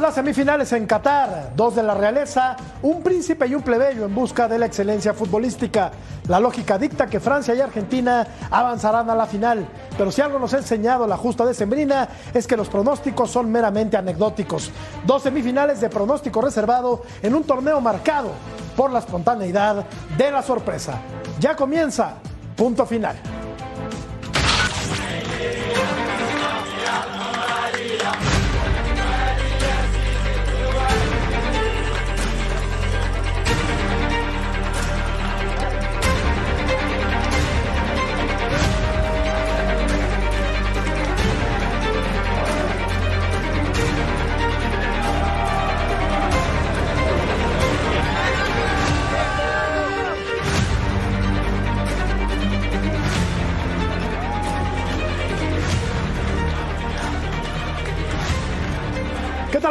Las 0.00 0.14
semifinales 0.14 0.72
en 0.72 0.86
Qatar, 0.86 1.52
dos 1.56 1.74
de 1.74 1.82
la 1.82 1.94
realeza, 1.94 2.56
un 2.82 3.02
príncipe 3.02 3.46
y 3.46 3.54
un 3.54 3.62
plebeyo 3.62 4.04
en 4.04 4.14
busca 4.14 4.46
de 4.46 4.58
la 4.58 4.66
excelencia 4.66 5.14
futbolística. 5.14 5.90
La 6.28 6.38
lógica 6.38 6.78
dicta 6.78 7.06
que 7.06 7.18
Francia 7.18 7.54
y 7.54 7.60
Argentina 7.60 8.26
avanzarán 8.50 9.08
a 9.10 9.14
la 9.14 9.26
final, 9.26 9.66
pero 9.96 10.12
si 10.12 10.20
algo 10.20 10.38
nos 10.38 10.54
ha 10.54 10.58
enseñado 10.58 11.06
la 11.06 11.16
justa 11.16 11.44
de 11.44 11.54
Sembrina 11.54 12.08
es 12.34 12.46
que 12.46 12.56
los 12.56 12.68
pronósticos 12.68 13.30
son 13.30 13.50
meramente 13.50 13.96
anecdóticos. 13.96 14.70
Dos 15.04 15.22
semifinales 15.22 15.80
de 15.80 15.88
pronóstico 15.88 16.40
reservado 16.40 17.02
en 17.22 17.34
un 17.34 17.44
torneo 17.44 17.80
marcado 17.80 18.30
por 18.76 18.92
la 18.92 19.00
espontaneidad 19.00 19.86
de 20.16 20.30
la 20.30 20.42
sorpresa. 20.42 21.00
Ya 21.40 21.56
comienza, 21.56 22.14
punto 22.54 22.86
final. 22.86 23.16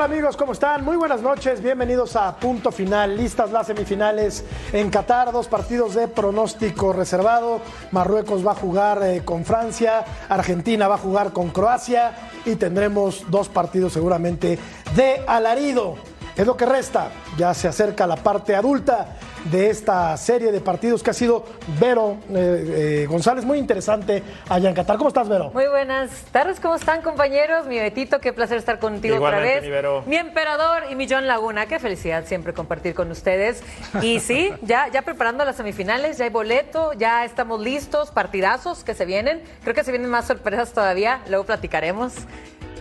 ¿Qué 0.05 0.09
tal 0.09 0.17
amigos? 0.19 0.37
¿Cómo 0.37 0.51
están? 0.51 0.85
Muy 0.85 0.97
buenas 0.97 1.23
noches, 1.23 1.63
bienvenidos 1.63 2.15
a 2.15 2.35
Punto 2.35 2.71
Final, 2.71 3.17
listas 3.17 3.51
las 3.51 3.65
semifinales 3.65 4.45
en 4.71 4.91
Qatar, 4.91 5.31
dos 5.31 5.47
partidos 5.47 5.95
de 5.95 6.07
pronóstico 6.07 6.93
reservado, 6.93 7.59
Marruecos 7.89 8.45
va 8.45 8.51
a 8.51 8.55
jugar 8.55 9.01
eh, 9.01 9.23
con 9.25 9.45
Francia, 9.45 10.05
Argentina 10.29 10.87
va 10.87 10.93
a 10.93 10.99
jugar 10.99 11.33
con 11.33 11.49
Croacia 11.49 12.13
y 12.45 12.55
tendremos 12.55 13.23
dos 13.31 13.49
partidos 13.49 13.93
seguramente 13.93 14.59
de 14.95 15.23
alarido. 15.25 15.95
Es 16.35 16.45
lo 16.45 16.55
que 16.55 16.67
resta, 16.67 17.09
ya 17.35 17.55
se 17.55 17.67
acerca 17.67 18.05
la 18.05 18.17
parte 18.17 18.55
adulta 18.55 19.15
de 19.45 19.69
esta 19.69 20.15
serie 20.17 20.51
de 20.51 20.59
partidos 20.61 21.03
que 21.03 21.11
ha 21.11 21.13
sido 21.13 21.45
Vero 21.79 22.17
eh, 22.29 23.03
eh, 23.03 23.07
González, 23.07 23.45
muy 23.45 23.57
interesante 23.57 24.23
allá 24.49 24.69
en 24.69 24.75
Qatar. 24.75 24.97
¿Cómo 24.97 25.09
estás, 25.09 25.29
Vero? 25.29 25.51
Muy 25.53 25.67
buenas 25.67 26.11
tardes, 26.31 26.59
¿cómo 26.59 26.75
están 26.75 27.01
compañeros? 27.01 27.67
Mi 27.67 27.79
Betito, 27.79 28.19
qué 28.19 28.33
placer 28.33 28.57
estar 28.57 28.79
contigo 28.79 29.15
Igualmente, 29.15 29.47
otra 29.47 29.55
vez. 29.55 29.63
mi 29.63 29.69
Vero. 29.69 30.03
Mi 30.05 30.15
emperador 30.17 30.83
y 30.89 30.95
mi 30.95 31.07
John 31.07 31.27
Laguna, 31.27 31.67
qué 31.67 31.79
felicidad 31.79 32.25
siempre 32.25 32.53
compartir 32.53 32.95
con 32.95 33.11
ustedes. 33.11 33.63
Y 34.01 34.19
sí, 34.19 34.51
ya, 34.61 34.87
ya 34.89 35.03
preparando 35.03 35.45
las 35.45 35.55
semifinales, 35.55 36.17
ya 36.17 36.25
hay 36.25 36.31
boleto, 36.31 36.93
ya 36.93 37.23
estamos 37.23 37.59
listos, 37.61 38.11
partidazos 38.11 38.83
que 38.83 38.95
se 38.95 39.05
vienen. 39.05 39.41
Creo 39.63 39.75
que 39.75 39.83
se 39.83 39.91
vienen 39.91 40.09
más 40.09 40.25
sorpresas 40.25 40.73
todavía, 40.73 41.21
luego 41.29 41.45
platicaremos. 41.45 42.13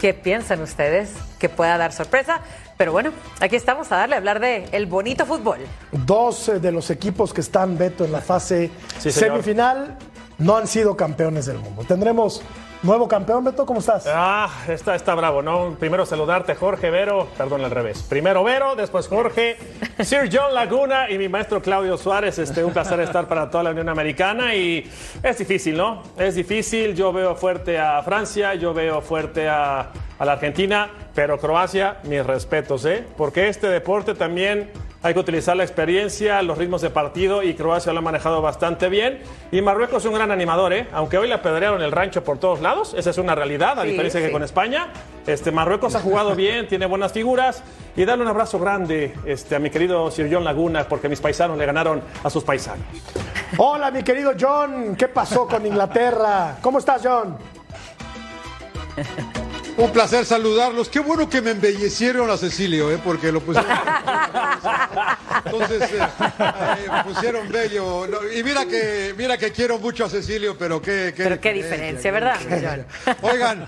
¿Qué 0.01 0.13
piensan 0.13 0.61
ustedes 0.61 1.13
que 1.39 1.49
pueda 1.49 1.79
dar 1.79 1.93
sorpresa? 1.93 2.41
Pero 2.77 2.93
bueno, 2.93 3.13
aquí 3.41 3.57
estamos 3.57 3.91
a 3.93 3.97
darle 3.97 4.17
a 4.17 4.19
hablar 4.19 4.41
de 4.41 4.69
el 4.73 4.87
bonito 4.87 5.25
fútbol. 5.27 5.59
Dos 5.93 6.51
de 6.61 6.73
los 6.73 6.91
equipos 6.91 7.33
que 7.33 7.41
están, 7.41 7.79
Beto, 7.79 8.05
en 8.05 8.13
la 8.13 8.21
fase 8.21 8.71
Sí, 8.99 9.13
semifinal 9.13 9.97
no 10.39 10.57
han 10.57 10.67
sido 10.67 10.97
campeones 10.97 11.47
del 11.47 11.59
mundo. 11.59 11.85
Tendremos 11.87 12.43
nuevo 12.85 13.09
campeón, 13.09 13.45
Beto, 13.45 13.65
¿cómo 13.65 13.81
estás? 13.81 14.07
Ah, 14.07 14.49
está, 14.69 14.95
está 14.95 15.15
bravo, 15.15 15.43
¿no? 15.43 15.75
Primero 15.81 16.05
saludarte, 16.05 16.55
Jorge 16.55 16.91
Vero, 16.91 17.29
perdón, 17.37 17.65
al 17.65 17.71
revés. 17.71 18.03
Primero 18.03 18.45
Vero, 18.45 18.77
después 18.77 19.09
Jorge, 19.09 19.57
Sir 20.01 20.29
John 20.31 20.53
Laguna 20.53 21.11
y 21.11 21.17
mi 21.17 21.29
maestro 21.29 21.63
Claudio 21.63 21.97
Suárez. 21.97 22.39
Este, 22.39 22.63
un 22.63 22.73
placer 22.73 23.01
estar 23.01 23.27
para 23.27 23.51
toda 23.51 23.65
la 23.65 23.71
Unión 23.71 23.89
Americana 23.89 24.55
y 24.55 24.91
es 25.23 25.39
difícil, 25.39 25.77
¿no? 25.77 26.03
Es 26.19 26.35
difícil. 26.35 26.95
Yo 26.95 27.13
veo 27.13 27.35
fuerte 27.35 27.79
a 27.79 28.03
Francia, 28.03 28.55
yo 28.55 28.75
veo 28.75 29.01
fuerte 29.01 29.49
a, 29.49 29.91
a 30.19 30.25
la 30.25 30.33
Argentina, 30.33 30.91
pero 31.15 31.39
Croacia, 31.39 31.99
mis 32.05 32.25
respetos, 32.25 32.85
¿eh? 32.85 33.05
Porque 33.17 33.49
este 33.49 33.69
deporte 33.69 34.15
también 34.15 34.71
hay 35.05 35.13
que 35.13 35.21
utilizar 35.21 35.55
la 35.55 35.65
experiencia, 35.65 36.41
los 36.41 36.57
ritmos 36.57 36.81
de 36.81 36.89
partido 36.89 37.43
y 37.43 37.53
Croacia 37.53 37.93
lo 37.93 37.99
ha 37.99 38.03
manejado 38.03 38.41
bastante 38.41 38.89
bien. 38.89 39.21
Y 39.53 39.61
Marruecos 39.61 40.03
es 40.03 40.09
un 40.09 40.15
gran 40.15 40.31
animador, 40.31 40.73
¿eh? 40.73 40.89
aunque 40.95 41.19
hoy 41.19 41.29
le 41.29 41.35
apedrearon 41.35 41.83
el 41.83 41.93
rancho 41.93 42.25
por 42.25 42.39
todos 42.39 42.63
lados, 42.63 42.74
esa 42.83 43.11
es 43.11 43.19
una 43.19 43.35
realidad, 43.35 43.79
a 43.79 43.83
Sí, 43.83 43.91
diferencia 43.91 44.21
que 44.21 44.31
con 44.31 44.43
España. 44.43 44.89
Este, 45.27 45.51
Marruecos 45.51 45.95
ha 45.95 46.01
jugado 46.01 46.35
bien, 46.37 46.69
tiene 46.69 46.87
buenas 46.87 47.13
figuras. 47.13 47.63
Y 47.97 48.05
darle 48.05 48.25
un 48.25 48.31
abrazo 48.31 48.59
grande 48.59 49.15
este, 49.25 49.55
a 49.55 49.59
mi 49.59 49.71
querido 49.71 50.11
Sir 50.11 50.29
John 50.31 50.45
Laguna, 50.45 50.89
porque 50.89 51.09
mis 51.09 51.21
paisanos 51.21 51.57
le 51.57 51.65
ganaron 51.67 52.03
a 52.23 52.31
sus 52.31 52.43
paisanos. 52.43 52.85
Hola, 53.57 53.91
mi 53.91 54.03
querido 54.03 54.33
John, 54.39 54.97
¿qué 54.97 55.09
pasó 55.09 55.47
con 55.47 55.65
Inglaterra? 55.65 56.57
¿Cómo 56.61 56.79
estás, 56.79 57.03
John? 57.05 57.37
Un 59.77 59.91
placer 59.91 60.25
saludarlos. 60.25 60.89
Qué 60.89 61.01
bueno 61.01 61.29
que 61.29 61.43
me 61.43 61.51
embellecieron 61.51 62.31
a 62.31 62.37
Cecilio, 62.37 62.93
¿eh? 62.93 63.01
porque 63.03 63.33
lo 63.33 63.41
pusieron. 63.41 63.71
Entonces, 65.45 65.83
eh, 65.93 65.99
eh, 65.99 66.89
pusieron 67.05 67.49
bello. 67.51 68.07
No, 68.07 68.19
y 68.33 68.45
mira 68.45 68.67
que, 68.67 69.15
mira 69.19 69.37
que 69.37 69.51
quiero 69.51 69.79
mucho 69.81 70.05
a 70.05 70.09
Cecilio, 70.09 70.57
pero 70.57 70.81
qué, 70.81 71.13
Pero 71.17 71.41
qué 71.41 71.53
diferencia, 71.53 72.13
¿verdad, 72.13 72.37
John? 72.49 72.87
Oigan, 73.23 73.67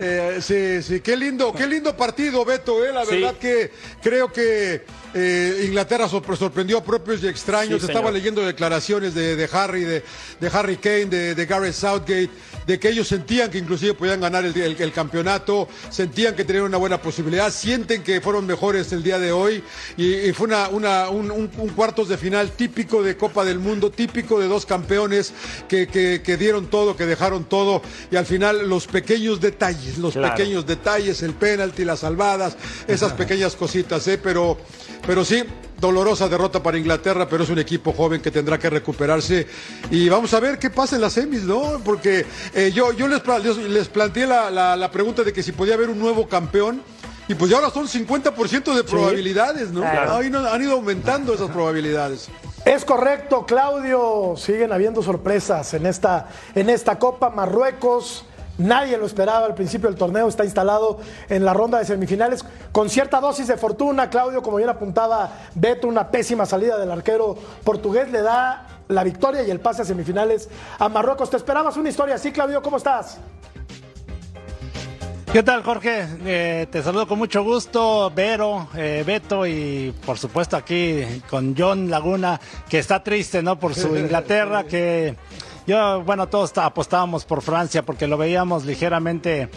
eh, 0.00 0.38
sí, 0.40 0.82
sí, 0.82 1.00
qué 1.00 1.16
lindo, 1.16 1.52
qué 1.52 1.68
lindo 1.68 1.96
partido, 1.96 2.44
Beto, 2.44 2.84
¿eh? 2.84 2.92
La 2.92 3.04
Sí. 3.04 3.20
verdad 3.20 3.36
que 3.38 3.70
creo 4.02 4.32
que 4.32 4.84
eh, 5.14 5.64
Inglaterra 5.66 6.08
sorpre- 6.08 6.36
sorprendió 6.36 6.78
a 6.78 6.84
propios 6.84 7.22
y 7.22 7.28
extraños. 7.28 7.80
Sí, 7.82 7.86
Estaba 7.88 8.10
leyendo 8.10 8.44
declaraciones 8.44 9.14
de, 9.14 9.36
de 9.36 9.48
Harry, 9.52 9.84
de, 9.84 10.02
de 10.40 10.48
Harry 10.52 10.76
Kane, 10.76 11.06
de, 11.06 11.34
de 11.34 11.46
Gareth 11.46 11.74
Southgate, 11.74 12.30
de 12.66 12.78
que 12.80 12.88
ellos 12.88 13.06
sentían 13.08 13.50
que 13.50 13.58
inclusive 13.58 13.94
podían 13.94 14.20
ganar 14.20 14.44
el, 14.44 14.56
el- 14.56 14.80
el 14.80 14.92
campeonato, 14.92 15.68
sentían 15.90 16.34
que 16.34 16.44
tenían 16.44 16.64
una 16.64 16.78
buena 16.78 17.00
posibilidad, 17.00 17.52
sienten 17.52 18.02
que 18.02 18.20
fueron 18.20 18.46
mejores 18.46 18.92
el 18.92 19.02
día 19.02 19.18
de 19.18 19.32
hoy 19.32 19.62
y, 19.96 20.14
y 20.14 20.32
fue 20.32 20.46
una, 20.48 20.68
una- 20.68 21.08
un, 21.10 21.30
un- 21.30 21.50
un 21.56 21.68
cuartos 21.70 22.08
de 22.08 22.16
final 22.18 22.50
típico 22.52 23.02
de 23.02 23.16
Copa 23.16 23.44
del 23.44 23.58
Mundo, 23.58 23.90
típico 23.90 24.40
de 24.40 24.48
dos 24.48 24.66
campeones 24.66 25.32
que, 25.68 25.86
que- 25.86 26.22
que 26.24 26.36
dieron 26.36 26.66
todo, 26.66 26.96
que 26.96 27.06
dejaron 27.06 27.44
todo 27.44 27.82
y 28.10 28.16
al 28.16 28.26
final 28.26 28.68
los 28.68 28.86
pequeños 28.86 29.40
detalles, 29.40 29.98
los 29.98 30.14
Claro. 30.14 30.34
pequeños 30.34 30.66
detalles, 30.66 31.22
el 31.22 31.34
penalti, 31.34 31.84
las 31.84 32.00
salvadas, 32.00 32.56
esas 32.88 33.12
pequeñas 33.12 33.54
cositas, 33.56 34.06
¿eh? 34.08 34.18
pero, 34.22 34.58
pero 35.06 35.24
sí, 35.24 35.42
dolorosa 35.80 36.28
derrota 36.28 36.62
para 36.62 36.78
Inglaterra, 36.78 37.28
pero 37.28 37.44
es 37.44 37.50
un 37.50 37.58
equipo 37.58 37.92
joven 37.92 38.20
que 38.22 38.30
tendrá 38.30 38.58
que 38.58 38.70
recuperarse 38.70 39.46
y 39.90 40.08
vamos 40.08 40.32
a 40.34 40.40
ver 40.40 40.58
qué 40.58 40.70
pasa 40.70 40.96
en 40.96 41.02
las 41.02 41.12
semis, 41.14 41.42
¿no? 41.42 41.80
Porque 41.84 42.24
eh, 42.54 42.72
yo, 42.74 42.92
yo 42.92 43.06
les, 43.08 43.22
les- 43.68 43.88
planteé 43.88 44.26
la, 44.26 44.50
la- 44.50 44.76
la 44.76 44.90
pregunta 44.90 45.22
de 45.22 45.32
que 45.32 45.42
si 45.42 45.52
podía 45.52 45.74
haber 45.74 45.90
un 45.90 45.98
nuevo 45.98 46.28
campeón. 46.28 46.82
Y 47.26 47.34
pues 47.34 47.50
ya 47.50 47.56
ahora 47.56 47.70
son 47.70 47.88
50% 47.88 48.74
de 48.74 48.84
probabilidades, 48.84 49.72
¿no? 49.72 49.80
Claro. 49.80 50.22
Ido- 50.22 50.46
han 50.46 50.62
ido 50.62 50.72
aumentando 50.74 51.32
esas 51.32 51.48
probabilidades. 51.50 52.28
Es 52.66 52.84
correcto, 52.84 53.46
Claudio. 53.46 54.34
Siguen 54.36 54.74
habiendo 54.74 55.02
sorpresas 55.02 55.72
en 55.72 55.86
esta, 55.86 56.28
en 56.54 56.68
esta 56.68 56.98
Copa. 56.98 57.30
Marruecos, 57.30 58.26
nadie 58.58 58.96
lo 58.96 59.06
esperaba 59.06 59.46
al 59.46 59.54
principio 59.54 59.88
del 59.88 59.98
torneo. 59.98 60.28
Está 60.28 60.44
instalado 60.44 60.98
en 61.28 61.44
la 61.44 61.52
ronda 61.52 61.78
de 61.78 61.84
semifinales 61.84 62.44
con 62.72 62.88
cierta 62.90 63.20
dosis 63.20 63.46
de 63.46 63.56
fortuna. 63.56 64.10
Claudio, 64.10 64.42
como 64.42 64.58
bien 64.58 64.68
apuntaba 64.68 65.30
Beto, 65.54 65.88
una 65.88 66.10
pésima 66.10 66.46
salida 66.46 66.78
del 66.78 66.90
arquero 66.90 67.36
portugués 67.64 68.10
le 68.10 68.22
da 68.22 68.66
la 68.88 69.04
victoria 69.04 69.42
y 69.42 69.50
el 69.50 69.60
pase 69.60 69.82
a 69.82 69.84
semifinales 69.84 70.48
a 70.78 70.88
Marruecos. 70.88 71.30
¿Te 71.30 71.36
esperabas 71.36 71.76
una 71.76 71.88
historia 71.88 72.16
así, 72.16 72.32
Claudio? 72.32 72.62
¿Cómo 72.62 72.76
estás? 72.76 73.18
¿Qué 75.34 75.42
tal, 75.42 75.64
Jorge? 75.64 76.06
Eh, 76.24 76.68
te 76.70 76.80
saludo 76.80 77.08
con 77.08 77.18
mucho 77.18 77.42
gusto, 77.42 78.12
Vero, 78.14 78.68
eh, 78.76 79.02
Beto 79.04 79.44
y 79.44 79.92
por 80.06 80.16
supuesto 80.16 80.56
aquí 80.56 81.02
con 81.28 81.56
John 81.58 81.90
Laguna, 81.90 82.40
que 82.68 82.78
está 82.78 83.02
triste, 83.02 83.42
¿no? 83.42 83.58
Por 83.58 83.74
su 83.74 83.96
Inglaterra, 83.98 84.62
que 84.62 85.16
yo, 85.66 86.02
bueno, 86.02 86.28
todos 86.28 86.56
apostábamos 86.58 87.24
por 87.24 87.42
Francia 87.42 87.82
porque 87.82 88.06
lo 88.06 88.16
veíamos 88.16 88.64
ligeramente 88.64 89.48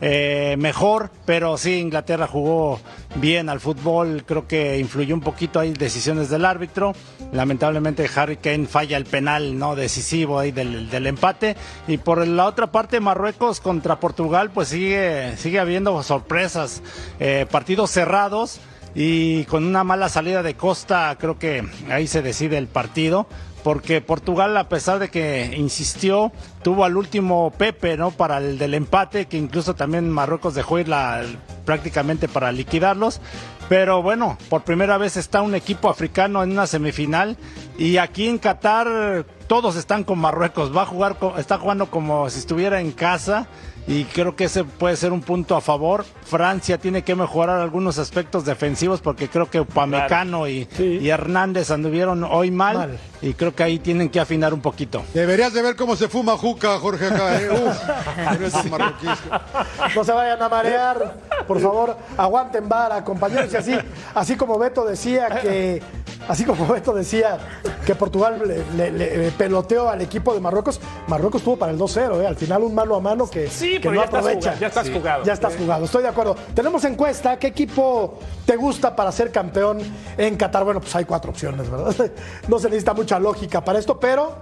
eh, 0.00 0.56
mejor, 0.58 1.10
pero 1.24 1.56
sí, 1.56 1.78
Inglaterra 1.78 2.26
jugó 2.26 2.78
bien 3.16 3.48
al 3.48 3.60
fútbol, 3.60 4.24
creo 4.26 4.46
que 4.46 4.78
influyó 4.78 5.14
un 5.14 5.22
poquito 5.22 5.58
ahí 5.58 5.72
decisiones 5.72 6.28
del 6.28 6.44
árbitro. 6.44 6.92
Lamentablemente 7.32 8.08
Harry 8.14 8.36
Kane 8.36 8.66
falla 8.66 8.96
el 8.98 9.06
penal 9.06 9.58
no 9.58 9.74
decisivo 9.74 10.38
ahí 10.38 10.52
del, 10.52 10.90
del 10.90 11.06
empate. 11.06 11.56
Y 11.88 11.96
por 11.98 12.26
la 12.26 12.44
otra 12.44 12.70
parte, 12.70 13.00
Marruecos 13.00 13.60
contra 13.60 13.98
Portugal, 13.98 14.50
pues 14.52 14.68
sigue, 14.68 15.34
sigue 15.38 15.58
habiendo 15.58 16.02
sorpresas, 16.02 16.82
eh, 17.18 17.46
partidos 17.50 17.90
cerrados. 17.90 18.60
Y 18.94 19.44
con 19.44 19.64
una 19.64 19.84
mala 19.84 20.08
salida 20.08 20.42
de 20.42 20.54
Costa, 20.54 21.14
creo 21.20 21.38
que 21.38 21.62
ahí 21.90 22.06
se 22.06 22.22
decide 22.22 22.56
el 22.56 22.66
partido 22.66 23.26
porque 23.66 24.00
Portugal, 24.00 24.56
a 24.56 24.68
pesar 24.68 25.00
de 25.00 25.08
que 25.08 25.52
insistió, 25.56 26.30
tuvo 26.62 26.84
al 26.84 26.96
último 26.96 27.52
Pepe, 27.58 27.96
¿no? 27.96 28.12
Para 28.12 28.38
el 28.38 28.58
del 28.58 28.74
empate, 28.74 29.26
que 29.26 29.38
incluso 29.38 29.74
también 29.74 30.08
Marruecos 30.08 30.54
dejó 30.54 30.78
ir 30.78 30.86
la, 30.86 31.24
prácticamente 31.64 32.28
para 32.28 32.52
liquidarlos. 32.52 33.20
Pero 33.68 34.04
bueno, 34.04 34.38
por 34.48 34.62
primera 34.62 34.98
vez 34.98 35.16
está 35.16 35.42
un 35.42 35.56
equipo 35.56 35.90
africano 35.90 36.44
en 36.44 36.52
una 36.52 36.68
semifinal 36.68 37.38
y 37.76 37.96
aquí 37.96 38.28
en 38.28 38.38
Qatar 38.38 39.26
todos 39.48 39.74
están 39.74 40.04
con 40.04 40.20
Marruecos. 40.20 40.70
Va 40.70 40.82
a 40.82 40.86
jugar, 40.86 41.16
está 41.36 41.58
jugando 41.58 41.90
como 41.90 42.30
si 42.30 42.38
estuviera 42.38 42.80
en 42.80 42.92
casa 42.92 43.48
y 43.86 44.04
creo 44.04 44.34
que 44.34 44.44
ese 44.44 44.64
puede 44.64 44.96
ser 44.96 45.12
un 45.12 45.20
punto 45.20 45.56
a 45.56 45.60
favor. 45.60 46.04
Francia 46.24 46.78
tiene 46.78 47.02
que 47.02 47.14
mejorar 47.14 47.60
algunos 47.60 47.98
aspectos 47.98 48.44
defensivos 48.44 49.00
porque 49.00 49.28
creo 49.28 49.48
que 49.48 49.60
Upamecano 49.60 50.48
y, 50.48 50.68
y, 50.78 51.08
Hernández 51.08 51.70
anduvieron 51.70 52.24
hoy 52.24 52.50
mal, 52.50 52.98
y 53.22 53.34
creo 53.34 53.54
que 53.54 53.62
ahí 53.62 53.78
tienen 53.78 54.08
que 54.08 54.18
afinar 54.18 54.52
un 54.52 54.60
poquito. 54.60 55.04
Deberías 55.14 55.52
de 55.52 55.62
ver 55.62 55.76
cómo 55.76 55.94
se 55.94 56.08
fuma 56.08 56.36
Juca, 56.36 56.78
Jorge 56.78 57.06
acá. 57.06 57.40
¿eh? 57.40 57.48
no 59.94 60.04
se 60.04 60.12
vayan 60.12 60.42
a 60.42 60.48
marear, 60.48 61.16
por 61.46 61.60
favor, 61.60 61.96
aguanten 62.16 62.68
vara, 62.68 63.04
compañeros. 63.04 63.52
Y 63.52 63.56
así, 63.56 63.76
así 64.14 64.36
como 64.36 64.58
Beto 64.58 64.84
decía 64.84 65.28
que, 65.40 65.80
así 66.28 66.44
como 66.44 66.66
Beto 66.66 66.92
decía 66.92 67.38
que 67.86 67.94
Portugal 67.94 68.42
le, 68.76 69.30
peloteó 69.30 69.88
al 69.88 70.02
equipo 70.02 70.34
de 70.34 70.40
Marruecos, 70.40 70.80
Marruecos 71.06 71.42
tuvo 71.42 71.56
para 71.56 71.70
el 71.70 71.78
2-0, 71.78 72.20
¿eh? 72.20 72.26
al 72.26 72.34
final 72.34 72.64
un 72.64 72.74
mano 72.74 72.96
a 72.96 73.00
mano 73.00 73.30
que 73.30 73.48
sí, 73.48 73.78
que 73.80 73.88
no 73.88 73.94
ya 73.94 74.02
aprovecha. 74.02 74.54
Estás 74.54 74.60
ya 74.60 74.66
estás 74.66 74.90
jugado. 74.90 75.24
Ya 75.24 75.32
estás 75.32 75.56
jugado, 75.56 75.84
estoy 75.84 76.02
de 76.02 76.08
acuerdo. 76.08 76.36
Tenemos 76.52 76.84
encuesta, 76.84 77.38
¿qué 77.38 77.46
equipo 77.46 78.18
te 78.44 78.56
gusta 78.56 78.94
para 78.96 79.12
ser 79.12 79.30
campeón 79.30 79.78
en 80.18 80.36
Qatar? 80.36 80.64
Bueno, 80.64 80.80
pues 80.80 80.94
hay 80.96 81.04
cuatro 81.04 81.30
opciones, 81.30 81.70
¿verdad? 81.70 81.94
No 82.48 82.58
se 82.58 82.68
necesita 82.68 82.92
mucha 82.92 83.18
lógica 83.20 83.64
para 83.64 83.78
esto, 83.78 83.98
pero 84.00 84.32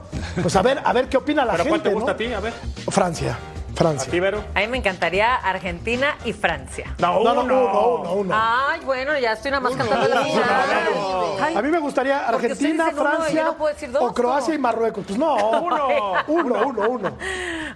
pues 0.40 0.56
a 0.56 0.62
ver, 0.62 0.80
a 0.82 0.92
ver 0.94 1.08
qué 1.08 1.18
opina 1.18 1.44
la 1.44 1.52
¿Pero 1.52 1.64
gente. 1.64 1.80
¿Cuál 1.80 1.82
te 1.82 1.94
gusta 1.94 2.12
a 2.12 2.16
ti? 2.16 2.32
A 2.32 2.40
ver. 2.40 2.52
Francia. 2.88 3.38
Francia. 3.74 4.12
¿A, 4.54 4.60
mí 4.60 4.66
me 4.68 4.78
encantaría 4.78 5.34
Argentina 5.34 6.16
y 6.24 6.32
Francia. 6.32 6.94
No, 6.98 7.22
no, 7.22 7.42
no, 7.42 7.42
uno, 7.42 8.12
uno, 8.12 8.34
Ay, 8.34 8.80
bueno, 8.84 9.18
ya 9.18 9.32
estoy 9.32 9.50
nada 9.50 9.60
más 9.60 9.74
cantando 9.74 10.08
la 10.08 10.24
final. 10.24 11.56
A 11.56 11.62
mí 11.62 11.68
me 11.68 11.78
gustaría 11.78 12.26
Argentina, 12.26 12.90
Francia 12.90 13.56
o 14.00 14.14
Croacia 14.14 14.54
y 14.54 14.58
Marruecos. 14.58 15.04
Pues 15.06 15.18
no, 15.18 15.34
uno, 15.60 15.88
uno, 16.28 16.66
uno, 16.66 16.88
uno. 16.88 17.08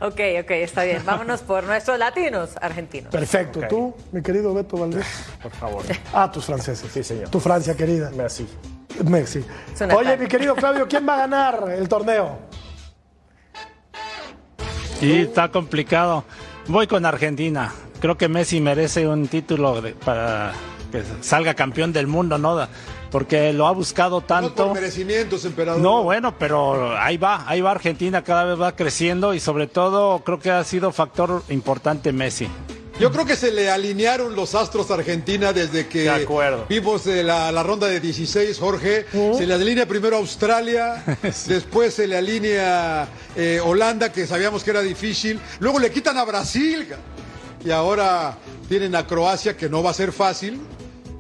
Ok, 0.01 0.21
ok, 0.43 0.51
está 0.51 0.85
bien. 0.85 1.05
Vámonos 1.05 1.41
por 1.41 1.65
nuestros 1.65 1.99
latinos 1.99 2.51
argentinos. 2.61 3.11
Perfecto. 3.11 3.61
¿Tú, 3.69 3.95
mi 4.13 4.23
querido 4.23 4.55
Beto 4.55 4.77
Valdés? 4.77 5.07
Por 5.43 5.53
favor. 5.53 5.83
Ah, 6.13 6.31
tus 6.31 6.45
franceses. 6.45 6.91
Sí, 6.93 7.03
señor. 7.03 7.29
Tu 7.29 7.41
Francia, 7.41 7.75
querida. 7.75 8.11
Messi. 8.11 8.49
Messi. 9.05 9.45
Oye, 9.97 10.17
mi 10.17 10.27
querido 10.27 10.55
Claudio, 10.55 10.87
¿quién 10.89 11.09
va 11.09 11.15
a 11.15 11.19
ganar 11.19 11.69
el 11.71 11.89
torneo? 11.89 12.39
Y 15.01 15.13
está 15.13 15.51
complicado. 15.51 16.25
Voy 16.67 16.87
con 16.87 17.07
Argentina. 17.07 17.73
Creo 18.01 18.17
que 18.17 18.29
Messi 18.29 18.61
merece 18.61 19.07
un 19.07 19.29
título 19.29 19.83
para 20.05 20.53
que 20.91 21.03
salga 21.21 21.55
campeón 21.55 21.93
del 21.93 22.07
mundo, 22.07 22.39
¿no? 22.39 22.67
Porque 23.11 23.53
lo 23.53 23.67
ha 23.67 23.73
buscado 23.73 24.21
tanto. 24.21 24.51
No 24.51 24.67
por 24.69 24.75
merecimientos, 24.75 25.45
emperador. 25.45 25.81
No, 25.81 26.03
bueno, 26.03 26.35
pero 26.39 26.97
ahí 26.99 27.17
va, 27.17 27.49
ahí 27.49 27.61
va 27.61 27.71
Argentina, 27.71 28.23
cada 28.23 28.45
vez 28.45 28.61
va 28.61 28.73
creciendo 28.73 29.35
y 29.35 29.41
sobre 29.41 29.67
todo 29.67 30.21
creo 30.21 30.39
que 30.39 30.51
ha 30.51 30.63
sido 30.65 30.93
factor 30.93 31.43
importante 31.49 32.13
Messi. 32.13 32.49
Yo 33.01 33.13
creo 33.13 33.25
que 33.25 33.37
se 33.37 33.53
le 33.53 33.71
alinearon 33.71 34.35
los 34.35 34.57
astros 34.57 34.91
a 34.91 34.95
Argentina 34.95 35.53
desde 35.53 35.87
que 35.87 36.11
vimos 36.69 37.07
la, 37.07 37.53
la, 37.53 37.63
ronda 37.63 37.87
de 37.87 38.01
16, 38.01 38.59
Jorge. 38.59 39.07
Se 39.13 39.47
le 39.47 39.55
alinea 39.55 39.87
primero 39.87 40.17
Australia, 40.17 41.05
después 41.47 41.95
se 41.95 42.09
le 42.09 42.17
alinea 42.17 43.09
eh, 43.37 43.61
Holanda, 43.65 44.11
que 44.11 44.27
sabíamos 44.27 44.65
que 44.65 44.71
era 44.71 44.83
difícil. 44.83 45.39
Luego 45.61 45.79
le 45.79 45.93
quitan 45.93 46.19
a 46.19 46.25
Brasil. 46.25 46.89
Y 47.65 47.71
ahora 47.71 48.37
tienen 48.69 48.97
a 48.97 49.07
Croacia, 49.07 49.57
que 49.57 49.69
no 49.69 49.81
va 49.81 49.91
a 49.91 49.95
ser 49.95 50.11
fácil. 50.11 50.61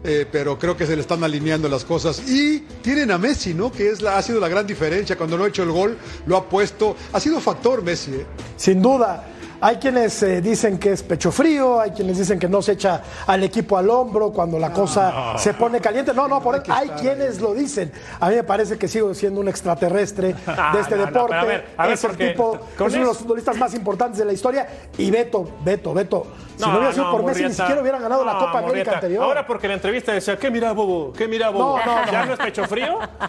Eh, 0.02 0.26
pero 0.30 0.58
creo 0.58 0.76
que 0.76 0.86
se 0.86 0.96
le 0.96 1.02
están 1.02 1.22
alineando 1.22 1.68
las 1.68 1.84
cosas. 1.84 2.28
Y 2.28 2.60
tienen 2.82 3.12
a 3.12 3.18
Messi, 3.18 3.54
¿no? 3.54 3.70
Que 3.70 3.90
es 3.90 4.02
la, 4.02 4.18
ha 4.18 4.22
sido 4.22 4.40
la 4.40 4.48
gran 4.48 4.66
diferencia. 4.66 5.16
Cuando 5.16 5.38
no 5.38 5.44
ha 5.44 5.48
hecho 5.48 5.62
el 5.62 5.70
gol, 5.70 5.96
lo 6.26 6.36
ha 6.36 6.48
puesto. 6.48 6.96
Ha 7.12 7.20
sido 7.20 7.40
factor 7.40 7.82
Messi. 7.84 8.14
¿eh? 8.14 8.26
Sin 8.56 8.82
duda. 8.82 9.37
Hay 9.60 9.76
quienes 9.76 10.22
eh, 10.22 10.40
dicen 10.40 10.78
que 10.78 10.92
es 10.92 11.02
pecho 11.02 11.32
frío, 11.32 11.80
hay 11.80 11.90
quienes 11.90 12.18
dicen 12.18 12.38
que 12.38 12.48
no 12.48 12.62
se 12.62 12.72
echa 12.72 13.02
al 13.26 13.42
equipo 13.42 13.76
al 13.76 13.90
hombro 13.90 14.30
cuando 14.30 14.56
la 14.56 14.72
cosa 14.72 15.36
se 15.36 15.52
pone 15.52 15.80
caliente. 15.80 16.14
No, 16.14 16.28
no, 16.28 16.40
por 16.40 16.54
hay, 16.54 16.62
hay 16.68 16.88
quienes 16.90 17.40
lo 17.40 17.54
dicen. 17.54 17.90
A 18.20 18.28
mí 18.28 18.36
me 18.36 18.44
parece 18.44 18.78
que 18.78 18.86
sigo 18.86 19.12
siendo 19.14 19.40
un 19.40 19.48
extraterrestre 19.48 20.28
de 20.72 20.80
este 20.80 20.96
deporte. 20.96 21.34
a 21.34 21.44
ver, 21.44 21.66
a 21.76 21.86
ver, 21.86 21.94
es 21.94 22.04
el 22.04 22.16
tipo, 22.16 22.60
es 22.74 22.80
uno 22.80 22.90
de 22.90 22.98
los 23.00 23.18
futbolistas 23.18 23.56
más 23.56 23.74
importantes 23.74 24.18
de 24.18 24.24
la 24.24 24.32
historia. 24.32 24.68
Y 24.96 25.10
Beto, 25.10 25.48
Beto, 25.64 25.92
Beto, 25.92 26.26
si 26.58 26.64
no, 26.64 26.76
hubiera 26.76 26.92
sido 26.92 27.10
por 27.10 27.24
Messi, 27.24 27.44
ni 27.44 27.52
siquiera 27.52 27.80
hubiera 27.80 27.98
ganado 27.98 28.24
la 28.24 28.38
Copa 28.38 28.58
América 28.58 28.94
anterior. 28.94 29.22
Ahora 29.22 29.46
porque 29.46 29.66
en 29.66 29.70
la 29.70 29.74
entrevista 29.74 30.12
decía, 30.12 30.36
¿qué 30.36 30.50
mira 30.50 30.72
Bobo? 30.72 31.12
¿Qué 31.12 31.28
mira 31.28 31.50
Bobo? 31.50 31.78
No, 31.78 32.04
no, 32.04 32.12
¿Ya 32.12 32.24
no 32.24 32.32
es 32.32 32.38
pecho 32.38 32.64
frío? 32.64 32.98
A 33.18 33.28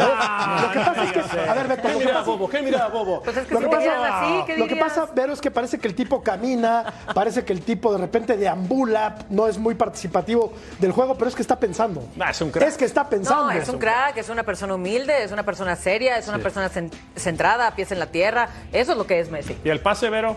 ver, 0.00 0.62
lo 0.62 0.70
que 0.72 0.78
pasa 0.78 1.04
es 1.04 1.12
que, 1.12 1.40
a 1.40 1.54
ver, 1.54 1.68
Beto, 1.68 1.88
¿qué 1.88 2.04
mira 2.04 2.22
Bobo? 2.22 2.48
¿Qué 2.48 2.62
mira 2.62 2.86
Bobo? 2.88 3.22
Pues 3.22 3.36
es 3.36 3.46
que 3.46 3.54
lo, 3.54 3.60
que 3.60 3.66
pasa, 3.68 4.20
así, 4.20 4.44
¿qué 4.46 4.56
lo 4.56 4.66
que 4.66 4.76
pasa, 4.76 5.08
Vero, 5.14 5.32
es 5.32 5.40
que 5.40 5.50
parece 5.60 5.78
que 5.78 5.88
el 5.88 5.94
tipo 5.94 6.22
camina, 6.22 6.86
parece 7.14 7.44
que 7.44 7.52
el 7.52 7.60
tipo 7.60 7.92
de 7.92 7.98
repente 7.98 8.34
deambula, 8.38 9.18
no 9.28 9.46
es 9.46 9.58
muy 9.58 9.74
participativo 9.74 10.54
del 10.78 10.90
juego, 10.90 11.16
pero 11.16 11.28
es 11.28 11.34
que 11.34 11.42
está 11.42 11.60
pensando. 11.60 12.02
Ah, 12.18 12.30
es 12.30 12.40
un 12.40 12.50
crack. 12.50 12.66
Es 12.66 12.78
que 12.78 12.86
está 12.86 13.06
pensando. 13.06 13.44
No, 13.44 13.50
es 13.50 13.68
un 13.68 13.78
crack, 13.78 14.16
es 14.16 14.30
una 14.30 14.42
persona 14.42 14.74
humilde, 14.74 15.22
es 15.22 15.32
una 15.32 15.42
persona 15.42 15.76
seria, 15.76 16.16
es 16.16 16.28
una 16.28 16.38
persona 16.38 16.70
centrada, 17.14 17.76
pies 17.76 17.92
en 17.92 17.98
la 17.98 18.06
tierra. 18.06 18.48
Eso 18.72 18.92
es 18.92 18.98
lo 18.98 19.06
que 19.06 19.20
es 19.20 19.30
Messi. 19.30 19.54
¿Y 19.62 19.68
el 19.68 19.80
pase, 19.80 20.08
Vero? 20.08 20.34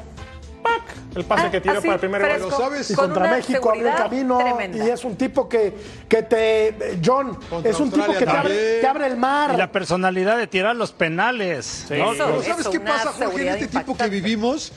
El 1.15 1.25
pase 1.25 1.51
que 1.51 1.61
tiró 1.61 1.79
para 1.81 1.93
el 1.93 1.99
primer 1.99 2.39
gol. 2.39 2.51
¿sabes? 2.51 2.89
Y 2.89 2.95
contra 2.95 3.29
México 3.29 3.69
abrió 3.69 3.89
el 3.89 3.95
camino. 3.95 4.39
Y 4.73 4.89
es 4.89 5.03
un 5.03 5.15
tipo 5.15 5.47
que, 5.47 5.73
que 6.09 6.23
te. 6.23 6.99
John, 7.03 7.37
es 7.63 7.79
un 7.79 7.91
tipo 7.91 8.11
que 8.13 8.25
te 8.25 8.29
abre, 8.29 8.87
abre, 8.87 9.07
el 9.07 9.17
mar. 9.17 9.51
Y 9.53 9.57
la 9.57 9.71
personalidad 9.71 10.37
de 10.37 10.47
tirar 10.47 10.75
los 10.75 10.91
penales. 10.91 11.85
¿Sabes 11.87 12.67
qué 12.67 12.79
pasa, 12.79 13.11
Jorge? 13.11 13.47
En 13.47 13.55
este 13.55 13.79
tipo 13.79 13.95
que 13.95 14.07
vivimos 14.07 14.73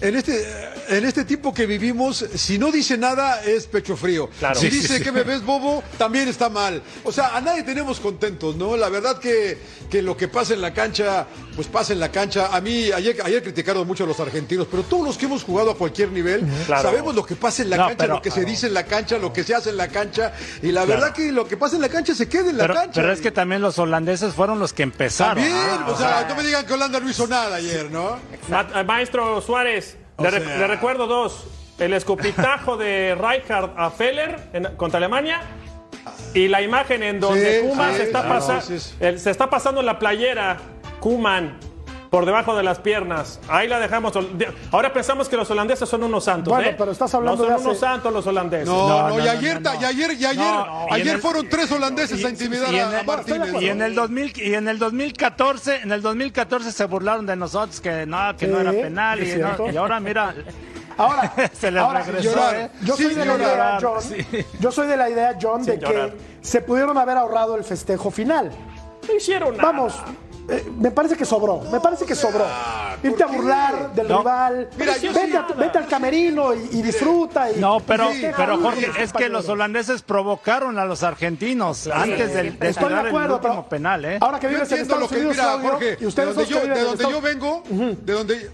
en 0.00 0.16
este, 0.16 0.46
en 0.88 1.04
este 1.04 1.24
tipo 1.24 1.52
que 1.52 1.66
vivimos, 1.66 2.24
si 2.34 2.58
no 2.58 2.70
dice 2.70 2.96
nada, 2.96 3.42
es 3.42 3.66
pecho 3.66 3.96
frío. 3.96 4.30
Si 4.54 4.70
dice 4.70 5.00
que 5.00 5.10
me 5.10 5.24
ves 5.24 5.44
bobo, 5.44 5.82
también 5.96 6.28
está 6.28 6.48
mal. 6.48 6.82
O 7.04 7.12
sea, 7.12 7.36
a 7.36 7.40
nadie 7.40 7.64
tenemos 7.64 7.98
contentos, 7.98 8.54
¿no? 8.54 8.76
La 8.76 8.88
verdad 8.88 9.18
que, 9.18 9.58
que 9.90 10.00
lo 10.00 10.16
que 10.16 10.28
pasa 10.28 10.54
en 10.54 10.60
la 10.60 10.72
cancha, 10.72 11.26
pues 11.56 11.66
pasa 11.66 11.92
en 11.92 12.00
la 12.00 12.12
cancha. 12.12 12.48
A 12.52 12.60
mí, 12.60 12.92
ayer, 12.92 13.16
ayer 13.24 13.42
criticaron 13.42 13.86
mucho 13.86 14.04
a 14.04 14.06
los 14.06 14.20
argentinos, 14.20 14.68
pero 14.70 14.84
todos 14.84 15.04
los 15.04 15.18
que 15.18 15.26
hemos 15.26 15.42
jugado 15.42 15.72
a 15.72 15.76
cualquier 15.76 16.12
nivel, 16.12 16.46
sabemos 16.66 17.14
lo 17.14 17.26
que 17.26 17.34
pasa 17.34 17.62
en 17.62 17.70
la 17.70 17.88
cancha, 17.88 18.06
lo 18.06 18.22
que 18.22 18.30
se 18.30 18.44
dice 18.44 18.68
en 18.68 18.74
la 18.74 18.84
cancha, 18.84 19.18
lo 19.18 19.32
que 19.32 19.42
se 19.42 19.54
hace 19.54 19.70
en 19.70 19.76
la 19.76 19.88
cancha. 19.88 20.32
Y 20.62 20.70
la 20.70 20.84
verdad 20.84 21.12
que 21.12 21.32
lo 21.32 21.48
que 21.48 21.56
pasa 21.56 21.74
en 21.74 21.82
la 21.82 21.88
cancha 21.88 22.14
se 22.14 22.28
queda 22.28 22.50
en 22.50 22.58
la 22.58 22.68
cancha. 22.68 22.92
Pero 22.94 23.12
es 23.12 23.20
que 23.20 23.32
también 23.32 23.62
los 23.62 23.78
holandeses 23.78 24.32
fueron 24.32 24.60
los 24.60 24.72
que 24.72 24.84
empezaron. 24.84 25.42
También, 25.42 25.82
o 25.88 25.98
sea, 25.98 26.24
no 26.28 26.36
me 26.36 26.44
digan 26.44 26.64
que 26.64 26.72
Holanda 26.72 27.00
no 27.00 27.10
hizo 27.10 27.26
nada 27.26 27.56
ayer, 27.56 27.90
¿no? 27.90 28.18
Maestro 28.86 29.40
Suárez. 29.40 29.87
Le, 30.18 30.66
recuerdo 30.66 31.06
dos. 31.06 31.46
El 31.78 31.92
escupitajo 31.94 32.76
de 32.76 33.14
Rijkaard 33.20 33.70
a 33.76 33.90
Feller 33.90 34.36
contra 34.76 34.98
Alemania 34.98 35.40
y 36.34 36.48
la 36.48 36.60
imagen 36.60 37.02
en 37.02 37.20
donde 37.20 37.60
Kuman 37.60 37.94
se, 37.94 38.02
está 38.04 38.60
se 38.60 39.30
está 39.30 39.50
pasando 39.50 39.80
en 39.80 39.86
la 39.86 39.98
playera 39.98 40.56
Kuman 41.00 41.67
por 42.10 42.26
debajo 42.26 42.56
de 42.56 42.62
las 42.62 42.78
piernas. 42.78 43.40
Ahí 43.48 43.68
la 43.68 43.78
dejamos. 43.78 44.12
Ahora 44.70 44.92
pensamos 44.92 45.28
que 45.28 45.36
los 45.36 45.50
holandeses 45.50 45.88
son 45.88 46.02
unos 46.02 46.24
santos. 46.24 46.52
Bueno, 46.52 46.70
¿eh? 46.70 46.74
pero 46.76 46.92
estás 46.92 47.14
hablando 47.14 47.44
no 47.44 47.56
son 47.56 47.66
unos 47.66 47.78
santos 47.78 48.12
los 48.12 48.26
holandeses. 48.26 48.68
No, 48.68 49.08
no, 49.08 49.18
y 49.18 49.28
ayer, 49.28 49.60
y 49.62 49.84
ayer, 49.84 50.12
y 50.12 50.24
ayer, 50.24 50.54
ayer 50.90 51.18
fueron 51.18 51.48
tres 51.48 51.70
holandeses 51.70 52.24
a 52.24 52.28
intimidar 52.28 52.74
a 52.74 53.02
Martínez. 53.02 53.54
Y 53.60 53.68
en 53.68 53.82
el 53.82 53.94
2000, 53.94 54.32
y 54.36 54.54
en 54.54 54.68
el 54.68 54.78
2014, 54.78 55.80
en 55.82 55.92
el 55.92 56.02
2014 56.02 56.72
se 56.72 56.84
burlaron 56.86 57.26
de 57.26 57.36
nosotros 57.36 57.80
que 57.80 58.06
no, 58.06 58.36
que 58.36 58.46
no 58.46 58.60
era 58.60 58.72
penal 58.72 59.22
y, 59.22 59.72
y 59.72 59.76
ahora 59.76 60.00
mira. 60.00 60.34
Ahora, 60.98 61.32
se 61.52 61.70
les 61.70 61.88
regresó. 61.88 62.54
¿eh? 62.54 62.70
yo, 62.82 62.96
soy 62.96 63.14
de 63.14 63.24
la 63.24 63.36
idea, 63.36 63.78
John, 63.80 64.02
yo 64.58 64.72
soy 64.72 64.86
de 64.88 64.96
la 64.96 65.08
idea, 65.08 65.38
John, 65.40 65.64
de 65.64 65.78
que 65.78 66.12
se 66.40 66.60
pudieron 66.60 66.98
haber 66.98 67.16
ahorrado 67.16 67.56
el 67.56 67.64
festejo 67.64 68.10
final. 68.10 68.50
No 69.06 69.14
hicieron 69.14 69.56
nada. 69.56 69.70
Vamos, 69.70 69.94
eh, 70.50 70.70
me 70.78 70.90
parece 70.90 71.14
que 71.14 71.26
sobró, 71.26 71.60
me 71.70 71.78
parece 71.78 72.06
que 72.06 72.14
sobró. 72.14 72.46
Irte 73.02 73.22
a 73.22 73.26
burlar 73.26 73.94
del 73.94 74.08
rival, 74.08 74.68
vete, 74.76 75.78
al 75.78 75.86
camerino 75.86 76.54
y, 76.54 76.80
disfruta. 76.82 77.52
Y, 77.52 77.60
no, 77.60 77.80
pero, 77.80 78.08
pero 78.34 78.58
Jorge, 78.58 78.90
es 78.98 79.12
que 79.12 79.28
los 79.28 79.48
holandeses 79.48 80.00
provocaron 80.00 80.78
a 80.78 80.86
los 80.86 81.02
argentinos 81.02 81.86
antes 81.86 82.32
del, 82.32 82.58
de 82.58 82.68
Estoy 82.68 82.88
de 82.88 83.00
acuerdo, 83.00 83.36
el 83.36 83.44
último 83.44 83.68
penal. 83.68 84.04
¿eh? 84.06 84.18
Ahora 84.20 84.40
que 84.40 84.48
vives 84.48 84.72
en 84.72 84.80
Estados 84.80 85.10
Unidos, 85.12 85.36
mira, 85.36 85.58
Jorge, 85.60 85.98
y 86.00 86.06
ustedes 86.06 86.34
de 86.34 86.44
donde, 86.44 86.50
yo, 86.50 86.74
de 86.74 86.82
donde 86.82 87.04
yo 87.04 87.20
vengo, 87.20 87.62
de 87.68 88.12
donde 88.12 88.50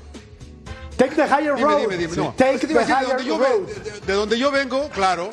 Take 0.96 1.14
the 1.16 1.26
higher 1.26 1.56
road. 1.56 1.88
Take 2.36 2.66
the 2.66 2.74
higher 2.74 3.18
road. 3.38 3.68
De 4.06 4.12
donde 4.12 4.38
yo 4.38 4.50
vengo, 4.50 4.88
claro 4.90 5.30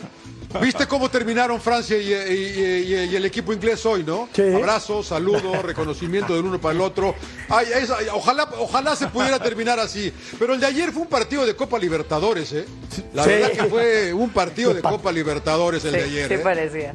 ¿Viste 0.60 0.86
cómo 0.88 1.10
terminaron 1.10 1.62
Francia 1.62 1.98
y, 1.98 2.12
y- 2.12 2.94
y- 2.94 3.10
y 3.12 3.16
el 3.16 3.26
equipo 3.26 3.54
inglés 3.54 3.86
hoy, 3.86 4.04
no? 4.04 4.28
Sí. 4.34 4.42
Abrazos, 4.54 5.08
saludos, 5.08 5.62
reconocimiento 5.64 6.36
del 6.36 6.46
uno 6.46 6.60
para 6.60 6.76
el 6.76 6.82
otro. 6.82 7.16
Ay, 7.50 7.68
esa- 7.76 7.98
ojalá, 8.14 8.48
ojalá 8.60 8.96
se 8.96 9.08
pudiera 9.08 9.40
terminar 9.40 9.80
así. 9.80 10.12
Pero 10.38 10.54
el 10.54 10.60
de 10.60 10.66
ayer 10.68 10.92
fue 10.92 11.04
un 11.04 11.08
partido 11.08 11.46
de 11.46 11.56
Copa 11.56 11.80
Libertadores, 11.80 12.52
¿eh? 12.54 12.66
La 13.14 13.24
Sí. 13.24 13.30
verdad 13.30 13.52
que 13.52 13.64
fue 13.66 14.14
un 14.14 14.30
partido 14.32 14.74
de 14.74 14.82
Copa 14.82 15.12
Libertadores 15.12 15.86
el 15.86 15.94
de 15.94 16.04
ayer. 16.04 16.28
sí 16.28 16.34
¿eh? 16.34 16.40
parecía. 16.40 16.94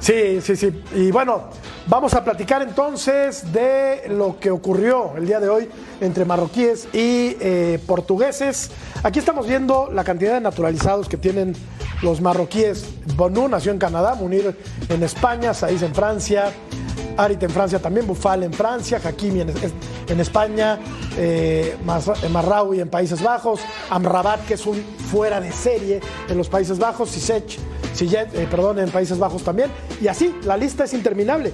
Sí, 0.00 0.40
sí, 0.40 0.54
sí. 0.54 0.82
Y 0.94 1.10
bueno, 1.10 1.50
vamos 1.88 2.14
a 2.14 2.22
platicar 2.22 2.62
entonces 2.62 3.52
de 3.52 4.04
lo 4.08 4.38
que 4.38 4.50
ocurrió 4.52 5.14
el 5.16 5.26
día 5.26 5.40
de 5.40 5.48
hoy 5.48 5.68
entre 6.00 6.24
marroquíes 6.24 6.84
y 6.92 7.36
eh, 7.40 7.80
portugueses. 7.84 8.70
Aquí 9.02 9.18
estamos 9.18 9.46
viendo 9.48 9.90
la 9.92 10.04
cantidad 10.04 10.34
de 10.34 10.40
naturalizados 10.40 11.08
que 11.08 11.16
tienen 11.16 11.56
los 12.02 12.20
marroquíes. 12.20 12.84
Bonu 13.16 13.48
nació 13.48 13.72
en 13.72 13.78
Canadá, 13.78 14.14
Munir 14.14 14.56
en 14.88 15.02
España, 15.02 15.54
Saiz 15.54 15.82
en 15.82 15.94
Francia, 15.94 16.52
Arit 17.16 17.42
en 17.42 17.50
Francia 17.50 17.78
también, 17.78 18.06
Bufal 18.06 18.42
en 18.42 18.52
Francia, 18.52 19.00
Hakimi 19.02 19.42
en, 19.42 19.52
en 20.08 20.20
España, 20.20 20.78
eh, 21.16 21.76
Mas- 21.84 22.10
Marraoui 22.30 22.80
en 22.80 22.88
Países 22.88 23.22
Bajos, 23.22 23.60
Amrabat, 23.90 24.46
que 24.46 24.54
es 24.54 24.66
un 24.66 24.82
fuera 25.10 25.40
de 25.40 25.52
serie 25.52 26.00
en 26.28 26.36
los 26.38 26.48
Países 26.48 26.78
Bajos, 26.78 27.10
Sisech, 27.10 27.58
Sillet, 27.94 28.34
eh, 28.34 28.48
perdón, 28.50 28.78
en 28.78 28.90
Países 28.90 29.18
Bajos 29.18 29.42
también. 29.44 29.70
Y 30.00 30.08
así, 30.08 30.34
la 30.44 30.56
lista 30.56 30.84
es 30.84 30.94
interminable. 30.94 31.52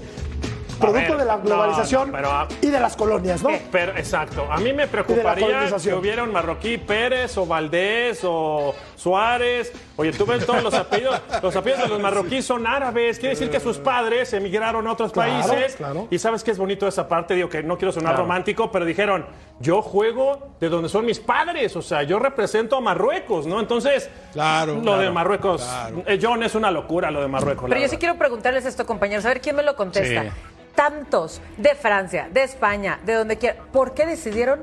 Producto 0.79 1.09
ver, 1.11 1.19
de 1.19 1.25
la 1.25 1.39
globalización 1.39 2.13
no, 2.13 2.17
pero, 2.17 2.31
ah, 2.31 2.47
y 2.63 2.69
de 2.69 2.79
las 2.79 2.95
colonias, 2.95 3.43
¿no? 3.43 3.51
Pero, 3.73 3.97
exacto. 3.97 4.47
A 4.49 4.59
mí 4.59 4.73
me 4.73 4.87
preocuparía 4.87 5.67
que 5.83 5.93
hubiera 5.93 6.23
un 6.23 6.31
marroquí 6.33 6.79
Pérez 6.79 7.37
o 7.37 7.47
Valdés 7.47 8.21
o 8.23 8.73
Suárez. 8.99 9.73
Oye, 9.97 10.13
tú 10.13 10.27
ves 10.27 10.45
todos 10.45 10.63
los 10.63 10.75
apellidos. 10.75 11.21
Los 11.43 11.55
apellidos 11.57 11.85
de 11.85 11.89
los 11.89 12.01
marroquíes 12.01 12.45
son 12.45 12.67
árabes. 12.67 13.19
Quiere 13.19 13.35
decir 13.35 13.49
que 13.51 13.61
sus 13.61 13.79
padres 13.79 14.33
emigraron 14.33 14.87
a 14.87 14.93
otros 14.93 15.13
Claro, 15.13 15.31
países. 15.47 15.77
claro. 15.77 16.09
Y 16.11 16.19
sabes 16.19 16.43
que 16.43 16.51
es 16.51 16.59
bonito 16.59 16.87
esa 16.89 17.07
parte. 17.09 17.35
Digo 17.35 17.49
que 17.49 17.63
no 17.63 17.79
quiero 17.79 17.93
sonar 17.93 18.13
Claro. 18.13 18.23
romántico, 18.25 18.71
pero 18.73 18.85
dijeron, 18.85 19.25
yo 19.61 19.83
juego 19.83 20.49
de 20.61 20.69
donde 20.69 20.89
son 20.89 21.07
mis 21.07 21.21
padres. 21.21 21.77
O 21.77 21.83
sea, 21.83 22.03
yo 22.03 22.19
represento 22.19 22.77
a 22.77 22.81
Marruecos, 22.81 23.47
¿no? 23.47 23.61
Entonces, 23.61 24.11
Claro, 24.33 24.75
lo 24.75 24.83
claro, 24.83 24.99
de 25.03 25.11
Marruecos, 25.11 25.63
claro. 25.63 26.03
eh, 26.07 26.19
John, 26.21 26.43
es 26.43 26.55
una 26.55 26.71
locura 26.71 27.11
lo 27.11 27.21
de 27.21 27.29
Marruecos. 27.29 27.69
Pero 27.69 27.81
yo 27.81 27.89
sí 27.89 27.97
quiero 27.99 28.17
preguntarles 28.17 28.67
esto, 28.67 28.85
compañeros, 28.85 29.25
a 29.25 29.29
ver 29.29 29.41
quién 29.41 29.55
me 29.57 29.63
lo 29.63 29.77
contesta. 29.77 30.23
Sí. 30.25 30.29
Tantos 30.75 31.41
de 31.57 31.75
Francia, 31.75 32.29
de 32.33 32.43
España, 32.45 33.01
de 33.05 33.15
donde 33.15 33.37
quiera, 33.37 33.57
¿por 33.73 33.95
qué 33.95 34.07
decidieron 34.07 34.61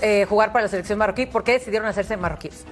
eh, 0.00 0.24
jugar 0.28 0.52
para 0.52 0.62
la 0.64 0.68
selección 0.68 0.98
marroquí? 0.98 1.26
¿Por 1.26 1.44
qué 1.44 1.52
decidieron 1.52 1.86
hacerse 1.88 2.16
marroquíes? 2.16 2.64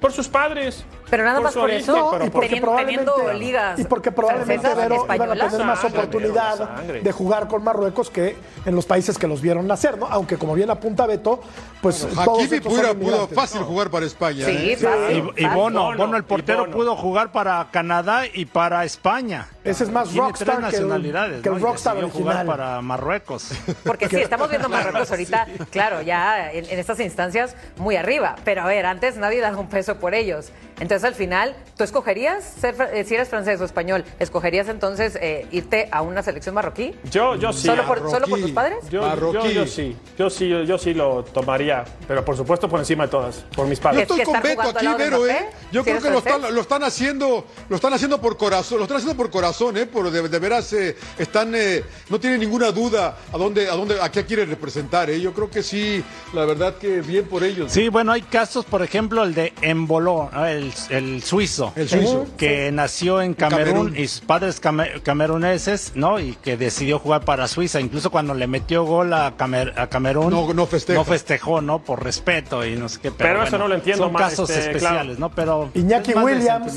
Por 0.00 0.12
sus 0.12 0.28
padres. 0.28 0.84
Pero 1.10 1.24
nada 1.24 1.40
más 1.40 1.54
por 1.54 1.64
origen, 1.64 1.82
eso, 1.82 2.08
pero 2.12 2.24
y 2.24 2.28
por- 2.28 2.32
porque 2.32 2.48
teniendo, 2.48 2.76
teniendo 2.76 3.12
probablemente, 3.14 3.46
ligas 3.46 3.78
y 3.80 3.84
porque 3.84 4.12
probablemente 4.12 4.68
Vero, 4.74 5.06
iban 5.14 5.30
a 5.40 5.48
tener 5.48 5.66
más 5.66 5.80
Sangre, 5.80 5.98
oportunidad 5.98 6.56
sangre. 6.56 7.00
de 7.00 7.12
jugar 7.12 7.48
con 7.48 7.64
Marruecos 7.64 8.10
que 8.10 8.36
en 8.66 8.74
los 8.74 8.84
países 8.86 9.16
que 9.18 9.26
los 9.26 9.40
vieron 9.40 9.66
nacer, 9.66 9.96
¿no? 9.98 10.06
Aunque 10.06 10.36
como 10.36 10.54
bien 10.54 10.70
apunta 10.70 11.06
Beto, 11.06 11.40
pues 11.80 12.06
todos 12.24 12.42
Hakimi 12.42 12.60
pudo, 12.60 13.28
fácil 13.28 13.62
jugar 13.62 13.90
para 13.90 14.06
España. 14.06 14.44
Sí, 14.44 14.70
¿eh? 14.72 14.76
fácil, 14.76 15.30
Y, 15.36 15.44
y. 15.44 15.46
Bono, 15.48 15.84
Bono, 15.84 15.96
Bono, 15.98 16.16
el 16.16 16.24
portero, 16.24 16.60
Bono. 16.60 16.72
pudo 16.72 16.96
jugar 16.96 17.32
para 17.32 17.66
Canadá 17.70 18.22
y 18.32 18.44
para 18.44 18.84
España. 18.84 19.48
Ese 19.64 19.84
es 19.84 19.90
más 19.90 20.08
Tiene 20.10 20.26
rockstar 20.26 20.46
tres 20.46 20.70
que 20.70 20.76
el- 20.76 20.82
nacionalidades, 20.88 21.42
que 21.42 21.48
el 21.48 21.54
¿no? 21.56 21.60
Rockstar 21.60 21.94
jugar 21.96 22.36
original. 22.36 22.46
para 22.46 22.80
Marruecos. 22.82 23.50
Porque 23.84 24.08
sí, 24.08 24.16
estamos 24.20 24.48
viendo 24.50 24.68
Marruecos 24.68 25.10
ahorita, 25.10 25.46
claro, 25.70 26.02
ya 26.02 26.50
en, 26.52 26.64
en 26.64 26.78
estas 26.78 27.00
instancias 27.00 27.54
muy 27.76 27.96
arriba. 27.96 28.36
Pero 28.44 28.62
a 28.62 28.66
ver, 28.66 28.86
antes 28.86 29.16
nadie 29.16 29.40
daba 29.40 29.58
un 29.58 29.68
peso 29.68 29.96
por 29.96 30.14
ellos. 30.14 30.50
Entonces 30.80 30.97
al 31.04 31.14
final, 31.14 31.54
¿tú 31.76 31.84
escogerías, 31.84 32.44
ser, 32.44 32.74
eh, 32.92 33.04
si 33.04 33.14
eres 33.14 33.28
francés 33.28 33.60
o 33.60 33.64
español, 33.64 34.04
escogerías 34.18 34.68
entonces 34.68 35.16
eh, 35.20 35.46
irte 35.50 35.88
a 35.90 36.02
una 36.02 36.22
selección 36.22 36.54
marroquí? 36.54 36.94
Yo, 37.10 37.36
yo 37.36 37.52
sí. 37.52 37.66
¿Solo 37.66 37.86
por, 37.86 38.10
¿Solo 38.10 38.26
por 38.26 38.40
tus 38.40 38.50
padres? 38.52 38.88
Yo, 38.90 39.02
Marroquí. 39.02 39.48
yo, 39.48 39.50
yo 39.50 39.66
sí, 39.66 39.96
yo 40.18 40.30
sí, 40.30 40.48
yo, 40.48 40.62
yo 40.62 40.78
sí 40.78 40.94
lo 40.94 41.24
tomaría, 41.24 41.84
pero 42.06 42.24
por 42.24 42.36
supuesto 42.36 42.68
por 42.68 42.80
encima 42.80 43.04
de 43.04 43.10
todas, 43.10 43.44
por 43.54 43.66
mis 43.66 43.78
Yo 43.78 43.82
padres. 43.82 44.02
Es 44.02 44.08
que 44.08 44.22
estoy 44.22 44.34
con 44.34 44.42
Beto 44.42 44.62
aquí, 44.62 44.86
Vero, 44.98 45.26
¿eh? 45.26 45.48
Yo 45.72 45.82
si 45.82 45.90
creo 45.90 46.02
que 46.02 46.10
lo 46.10 46.18
están, 46.18 46.54
lo 46.54 46.60
están 46.60 46.82
haciendo, 46.82 47.46
lo 47.68 47.76
están 47.76 47.92
haciendo 47.92 48.20
por 48.20 48.36
corazón, 48.36 48.78
lo 48.78 48.84
están 48.84 48.98
haciendo 48.98 49.16
por 49.16 49.30
corazón, 49.30 49.76
¿eh? 49.76 49.86
Por 49.86 50.10
de, 50.10 50.28
de 50.28 50.38
veras 50.38 50.72
eh, 50.72 50.96
están, 51.18 51.54
eh, 51.54 51.84
no 52.08 52.18
tienen 52.18 52.40
ninguna 52.40 52.72
duda 52.72 53.16
a 53.32 53.38
dónde, 53.38 53.68
a 53.68 53.74
dónde, 53.74 54.00
a 54.00 54.10
qué 54.10 54.24
quieren 54.24 54.48
representar, 54.48 55.10
¿eh? 55.10 55.20
Yo 55.20 55.32
creo 55.32 55.50
que 55.50 55.62
sí, 55.62 56.02
la 56.32 56.44
verdad 56.44 56.76
que 56.76 57.00
bien 57.00 57.26
por 57.26 57.44
ellos. 57.44 57.72
Sí, 57.72 57.88
bueno, 57.88 58.12
hay 58.12 58.22
casos, 58.22 58.64
por 58.64 58.82
ejemplo, 58.82 59.22
el 59.24 59.34
de 59.34 59.52
Emboló, 59.62 60.30
¿no? 60.32 60.46
el, 60.46 60.72
el 60.90 61.22
suizo. 61.22 61.72
El 61.76 61.88
suizo. 61.88 62.26
Que 62.36 62.70
nació 62.72 63.20
en 63.22 63.34
Camerún, 63.34 63.74
Camerún. 63.74 63.96
y 63.96 64.08
sus 64.08 64.20
padres 64.20 64.60
came- 64.60 65.00
cameruneses, 65.02 65.92
¿no? 65.94 66.18
Y 66.20 66.34
que 66.42 66.56
decidió 66.56 66.98
jugar 66.98 67.24
para 67.24 67.46
Suiza. 67.48 67.80
Incluso 67.80 68.10
cuando 68.10 68.34
le 68.34 68.46
metió 68.46 68.84
gol 68.84 69.12
a, 69.12 69.36
Camer- 69.36 69.74
a 69.78 69.88
Camerún. 69.88 70.30
No- 70.30 70.52
no 70.54 70.66
festeja. 70.66 70.98
No 70.98 71.04
festejó, 71.04 71.60
¿no? 71.60 71.80
Por 71.82 72.02
respeto 72.02 72.64
y 72.64 72.76
no 72.76 72.88
sé 72.88 73.00
qué. 73.00 73.10
Pero 73.10 73.42
eso 73.42 73.58
no 73.58 73.68
lo 73.68 73.74
entiendo, 73.74 74.04
Son 74.04 74.12
ma- 74.12 74.18
casos 74.20 74.48
este, 74.50 74.62
especiales, 74.66 75.16
claro. 75.16 75.20
¿no? 75.20 75.30
Pero. 75.34 75.70
Iñaki 75.74 76.14
más 76.14 76.24
Williams. 76.24 76.72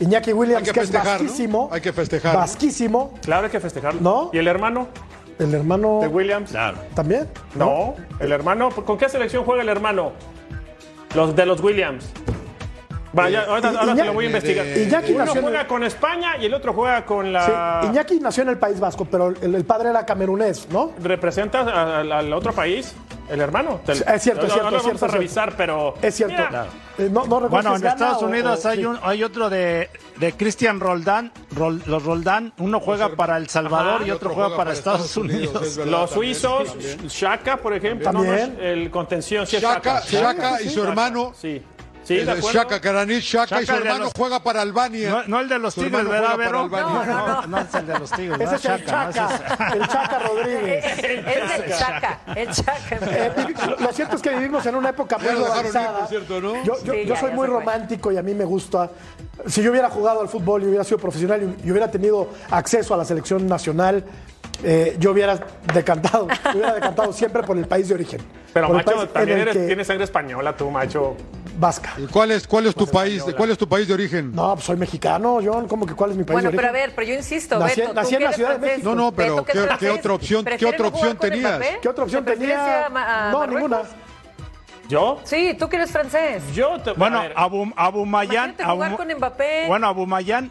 Iñaki 0.00 0.32
Williams, 0.32 0.58
Hay 0.60 0.64
que 0.66 0.72
que, 0.72 0.80
es 0.84 0.92
vasquísimo. 0.92 1.68
Hay 1.72 1.80
que 1.80 1.92
festejar. 1.92 2.36
Vasquísimo. 2.36 3.14
Claro, 3.22 3.44
hay 3.46 3.50
que 3.50 3.60
festejarlo. 3.60 4.00
¿No? 4.00 4.30
¿Y 4.32 4.38
el 4.38 4.48
hermano 4.48 4.88
El 5.38 5.54
hermano 5.54 6.00
de 6.00 6.08
Williams? 6.08 6.50
Claro. 6.50 6.78
también. 6.94 7.28
No, 7.54 7.94
el 8.20 8.32
hermano, 8.32 8.70
¿con 8.70 8.98
qué 8.98 9.08
selección 9.08 9.44
juega 9.44 9.62
el 9.62 9.68
hermano? 9.68 10.12
Los 11.14 11.34
de 11.36 11.46
los 11.46 11.60
Williams. 11.60 12.04
Ahora, 13.16 13.44
ahora 13.48 13.94
te 13.94 14.04
lo 14.04 14.12
voy 14.14 14.24
a 14.24 14.28
investigar. 14.28 14.66
Iñaki 14.66 15.12
Uno 15.12 15.24
nació 15.24 15.40
en- 15.40 15.46
juega 15.46 15.66
con 15.66 15.84
España 15.84 16.36
y 16.40 16.46
el 16.46 16.54
otro 16.54 16.72
juega 16.72 17.04
con 17.04 17.32
la. 17.32 17.80
Sí, 17.82 17.88
Iñaki 17.88 18.20
nació 18.20 18.42
en 18.44 18.48
el 18.50 18.58
País 18.58 18.80
Vasco, 18.80 19.04
pero 19.04 19.28
el, 19.28 19.54
el 19.54 19.64
padre 19.64 19.90
era 19.90 20.06
camerunés, 20.06 20.68
¿no? 20.70 20.92
¿Representa 21.02 21.60
a- 21.60 22.00
al, 22.00 22.12
al 22.12 22.32
otro 22.32 22.52
país? 22.52 22.94
¿El 23.30 23.40
hermano? 23.40 23.80
Es 23.86 23.98
cierto, 23.98 24.10
es 24.14 24.22
cierto, 24.22 24.42
Ahora 24.42 24.56
es 24.56 24.62
vamos 24.62 24.82
cierto, 24.82 25.04
a 25.04 25.08
es 25.08 25.14
revisar, 25.14 25.54
pero. 25.56 25.94
Es 26.02 26.14
cierto. 26.14 26.34
Mira, 26.36 26.66
Eh, 26.98 27.08
no, 27.10 27.24
no 27.24 27.40
recuerdo 27.40 27.48
Bueno, 27.48 27.76
si 27.78 27.82
en 27.82 27.88
Estados 27.88 28.22
Unidos 28.22 28.64
o- 28.64 28.68
hay, 28.68 28.76
sí. 28.78 28.84
un, 28.84 28.98
hay 29.02 29.24
otro 29.24 29.48
de, 29.48 29.88
de 30.18 30.32
Cristian 30.34 30.78
Roldán, 30.78 31.32
Rol- 31.56 31.80
los 31.86 32.02
Roldán, 32.04 32.52
uno 32.58 32.80
juega 32.80 33.08
para 33.16 33.38
El 33.38 33.48
Salvador 33.48 34.02
Ajá. 34.02 34.06
y 34.06 34.10
otro 34.10 34.34
juega 34.34 34.54
para 34.54 34.72
Estados 34.74 35.16
Unidos. 35.16 35.62
es 35.62 35.78
verdad, 35.78 35.90
Los 35.90 36.10
también. 36.10 36.34
suizos, 36.34 36.76
Shaka, 37.08 37.56
por 37.56 37.72
ejemplo, 37.72 38.12
no, 38.12 38.18
no, 38.22 38.24
También. 38.26 38.58
el 38.60 38.90
contención, 38.90 39.46
sí 39.46 39.56
es 39.56 39.62
Shaka, 39.62 40.00
Shaka. 40.00 40.06
Shaka 40.10 40.62
y 40.62 40.68
su 40.68 40.82
hermano, 40.84 41.32
Sí, 41.34 41.62
sí, 42.04 42.16
de 42.16 42.22
acuerdo. 42.30 42.50
Shaka 42.52 42.80
Karanich, 42.80 43.22
Shaka 43.24 43.62
y 43.62 43.66
su 43.66 43.72
hermano 43.74 44.04
los- 44.04 44.12
juega 44.16 44.42
para 44.42 44.62
Albania. 44.62 45.10
No, 45.10 45.22
no 45.28 45.40
el 45.40 45.48
de 45.48 45.58
los 45.58 45.74
Tigres, 45.74 45.92
¿verdad, 45.92 46.34
juega 46.34 46.36
Vero? 46.36 46.70
para 46.70 46.82
No, 46.82 47.00
Albania. 47.00 47.14
no, 47.16 47.46
no 47.46 47.58
es 47.58 47.74
el 47.74 47.86
de 47.86 47.98
los 47.98 48.10
Tigres, 48.10 48.40
Ese 48.40 48.44
¿verdad? 48.44 48.54
es 48.54 48.64
el 48.80 48.86
Chaca, 48.86 49.72
el 49.74 49.88
Chaca 49.88 50.18
Rodríguez. 50.18 50.84
Es 50.84 51.04
el 51.60 51.72
Chaca, 51.78 52.20
el 52.36 52.48
Chaca. 52.50 52.98
Eh, 53.00 53.32
lo- 53.78 53.92
cierto 53.92 54.16
es 54.16 54.22
que 54.22 54.30
vivimos 54.30 54.64
en 54.66 54.74
una 54.74 54.88
época 54.90 55.18
muy 55.18 55.32
¿no? 55.32 56.64
Yo, 56.64 56.74
yo- 56.84 56.92
Sí, 56.92 57.04
yo 57.06 57.14
ya, 57.14 57.20
soy 57.20 57.30
ya 57.30 57.36
muy 57.36 57.46
romántico 57.46 58.12
y 58.12 58.16
a 58.16 58.22
mí 58.22 58.34
me 58.34 58.44
gusta. 58.44 58.90
Si 59.46 59.62
yo 59.62 59.70
hubiera 59.70 59.90
jugado 59.90 60.20
al 60.20 60.28
fútbol 60.28 60.62
y 60.62 60.66
hubiera 60.66 60.84
sido 60.84 60.98
profesional 60.98 61.56
y, 61.62 61.68
y 61.68 61.70
hubiera 61.70 61.90
tenido 61.90 62.28
acceso 62.50 62.94
a 62.94 62.96
la 62.96 63.04
selección 63.04 63.46
nacional, 63.46 64.04
eh, 64.64 64.96
yo 64.98 65.10
hubiera 65.12 65.38
decantado, 65.74 66.28
hubiera 66.52 66.74
decantado 66.74 67.12
siempre 67.12 67.42
por 67.42 67.56
el 67.56 67.66
país 67.66 67.88
de 67.88 67.94
origen. 67.94 68.20
Pero 68.52 68.66
el 68.68 68.72
macho, 68.74 69.08
también 69.08 69.38
el 69.38 69.42
eres, 69.48 69.56
que- 69.56 69.66
tienes 69.66 69.86
sangre 69.86 70.04
española 70.04 70.56
tú, 70.56 70.70
macho. 70.70 71.16
Vasca. 71.58 71.94
¿Y 71.98 72.06
¿Cuál 72.06 72.30
es, 72.32 72.46
cuál 72.46 72.66
es 72.66 72.74
tu 72.74 72.86
país? 72.86 73.22
¿Cuál 73.36 73.50
es 73.50 73.58
tu 73.58 73.68
país 73.68 73.86
de 73.88 73.94
origen? 73.94 74.32
No, 74.34 74.54
pues 74.54 74.64
soy 74.66 74.76
mexicano, 74.76 75.38
John. 75.44 75.68
¿Cómo 75.68 75.86
que 75.86 75.94
cuál 75.94 76.10
es 76.10 76.16
mi 76.16 76.24
país 76.24 76.34
Bueno, 76.34 76.50
de 76.50 76.56
pero 76.56 76.68
a 76.68 76.70
origen? 76.70 76.88
ver, 76.88 76.94
pero 76.96 77.08
yo 77.08 77.14
insisto, 77.14 77.58
Nací- 77.58 77.76
Beto, 77.76 77.88
tú 77.90 77.94
nací 77.94 78.14
en 78.14 78.22
la 78.24 78.32
Ciudad 78.32 78.58
de 78.58 78.66
México. 78.66 78.88
No, 78.88 78.94
no, 78.94 79.12
pero 79.12 79.36
Beto, 79.44 79.78
¿qué- 79.78 79.90
otra 79.90 80.14
opción- 80.14 80.44
qué 80.44 80.50
¿prefiere 80.50 80.74
otra 80.76 80.88
opción 80.88 81.16
tenías? 81.16 81.60
¿Qué 81.82 81.88
otra 81.88 82.04
opción 82.04 82.24
¿Te 82.24 82.30
prefieres 82.32 82.56
tenía? 82.56 82.82
a 82.86 83.28
a 83.28 83.32
no, 83.32 83.38
Marruecos? 83.38 83.70
ninguna. 83.70 83.82
¿Yo? 84.88 85.20
Sí, 85.24 85.56
tú 85.58 85.68
que 85.68 85.76
eres 85.76 85.90
francés. 85.90 86.42
Yo 86.54 86.78
te, 86.80 86.92
Bueno, 86.92 87.18
a 87.18 87.22
ver, 87.22 87.32
Abu, 87.36 87.72
Abumayán. 87.76 88.50
Imagínate 88.50 88.64
jugar 88.64 88.88
Abu- 88.90 88.96
con 88.96 89.08
Mbappé. 89.16 89.64
Bueno, 89.66 89.86
Abumayán, 89.86 90.50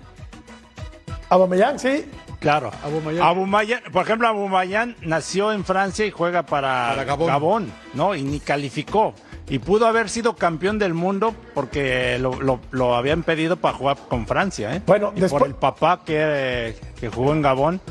Aubameyang, 1.30 1.78
sí. 1.80 2.06
claro. 2.40 2.72
Aubameyang. 2.84 3.26
Abumayán, 3.28 3.82
por 3.92 4.04
ejemplo, 4.04 4.28
Abumayán 4.28 4.96
nació 5.02 5.52
en 5.52 5.64
Francia 5.64 6.06
y 6.06 6.12
juega 6.12 6.44
para, 6.44 6.90
Para 6.90 7.04
Gabón. 7.04 7.72
¿no? 7.94 8.16
Y 8.16 8.24
ni 8.24 8.40
calificó. 8.40 9.14
Y 9.50 9.60
pudo 9.60 9.86
haber 9.86 10.08
sido 10.10 10.36
campeón 10.36 10.80
del 10.80 10.94
mundo 10.94 11.36
porque 11.54 12.18
lo, 12.20 12.40
lo- 12.42 12.62
lo 12.72 12.96
habían 12.96 13.24
pedido 13.24 13.58
para 13.58 13.78
jugar 13.78 13.98
con 14.08 14.26
Francia, 14.26 14.76
¿eh? 14.76 14.82
Bueno, 14.86 15.12
y 15.16 15.20
después- 15.20 15.40
por 15.42 15.48
el 15.50 15.56
papá 15.56 16.02
que, 16.06 16.76
que 17.00 17.10
jugó 17.10 17.34
en 17.34 17.42
Gabón. 17.42 17.82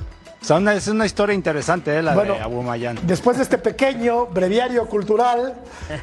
O 0.40 0.44
sea, 0.44 0.56
una- 0.56 0.72
es 0.74 0.88
una 0.88 1.04
historia 1.04 1.34
interesante, 1.34 1.98
¿eh? 1.98 2.02
la 2.02 2.14
Bueno, 2.14 2.34
de 2.34 2.40
Abumayán. 2.40 2.98
Después 3.02 3.36
de 3.36 3.42
este 3.42 3.58
pequeño 3.58 4.24
breviario 4.26 4.86
cultural, 4.86 5.54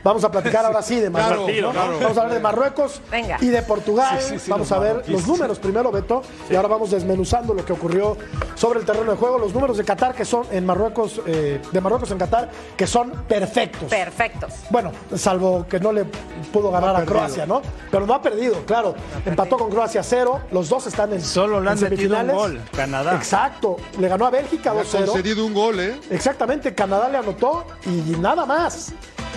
vamos 0.03 0.23
a 0.23 0.29
platicar 0.31 0.63
ahora 0.63 0.81
sí 0.83 0.99
de 0.99 1.09
Claro, 1.11 1.41
Marruecos. 1.41 1.61
¿no? 1.63 1.71
claro. 1.71 1.93
Vamos 1.99 2.17
a 2.17 2.21
hablar 2.21 2.33
de 2.35 2.39
Marruecos 2.39 3.01
Venga. 3.09 3.37
y 3.41 3.47
de 3.47 3.61
Portugal. 3.63 4.17
Sí, 4.21 4.33
sí, 4.33 4.39
sí, 4.39 4.51
vamos 4.51 4.71
a 4.71 4.77
ver 4.77 4.93
marroquíes. 4.97 5.17
los 5.17 5.27
números 5.27 5.57
primero, 5.59 5.91
Beto, 5.91 6.21
y 6.51 6.55
ahora 6.55 6.67
vamos 6.67 6.91
desmenuzando 6.91 7.55
lo 7.55 7.65
que 7.65 7.73
ocurrió 7.73 8.15
sobre 8.53 8.79
el 8.79 8.85
terreno 8.85 9.11
de 9.11 9.17
juego. 9.17 9.39
Los 9.39 9.53
números 9.55 9.75
de 9.77 9.83
Qatar 9.83 10.13
que 10.13 10.23
son 10.23 10.45
en 10.51 10.65
Marruecos, 10.67 11.19
eh, 11.25 11.59
de 11.71 11.81
Marruecos 11.81 12.11
en 12.11 12.19
Qatar, 12.19 12.49
que 12.77 12.85
son 12.85 13.09
perfectos. 13.27 13.89
Perfectos. 13.89 14.53
Bueno, 14.69 14.91
salvo 15.15 15.65
que 15.67 15.79
no 15.79 15.91
le 15.91 16.05
pudo 16.53 16.69
ganar 16.69 16.89
a 16.91 16.99
perdido. 16.99 17.13
Croacia, 17.15 17.45
¿no? 17.47 17.61
Pero 17.89 18.05
no 18.05 18.13
ha 18.13 18.21
perdido, 18.21 18.63
claro. 18.67 18.93
Empató 19.25 19.57
con 19.57 19.71
Croacia 19.71 20.03
cero, 20.03 20.41
los 20.51 20.69
dos 20.69 20.85
están 20.85 21.11
en 21.13 21.21
Solo 21.21 21.59
le 21.59 21.71
han 21.71 21.77
en 21.79 21.83
metido 21.89 22.15
un 22.15 22.21
semifinales. 22.27 22.35
gol, 22.35 22.61
Canadá. 22.75 23.15
Exacto, 23.15 23.77
le 23.97 24.07
ganó 24.07 24.26
a 24.27 24.29
Bélgica 24.29 24.71
Ha 24.71 24.75
2-0. 24.75 25.05
concedido 25.05 25.45
un 25.45 25.53
gol, 25.53 25.79
¿eh? 25.79 25.99
Exactamente, 26.11 26.73
Canadá 26.75 27.09
le 27.09 27.17
anotó 27.17 27.65
y 27.85 28.11
nada 28.17 28.45
más. 28.45 28.93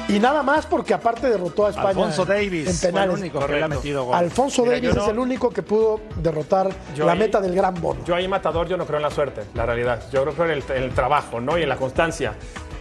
Y 0.09 0.18
nada 0.18 0.42
más 0.42 0.66
porque 0.66 0.92
aparte 0.92 1.28
derrotó 1.30 1.66
a 1.66 1.70
España 1.70 1.90
Alfonso 1.90 2.25
Davis 2.25 2.66
en 2.68 2.75
fue 2.75 2.88
el 2.88 2.94
penales. 2.94 3.18
único 3.20 3.38
que 3.47 3.52
le 3.52 3.62
ha 3.62 3.68
metido 3.68 4.04
gol. 4.04 4.14
Alfonso 4.16 4.62
Mira, 4.62 4.75
Davis 4.75 4.94
no- 4.97 5.02
es 5.02 5.09
el 5.09 5.18
único 5.20 5.50
que 5.50 5.62
pudo 5.62 6.00
derrotar 6.16 6.68
Yo 6.97 7.06
la 7.06 7.12
ahí- 7.12 7.18
meta 7.18 7.40
del 7.40 7.54
gran 7.54 7.75
bono. 7.80 8.04
Yo 8.04 8.16
ahí, 8.16 8.26
Matador, 8.26 8.66
yo 8.66 8.76
no 8.76 8.87
creo 8.87 8.97
en 8.97 9.02
la 9.04 9.11
suerte, 9.11 9.42
la 9.54 9.66
realidad. 9.66 10.02
Yo 10.12 10.25
creo 10.25 10.47
en 10.47 10.50
el, 10.52 10.64
en 10.76 10.82
el 10.82 10.90
trabajo, 10.94 11.40
¿no? 11.40 11.56
Y 11.59 11.62
en 11.62 11.68
la 11.68 11.76
constancia. 11.76 12.35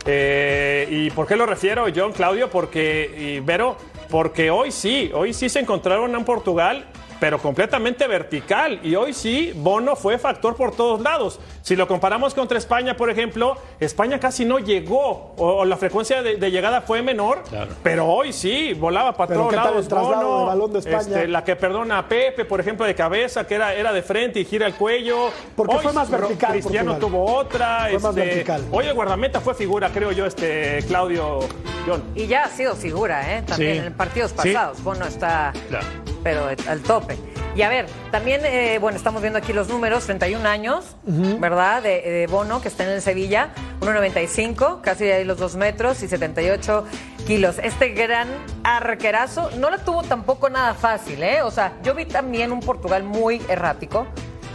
Eh, 0.05 0.87
¿Y 0.89 1.11
por 1.11 1.27
qué 1.27 1.35
lo 1.35 1.45
refiero, 1.45 1.85
John, 1.95 2.13
Claudio? 2.13 2.49
Porque, 2.49 3.13
y 3.15 3.39
Vero, 3.41 3.77
porque 4.09 4.49
hoy 4.49 4.71
sí, 4.71 5.11
hoy 5.13 5.33
sí 5.33 5.49
se 5.49 5.59
encontraron 5.59 6.15
en 6.15 6.25
Portugal, 6.25 6.85
pero 7.19 7.37
completamente 7.39 8.07
vertical. 8.07 8.79
Y 8.83 8.95
hoy 8.95 9.13
sí, 9.13 9.51
Bono 9.55 9.95
fue 9.95 10.17
factor 10.17 10.55
por 10.55 10.75
todos 10.75 11.01
lados. 11.01 11.39
Si 11.61 11.75
lo 11.75 11.87
comparamos 11.87 12.33
contra 12.33 12.57
España, 12.57 12.95
por 12.95 13.09
ejemplo, 13.09 13.57
España 13.79 14.19
casi 14.19 14.45
no 14.45 14.59
llegó, 14.59 15.33
o, 15.37 15.57
o 15.59 15.65
la 15.65 15.77
frecuencia 15.77 16.21
de, 16.23 16.37
de 16.37 16.51
llegada 16.51 16.81
fue 16.81 17.01
menor, 17.01 17.43
Claro. 17.49 17.71
pero 17.83 18.05
hoy 18.07 18.33
sí, 18.33 18.73
volaba 18.73 19.13
para 19.13 19.33
todos 19.35 19.49
¿qué 19.49 19.55
tal 19.55 19.67
el 19.77 19.87
lados. 19.87 19.89
Bono, 19.89 20.39
de 20.39 20.45
balón 20.45 20.73
de 20.73 20.79
España? 20.79 20.99
este, 20.99 21.27
la 21.27 21.43
que 21.43 21.55
perdona 21.55 21.97
a 21.99 22.07
Pepe, 22.07 22.45
por 22.45 22.59
ejemplo, 22.59 22.85
de 22.85 22.95
cabeza, 22.95 23.45
que 23.45 23.55
era, 23.55 23.73
era 23.73 23.91
de 23.91 24.01
frente 24.01 24.39
y 24.39 24.45
gira 24.45 24.65
el 24.65 24.73
cuello. 24.75 25.29
Porque 25.55 25.75
Hoy 25.75 25.83
fue 25.83 25.93
más 25.93 26.09
vertical 26.09 26.51
Cristiano 26.51 26.91
Portugal. 26.93 27.11
tuvo 27.23 27.35
otra. 27.35 27.87
Fue 27.91 27.99
más 27.99 28.17
este, 28.17 28.25
vertical. 28.29 28.65
Hoy 28.71 28.85
el 28.87 28.93
guardameta 28.93 29.41
fue 29.41 29.53
figura, 29.53 29.89
creo 29.89 30.11
yo, 30.11 30.25
este 30.25 30.83
Claudio 30.87 31.39
John. 31.85 32.03
Y 32.15 32.27
ya 32.27 32.45
ha 32.45 32.49
sido 32.49 32.75
figura, 32.75 33.37
¿eh? 33.37 33.43
También 33.45 33.81
Sí. 33.81 33.87
en 33.87 33.93
partidos 33.93 34.31
Sí. 34.31 34.37
pasados. 34.37 34.81
Bono 34.83 35.05
está, 35.05 35.53
Claro. 35.69 35.85
Pero 36.23 36.47
al 36.47 36.81
tope. 36.81 37.17
Y 37.55 37.61
a 37.61 37.69
ver, 37.69 37.87
también, 38.11 38.41
eh, 38.45 38.77
bueno, 38.79 38.97
estamos 38.97 39.21
viendo 39.21 39.39
aquí 39.39 39.53
los 39.53 39.69
números, 39.69 40.05
31 40.05 40.47
años, 40.47 40.95
¿verdad? 41.03 41.81
De, 41.81 42.01
de 42.01 42.27
Bono, 42.27 42.61
que 42.61 42.67
está 42.67 42.83
en 42.83 42.91
el 42.91 43.01
Sevilla, 43.01 43.49
1,95, 43.81 44.81
casi 44.81 45.05
ahí 45.05 45.25
los 45.25 45.39
2 45.39 45.55
metros 45.55 46.03
y 46.03 46.07
78 46.07 46.85
kilos. 47.25 47.57
Este 47.61 47.89
gran 47.89 48.27
arquerazo 48.63 49.49
no 49.57 49.69
la 49.69 49.79
tuvo 49.79 50.03
tampoco 50.03 50.49
nada 50.49 50.73
fácil, 50.73 51.23
¿eh? 51.23 51.41
O 51.41 51.51
sea, 51.51 51.73
yo 51.83 51.95
vi 51.95 52.05
también 52.05 52.51
un 52.51 52.59
Portugal 52.59 53.03
muy 53.03 53.41
errático, 53.49 54.07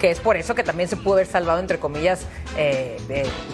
que 0.04 0.10
es 0.10 0.20
por 0.20 0.36
eso 0.36 0.54
que 0.54 0.62
también 0.62 0.86
se 0.86 0.98
pudo 0.98 1.14
haber 1.14 1.26
salvado, 1.26 1.60
entre 1.60 1.78
comillas, 1.78 2.26
eh, 2.58 2.98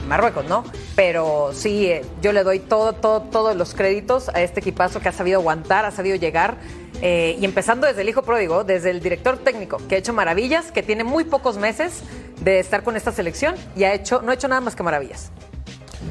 Marruecos, 0.09 0.47
¿no? 0.47 0.65
Pero 0.97 1.53
sí, 1.55 1.87
eh, 1.87 2.05
yo 2.21 2.33
le 2.33 2.43
doy 2.43 2.59
todo, 2.59 2.93
todo, 2.93 3.21
todos 3.23 3.55
los 3.55 3.73
créditos 3.73 4.29
a 4.31 4.43
este 4.43 4.59
equipazo 4.59 4.99
que 4.99 5.09
ha 5.09 5.13
sabido 5.13 5.39
aguantar, 5.39 5.85
ha 5.85 5.93
sabido 5.93 6.17
llegar. 6.17 6.57
eh, 7.03 7.37
y 7.41 7.45
empezando 7.45 7.87
desde 7.87 8.03
el 8.03 8.09
hijo 8.09 8.23
pródigo, 8.23 8.65
desde 8.65 8.91
el 8.91 9.01
director 9.01 9.39
técnico, 9.39 9.79
que 9.89 9.95
ha 9.95 9.99
hecho 9.99 10.13
maravillas, 10.13 10.73
que 10.73 10.83
tiene 10.83 11.05
muy 11.05 11.23
pocos 11.23 11.57
meses 11.57 12.03
de 12.41 12.59
estar 12.59 12.83
con 12.83 12.97
esta 12.97 13.13
selección 13.13 13.55
y 13.77 13.85
ha 13.85 13.95
hecho, 13.95 14.21
no 14.21 14.33
ha 14.33 14.35
hecho 14.35 14.49
nada 14.49 14.61
más 14.61 14.75
que 14.75 14.83
maravillas. 14.83 15.31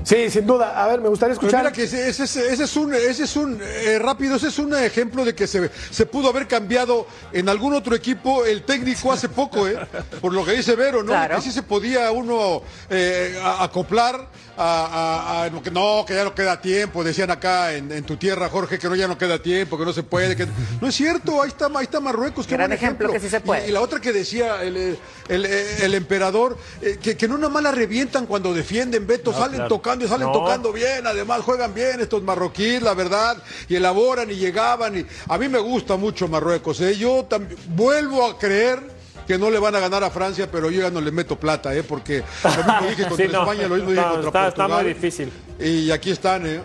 Sí, 0.03 0.29
sin 0.29 0.45
duda. 0.45 0.83
A 0.83 0.87
ver, 0.87 1.01
me 1.01 1.09
gustaría 1.09 1.35
Pero 1.35 1.47
escuchar. 1.47 1.63
mira 1.63 1.71
que 1.73 1.83
ese, 1.83 2.09
ese- 2.09 2.23
ese 2.53 2.63
es 2.63 2.75
un, 2.75 2.93
ese 2.93 3.23
es 3.23 3.35
un 3.35 3.59
eh, 3.61 3.97
rápido, 3.99 4.35
ese 4.35 4.47
es 4.49 4.59
un 4.59 4.73
ejemplo 4.75 5.25
de 5.25 5.33
que 5.33 5.47
se, 5.47 5.69
se 5.91 6.05
pudo 6.05 6.29
haber 6.29 6.47
cambiado 6.47 7.07
en 7.33 7.49
algún 7.49 7.73
otro 7.73 7.95
equipo 7.95 8.45
el 8.45 8.63
técnico 8.63 9.11
hace 9.11 9.29
poco, 9.29 9.67
¿eh? 9.67 9.77
Por 10.21 10.33
lo 10.33 10.45
que 10.45 10.51
dice 10.53 10.75
Vero, 10.75 11.01
¿no? 11.03 11.11
Claro. 11.11 11.35
Que 11.37 11.41
sí 11.41 11.51
se 11.51 11.63
podía 11.63 12.11
uno 12.11 12.61
eh, 12.89 13.39
acoplar 13.59 14.27
a, 14.61 15.49
no, 15.71 16.03
que 16.05 16.13
ya 16.15 16.23
no 16.23 16.35
queda 16.35 16.59
tiempo. 16.59 17.03
Decían 17.03 17.31
acá 17.31 17.73
en, 17.73 17.91
en 17.91 18.03
tu 18.03 18.17
tierra, 18.17 18.49
Jorge, 18.49 18.77
que 18.77 18.89
no 18.89 18.95
ya 18.95 19.07
no 19.07 19.17
queda 19.17 19.41
tiempo, 19.41 19.77
que 19.77 19.85
no 19.85 19.93
se 19.93 20.03
puede. 20.03 20.35
Que... 20.35 20.47
No 20.81 20.87
es 20.87 20.95
cierto, 20.95 21.41
ahí 21.41 21.47
está, 21.49 21.67
ahí 21.67 21.83
está 21.83 21.99
Marruecos, 21.99 22.45
qué 22.45 22.55
Gran 22.55 22.69
buen 22.69 22.77
ejemplo 22.77 23.11
que 23.11 23.19
sí 23.19 23.29
se 23.29 23.39
puede. 23.41 23.65
Y, 23.65 23.69
y 23.69 23.71
la 23.71 23.81
otra 23.81 23.99
que 23.99 24.11
decía 24.11 24.61
el, 24.63 24.75
el, 24.77 24.97
el- 25.29 25.45
el 25.45 25.93
emperador, 25.95 26.57
eh, 26.81 26.97
que, 27.01 27.15
que 27.15 27.27
no 27.27 27.37
nada 27.37 27.49
más 27.49 27.63
la 27.63 27.71
revientan 27.71 28.25
cuando 28.25 28.53
defienden, 28.53 29.07
Beto, 29.07 29.31
salen 29.31 29.55
claro. 29.55 29.69
tocando 29.69 30.05
y 30.05 30.07
salen 30.07 30.27
No. 30.27 30.33
tocando 30.33 30.73
bien, 30.73 31.07
además 31.07 31.41
juegan 31.41 31.73
bien 31.73 31.99
estos 32.01 32.21
marroquíes, 32.23 32.81
la 32.81 32.93
verdad, 32.93 33.37
y 33.67 33.75
elaboran 33.75 34.29
y 34.29 34.35
llegaban. 34.35 34.97
Y 34.97 35.05
a 35.27 35.37
mí 35.37 35.47
me 35.47 35.59
gusta 35.59 35.95
mucho 35.95 36.27
Marruecos, 36.27 36.81
¿eh? 36.81 36.95
yo 36.97 37.25
también 37.29 37.57
vuelvo 37.69 38.25
a 38.25 38.37
creer 38.37 38.98
que 39.29 39.37
no 39.37 39.51
le 39.51 39.59
van 39.59 39.75
a 39.75 39.79
ganar 39.79 40.03
a 40.03 40.09
Francia, 40.09 40.49
pero 40.51 40.71
yo 40.71 40.81
ya 40.81 40.89
no 40.89 40.99
le 41.01 41.11
meto 41.11 41.35
plata, 41.39 41.71
¿eh? 41.75 41.83
porque 41.83 42.23
lo 42.43 42.49
mismo 42.49 42.89
dije 42.89 43.03
contra 43.07 43.25
Sí, 43.27 43.31
no. 43.31 43.41
España, 43.43 43.67
lo 43.67 43.75
mismo 43.75 43.89
dije 43.91 44.01
No, 44.01 44.11
contra 44.13 44.27
está- 44.29 44.47
está 44.47 44.63
Portugal. 44.63 44.83
muy 44.85 44.93
difícil. 44.95 45.31
Y 45.59 45.91
aquí 45.91 46.09
están, 46.09 46.47
¿eh? 46.47 46.61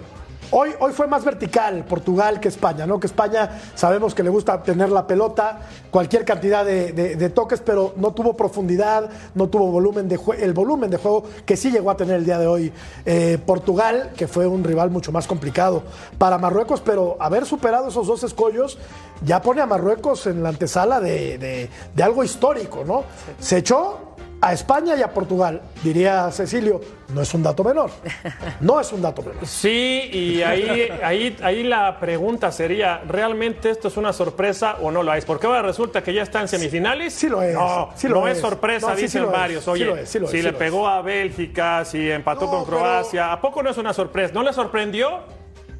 Hoy, 0.50 0.70
hoy 0.78 0.92
fue 0.92 1.06
más 1.08 1.24
vertical 1.24 1.84
Portugal 1.88 2.38
que 2.38 2.48
España, 2.48 2.86
¿no? 2.86 3.00
Que 3.00 3.06
España 3.06 3.60
sabemos 3.74 4.14
que 4.14 4.22
le 4.22 4.30
gusta 4.30 4.62
tener 4.62 4.88
la 4.90 5.06
pelota, 5.06 5.58
cualquier 5.90 6.24
cantidad 6.24 6.64
de, 6.64 6.92
de- 6.92 7.16
de 7.16 7.30
toques, 7.30 7.60
pero 7.60 7.92
no 7.96 8.12
tuvo 8.12 8.34
profundidad, 8.36 9.10
no 9.34 9.48
tuvo 9.48 9.70
volumen 9.70 10.06
de 10.08 10.18
el 10.38 10.52
volumen 10.52 10.90
de 10.90 10.96
juego 10.98 11.24
que 11.44 11.56
sí 11.56 11.70
llegó 11.70 11.90
a 11.90 11.96
tener 11.96 12.16
el 12.16 12.24
día 12.24 12.38
de 12.38 12.46
hoy 12.46 12.72
eh, 13.04 13.38
Portugal, 13.44 14.12
que 14.16 14.28
fue 14.28 14.46
un 14.46 14.62
rival 14.64 14.90
mucho 14.90 15.12
más 15.12 15.26
complicado 15.26 15.82
para 16.18 16.38
Marruecos, 16.38 16.80
pero 16.82 17.16
haber 17.20 17.46
superado 17.46 17.88
esos 17.88 18.06
dos 18.06 18.22
escollos 18.22 18.78
ya 19.24 19.40
pone 19.42 19.60
a 19.60 19.66
Marruecos 19.66 20.26
en 20.26 20.42
la 20.42 20.50
antesala 20.50 21.00
de, 21.00 21.38
de- 21.38 21.68
de 21.94 22.02
algo 22.02 22.22
histórico, 22.24 22.84
¿no? 22.84 23.04
Se 23.38 23.58
echó 23.58 24.10
a 24.40 24.52
España 24.52 24.94
y 24.94 25.00
a 25.02 25.08
Portugal, 25.14 25.62
diría 25.82 26.30
Cecilio, 26.30 26.78
no 27.14 27.22
es 27.22 27.32
un 27.32 27.42
dato 27.42 27.64
menor. 27.64 27.90
No 28.60 28.78
es 28.80 28.92
un 28.92 29.00
dato 29.00 29.22
menor. 29.22 29.46
Sí, 29.46 30.08
y 30.12 30.42
ahí, 30.42 30.88
ahí, 31.02 31.36
ahí 31.42 31.62
la 31.62 31.98
pregunta 31.98 32.52
sería, 32.52 33.02
¿realmente 33.08 33.70
esto 33.70 33.88
es 33.88 33.96
una 33.96 34.12
sorpresa 34.12 34.76
o 34.82 34.90
no 34.90 35.02
lo 35.02 35.14
es? 35.14 35.24
Porque 35.24 35.46
ahora 35.46 35.62
resulta 35.62 36.02
que 36.02 36.12
ya 36.12 36.22
está 36.22 36.40
en 36.42 36.48
semifinales. 36.48 37.14
Sí 37.14 37.28
lo 37.28 37.40
es, 37.42 37.54
No, 37.54 37.90
sí 37.96 38.08
lo 38.08 38.20
no 38.20 38.28
es 38.28 38.36
es. 38.36 38.40
sorpresa, 38.42 38.88
No, 38.88 38.92
sí, 38.94 39.00
sí 39.00 39.18
dicen 39.18 39.32
varios. 39.32 39.64
sí 39.64 39.70
Oye, 39.70 39.84
lo 39.86 39.96
es, 39.96 40.08
sí 40.10 40.18
lo 40.18 40.26
es, 40.26 40.30
si 40.30 40.36
sí 40.38 40.42
le 40.42 40.52
lo 40.52 40.58
pegó 40.58 40.88
a 40.88 41.00
Bélgica, 41.02 41.84
si 41.86 42.10
empató 42.10 42.44
No, 42.46 42.50
con 42.50 42.64
pero- 42.66 42.78
Croacia, 42.78 43.32
¿a 43.32 43.40
poco 43.40 43.62
no 43.62 43.70
es 43.70 43.78
una 43.78 43.94
sorpresa? 43.94 44.34
¿No 44.34 44.42
le 44.42 44.52
sorprendió 44.52 45.20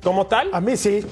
como 0.03 0.27
tal? 0.27 0.49
A 0.55 0.61
mí 0.61 0.77
sí. 0.77 1.05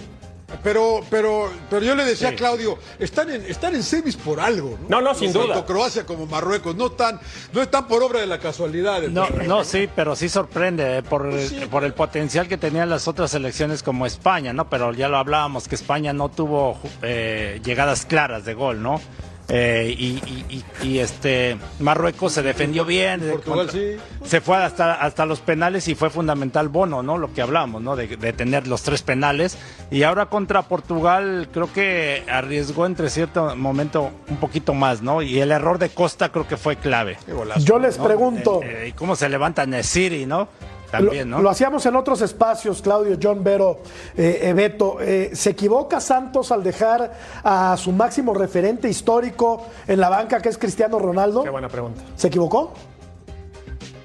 Pero, 0.63 1.01
pero, 1.11 1.51
pero 1.71 1.85
yo 1.85 1.95
le 1.95 2.05
decía 2.05 2.29
Sí. 2.29 2.35
a 2.35 2.37
Claudio, 2.37 2.79
están 2.99 3.31
en, 3.31 3.45
están 3.47 3.75
en 3.75 3.83
semis 3.83 4.17
por 4.17 4.39
algo, 4.41 4.79
¿no? 4.83 5.01
No, 5.01 5.01
no, 5.01 5.15
sin 5.15 5.33
Tanto 5.33 5.49
duda. 5.49 5.67
Croacia 5.67 6.07
como 6.07 6.27
Marruecos, 6.27 6.77
no 6.77 6.87
están, 6.87 7.19
no 7.53 7.63
están 7.63 7.89
por 7.89 8.03
obra 8.03 8.21
de 8.21 8.27
la 8.27 8.39
casualidad. 8.39 9.03
No, 9.03 9.29
no, 9.47 9.65
sí, 9.65 9.89
pero 9.95 10.15
sí 10.15 10.29
sorprende 10.29 10.99
eh, 10.99 11.03
por, 11.03 11.31
por 11.71 11.85
el 11.85 11.95
potencial 11.95 12.49
que 12.49 12.57
tenían 12.59 12.91
las 12.91 13.09
otras 13.09 13.31
selecciones 13.33 13.83
como 13.83 14.07
España, 14.07 14.53
¿no? 14.53 14.69
Pero 14.69 14.93
ya 14.93 15.09
lo 15.09 15.17
hablábamos 15.19 15.69
que 15.69 15.75
España 15.75 16.13
no 16.13 16.29
tuvo 16.29 16.79
eh, 17.03 17.61
llegadas 17.65 18.07
claras 18.07 18.45
de 18.45 18.55
gol, 18.55 18.83
¿no? 18.83 19.01
Eh, 19.55 19.95
y, 19.99 20.05
y- 20.07 20.65
y- 20.83 20.87
y, 20.89 20.99
este 21.01 21.59
Marruecos 21.79 22.33
se 22.33 22.43
defendió 22.43 22.87
bien, 22.87 23.21
sí. 23.71 23.97
se 24.25 24.41
fue 24.41 24.57
hasta, 24.57 24.95
hasta 24.95 25.27
los 25.27 25.41
penales 25.41 25.89
y 25.89 25.95
fue 25.95 26.09
fundamental 26.09 26.71
Bono, 26.71 27.03
¿no? 27.03 27.19
Lo 27.19 27.35
que 27.35 27.43
hablamos, 27.43 27.83
¿no? 27.83 27.95
De, 27.95 28.07
de 28.17 28.33
tener 28.33 28.67
los 28.67 28.83
tres 28.83 29.03
penales. 29.03 29.59
Y 29.91 30.05
ahora 30.05 30.25
contra 30.27 30.63
Portugal 30.63 31.49
creo 31.53 31.71
que 31.71 32.25
arriesgó 32.31 32.87
entre 32.87 33.11
cierto 33.11 33.55
momento 33.55 34.11
un 34.31 34.37
poquito 34.39 34.73
más, 34.73 35.03
¿no? 35.03 35.21
Y 35.21 35.39
el 35.41 35.53
error 35.53 35.79
de 35.79 35.91
Costa 35.91 36.31
creo 36.31 36.49
que 36.49 36.57
fue 36.57 36.77
clave. 36.77 37.19
Golazo. 37.29 37.61
Yo 37.61 37.79
les 37.79 37.99
¿no? 37.99 38.05
pregunto, 38.05 38.61
Eh, 38.63 38.89
eh, 38.89 38.93
cómo 38.97 39.17
se 39.17 39.29
levanta 39.29 39.67
Nesiri, 39.67 40.25
¿no? 40.25 40.49
También, 40.93 41.29
lo, 41.31 41.39
¿no? 41.39 41.43
lo 41.43 41.51
hacíamos 41.51 41.85
en 41.87 41.97
otros 41.97 42.21
espacios, 42.21 42.83
Claudio, 42.83 43.19
John 43.21 43.43
Vero, 43.43 43.81
eh, 44.17 44.53
Beto. 44.55 44.99
eh, 45.01 45.31
¿Se 45.33 45.51
equivoca 45.51 46.01
Santos 46.01 46.53
al 46.53 46.63
dejar 46.63 47.13
a 47.43 47.77
su 47.77 47.91
máximo 47.91 48.35
referente 48.35 48.89
histórico 48.89 49.67
en 49.89 49.99
la 49.99 50.09
banca, 50.09 50.41
que 50.41 50.51
es 50.51 50.59
Cristiano 50.59 50.99
Ronaldo? 50.99 51.43
Qué 51.43 51.51
buena 51.51 51.69
pregunta. 51.69 52.03
¿Se 52.15 52.29
equivocó? 52.29 52.75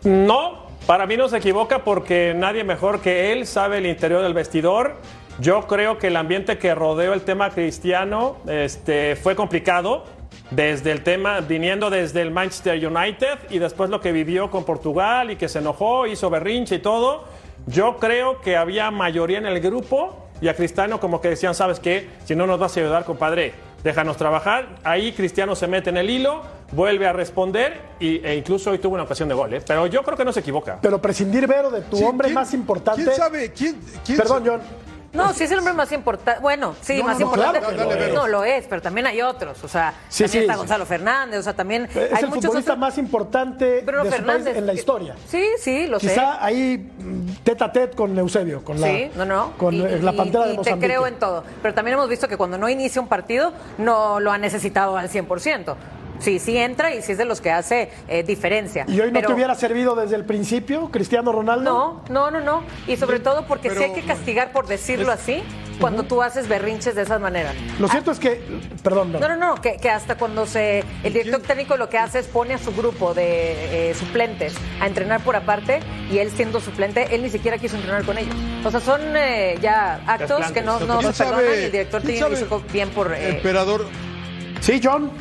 No, 0.03 0.67
para 0.85 1.05
mí 1.05 1.17
no 1.17 1.27
se 1.27 1.37
equivoca 1.37 1.83
porque 1.83 2.33
nadie 2.35 2.63
mejor 2.63 3.01
que 3.01 3.33
él 3.33 3.45
sabe 3.45 3.79
el 3.79 3.85
interior 3.85 4.23
del 4.23 4.33
vestidor. 4.33 4.95
Yo 5.39 5.67
creo 5.67 5.97
que 5.99 6.07
el 6.07 6.15
ambiente 6.15 6.57
que 6.57 6.73
rodeó 6.73 7.13
el 7.13 7.21
tema 7.21 7.49
cristiano 7.49 8.37
este, 8.47 9.15
fue 9.17 9.35
complicado. 9.35 10.05
Desde 10.51 10.91
el 10.91 11.03
tema, 11.03 11.41
viniendo 11.41 11.89
desde 11.89 12.21
el 12.21 12.31
Manchester 12.31 12.75
United 12.87 13.37
y 13.49 13.59
después 13.59 13.89
lo 13.89 13.99
que 13.99 14.11
vivió 14.13 14.49
con 14.49 14.63
Portugal 14.63 15.29
y 15.31 15.35
que 15.35 15.49
se 15.49 15.59
enojó, 15.59 16.07
hizo 16.07 16.29
berrinche 16.29 16.75
y 16.75 16.79
todo. 16.79 17.25
Yo 17.65 17.97
creo 17.97 18.39
que 18.39 18.55
había 18.55 18.89
mayoría 18.91 19.39
en 19.39 19.45
el 19.45 19.59
grupo 19.59 20.25
y 20.39 20.47
a 20.47 20.55
Cristiano 20.55 20.99
como 21.01 21.19
que 21.19 21.29
decían, 21.29 21.53
¿sabes 21.53 21.79
qué? 21.81 22.07
Si 22.23 22.33
no 22.35 22.47
nos 22.47 22.59
vas 22.59 22.77
a 22.77 22.79
ayudar, 22.79 23.03
compadre, 23.03 23.53
déjanos 23.83 24.15
trabajar. 24.15 24.67
Ahí 24.85 25.11
Cristiano 25.11 25.53
se 25.53 25.67
mete 25.67 25.89
en 25.89 25.97
el 25.97 26.09
hilo, 26.09 26.43
vuelve 26.71 27.07
a 27.07 27.11
responder 27.13 27.81
y, 27.99 28.25
e 28.25 28.35
incluso 28.35 28.71
hoy 28.71 28.77
tuvo 28.77 28.93
una 28.93 29.03
ocasión 29.03 29.27
de 29.27 29.35
gol. 29.35 29.53
¿eh? 29.53 29.61
Pero 29.67 29.85
yo 29.87 30.01
creo 30.03 30.15
que 30.15 30.23
no 30.23 30.31
se 30.31 30.39
equivoca. 30.39 30.79
Pero 30.81 31.01
prescindir, 31.01 31.45
Vero, 31.45 31.69
de 31.71 31.81
tu 31.81 31.97
Sí, 31.97 32.03
hombre 32.05 32.27
¿quién- 32.27 32.35
más 32.35 32.53
importante. 32.53 33.03
¿Quién 33.03 33.15
sabe? 33.15 33.51
¿Quién, 33.51 33.81
quién 34.05 34.17
Perdón, 34.17 34.43
John. 34.45 34.61
No, 35.13 35.33
sí 35.33 35.45
es 35.45 35.51
el 35.51 35.59
hombre 35.59 35.73
más 35.73 35.91
importante. 35.93 36.41
Bueno, 36.41 36.75
sí, 36.81 36.97
No, 36.99 37.05
más 37.05 37.19
no, 37.19 37.25
no, 37.27 37.31
importante. 37.33 37.59
claro, 37.59 37.77
dale, 37.89 37.95
Vero. 38.07 38.13
no, 38.15 38.27
lo 38.27 38.43
es, 38.43 38.65
pero 38.67 38.81
también 38.81 39.07
hay 39.07 39.21
otros. 39.21 39.63
O 39.63 39.67
sea, 39.67 39.93
Sí, 40.09 40.23
también 40.23 40.31
sí, 40.31 40.37
está 40.39 40.53
sí. 40.53 40.59
Gonzalo 40.59 40.85
Fernández, 40.85 41.39
o 41.39 41.43
sea, 41.43 41.53
también 41.55 41.85
Es 41.85 41.95
hay 41.95 42.23
el 42.23 42.27
muchos 42.29 42.45
futbolista 42.45 42.73
otros. 42.73 42.77
más 42.77 42.97
importante 42.97 43.81
Bruno 43.85 44.03
de 44.03 44.09
su 44.09 44.15
Fernández. 44.17 44.43
país 44.45 44.57
en 44.57 44.65
la 44.67 44.73
historia. 44.73 45.15
Sí, 45.27 45.43
sí, 45.59 45.87
lo 45.87 45.99
sé. 45.99 46.09
Quizá 46.09 46.43
ahí 46.43 46.77
mm, 46.99 47.43
tete 47.43 47.63
a 47.63 47.71
tete 47.71 47.95
con 47.95 48.17
Eusebio, 48.19 48.63
con 48.63 48.79
la, 48.81 48.87
Sí, 48.87 49.11
no, 49.15 49.25
no. 49.25 49.53
con 49.57 49.73
Y- 49.73 49.81
eh, 49.81 49.99
la 50.01 50.11
pantera 50.11 50.45
y 50.45 50.47
de 50.49 50.51
te 50.53 50.57
Mozambique. 50.57 50.87
creo 50.87 51.07
en 51.07 51.15
todo. 51.15 51.43
Pero 51.61 51.73
también 51.73 51.93
hemos 51.97 52.09
visto 52.09 52.27
que 52.27 52.37
cuando 52.37 52.57
no 52.57 52.67
inicia 52.69 53.01
un 53.01 53.07
partido, 53.07 53.53
no 53.77 54.19
lo 54.19 54.31
ha 54.31 54.37
necesitado 54.37 54.97
al 54.97 55.09
100%. 55.09 55.75
Sí, 56.19 56.39
sí 56.39 56.57
entra 56.57 56.93
y 56.93 57.01
sí 57.01 57.11
es 57.13 57.17
de 57.17 57.25
los 57.25 57.41
que 57.41 57.51
hace 57.51 57.89
eh, 58.07 58.23
diferencia. 58.23 58.85
¿Y 58.87 58.99
hoy 58.99 59.07
no 59.07 59.13
Pero- 59.13 59.27
te 59.27 59.33
hubiera 59.33 59.55
servido 59.55 59.95
desde 59.95 60.15
el 60.15 60.25
principio, 60.25 60.89
Cristiano 60.91 61.31
Ronaldo? 61.31 61.63
No, 61.63 62.03
no, 62.09 62.31
no, 62.31 62.39
no. 62.39 62.63
Y 62.87 62.97
sobre 62.97 63.19
todo 63.19 63.45
porque 63.45 63.69
sí 63.69 63.75
pero- 63.79 63.93
hay 63.93 63.99
que 64.01 64.07
castigar, 64.07 64.51
por 64.51 64.67
decirlo 64.67 65.11
así, 65.11 65.43
cuando 65.79 66.03
tú 66.03 66.23
haces 66.23 66.47
berrinches 66.47 66.95
de 66.95 67.03
esa 67.03 67.19
manera. 67.19 67.53
Lo 67.79 67.87
cierto 67.87 68.09
es 68.11 68.17
que, 68.19 68.41
perdón, 68.81 69.11
No, 69.13 69.19
no, 69.27 69.35
no, 69.35 69.55
que, 69.61 69.77
que 69.77 69.91
hasta 69.91 70.15
cuando 70.17 70.47
se 70.47 70.83
el 71.03 71.13
director 71.13 71.41
técnico 71.41 71.77
lo 71.77 71.87
que 71.87 71.99
hace 71.99 72.17
es 72.19 72.25
pone 72.27 72.55
a 72.55 72.57
su 72.57 72.71
grupo 72.75 73.13
de 73.13 73.91
eh, 73.91 73.93
suplentes 73.93 74.55
a 74.81 74.87
entrenar 74.87 75.21
por 75.21 75.35
aparte 75.35 75.79
y 76.11 76.17
él 76.17 76.31
siendo 76.31 76.59
suplente, 76.61 77.13
él 77.13 77.21
ni 77.21 77.29
siquiera 77.29 77.59
quiso 77.59 77.75
entrenar 77.75 78.03
con 78.05 78.17
ellos. 78.17 78.33
O 78.65 78.71
sea, 78.71 78.79
son 78.79 79.01
eh, 79.15 79.59
ya 79.61 80.01
actos 80.07 80.51
que 80.51 80.63
no, 80.63 80.79
no 80.79 80.97
¿Quién 80.97 81.13
se 81.13 81.23
perdonan 81.23 81.45
y 81.53 81.63
el 81.65 81.71
director 81.71 82.01
técnico 82.01 82.25
sabe? 82.25 82.41
hizo 82.41 82.61
bien 82.73 82.89
por... 82.89 83.13
eh, 83.13 83.29
Emperador, 83.35 83.85
Sí, 84.61 84.81
John. 84.83 85.11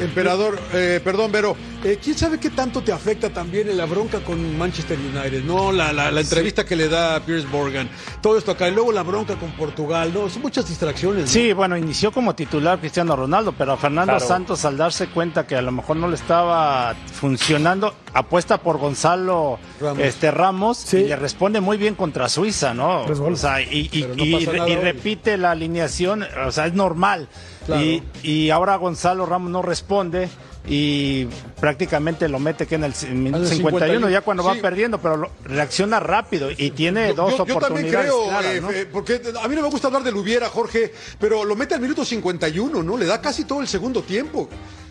Emperador, 0.00 0.58
eh, 0.72 1.00
perdón, 1.02 1.32
Vero, 1.32 1.56
eh, 1.84 1.98
¿quién 2.02 2.16
sabe 2.18 2.38
qué 2.38 2.50
tanto 2.50 2.82
te 2.82 2.92
afecta 2.92 3.30
también 3.30 3.74
la 3.76 3.86
bronca 3.86 4.20
con 4.20 4.56
Manchester 4.58 4.98
United? 4.98 5.44
No, 5.44 5.72
la, 5.72 5.92
la, 5.92 6.10
la 6.10 6.20
entrevista 6.20 6.64
que 6.64 6.74
le 6.76 6.88
da 6.88 7.16
a 7.16 7.20
Pierce 7.20 7.46
Morgan, 7.48 7.88
todo 8.20 8.36
esto 8.38 8.52
acá, 8.52 8.68
y 8.68 8.72
luego 8.72 8.92
la 8.92 9.02
bronca 9.02 9.36
con 9.36 9.50
Portugal, 9.52 10.10
no, 10.12 10.28
son 10.28 10.42
muchas 10.42 10.68
distracciones. 10.68 11.22
¿no? 11.22 11.28
Sí, 11.28 11.52
bueno, 11.52 11.76
inició 11.76 12.10
como 12.12 12.34
titular 12.34 12.78
Cristiano 12.80 13.14
Ronaldo, 13.16 13.52
pero 13.56 13.72
a 13.72 13.76
Fernando 13.76 14.12
Claro. 14.14 14.26
Santos 14.26 14.64
al 14.64 14.76
darse 14.76 15.08
cuenta 15.08 15.46
que 15.46 15.56
a 15.56 15.62
lo 15.62 15.72
mejor 15.72 15.96
no 15.96 16.08
le 16.08 16.14
estaba 16.16 16.94
funcionando, 17.12 17.94
apuesta 18.12 18.58
por 18.58 18.78
Gonzalo 18.78 19.58
Ramos. 19.80 20.02
Este, 20.02 20.30
Ramos 20.30 20.78
Sí. 20.78 20.98
y 20.98 21.04
le 21.08 21.16
responde 21.16 21.60
muy 21.60 21.76
bien 21.76 21.94
contra 21.94 22.28
Suiza, 22.28 22.74
¿no? 22.74 23.02
O 23.02 23.36
sea, 23.36 23.60
y, 23.60 24.06
no 24.16 24.80
repite 24.80 25.36
la 25.36 25.52
alineación, 25.52 26.24
o 26.46 26.50
sea, 26.52 26.66
es 26.66 26.74
normal. 26.74 27.28
Claro. 27.66 27.82
Y, 27.82 28.02
y 28.22 28.50
ahora 28.50 28.76
Gonzalo 28.76 29.26
Ramos 29.26 29.50
no 29.50 29.60
responde 29.62 30.28
y 30.68 31.26
prácticamente 31.60 32.28
lo 32.28 32.38
mete 32.38 32.66
que 32.66 32.74
en 32.74 32.84
el 32.84 32.92
minuto 33.14 33.38
Al 33.42 33.46
51, 33.48 33.56
51, 33.78 34.10
ya 34.10 34.20
cuando 34.20 34.44
va 34.44 34.54
perdiendo, 34.56 34.98
pero 35.00 35.16
lo- 35.16 35.30
reacciona 35.44 35.98
rápido 36.00 36.50
y 36.50 36.70
tiene 36.70 37.08
Yo- 37.08 37.14
dos 37.14 37.30
yo, 37.38 37.46
yo 37.46 37.58
también 37.58 37.86
oportunidades 37.86 38.10
creo, 38.10 38.24
claras, 38.28 38.54
eh, 38.54 38.60
¿no? 38.60 38.70
eh, 38.70 38.86
porque 38.90 39.20
a 39.42 39.48
mí 39.48 39.56
no 39.56 39.62
me 39.62 39.68
gusta 39.70 39.86
hablar 39.88 40.02
del 40.02 40.16
hubiera, 40.16 40.48
Jorge, 40.48 40.92
pero 41.18 41.44
lo 41.44 41.56
mete 41.56 41.74
al 41.74 41.80
minuto 41.80 42.04
51, 42.04 42.82
¿no? 42.82 42.96
Le 42.96 43.06
da 43.06 43.20
casi 43.20 43.44
todo 43.44 43.60
el 43.60 43.68
segundo 43.68 44.02
tiempo. 44.02 44.48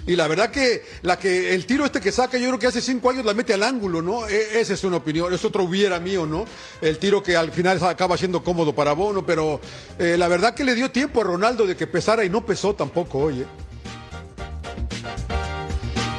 Y 0.08 0.16
la 0.16 0.28
verdad 0.30 0.50
que 0.52 0.84
la 1.02 1.20
que 1.20 1.54
el 1.54 1.66
tiro 1.66 1.84
este 1.84 2.00
que 2.00 2.14
saca, 2.14 2.38
yo 2.38 2.48
creo 2.48 2.60
que 2.60 2.68
hace 2.68 2.82
cinco 2.82 3.10
años 3.10 3.26
la 3.26 3.34
mete 3.34 3.54
al 3.54 3.62
ángulo, 3.62 4.02
¿no? 4.02 4.26
E- 4.28 4.62
esa 4.62 4.74
es 4.74 4.84
una 4.86 4.98
opinión, 4.98 5.34
es 5.34 5.44
otro 5.44 5.64
hubiera 5.66 6.00
mío, 6.00 6.26
¿no? 6.26 6.46
El 6.82 6.98
tiro 6.98 7.22
que 7.22 7.36
al 7.36 7.52
final 7.52 7.78
acaba 7.84 8.16
siendo 8.18 8.42
cómodo 8.42 8.74
para 8.74 8.94
Bono, 8.94 9.26
pero 9.26 9.60
eh, 10.00 10.16
la 10.18 10.30
verdad 10.30 10.56
que 10.56 10.64
le 10.64 10.76
dio 10.76 10.90
tiempo 10.92 11.20
a 11.20 11.24
Ronaldo 11.26 11.68
de 11.68 11.76
que 11.76 11.88
pesara 11.88 12.24
y 12.24 12.30
no 12.30 12.46
pesó 12.46 12.74
tampoco, 12.74 13.20
oye. 13.20 13.46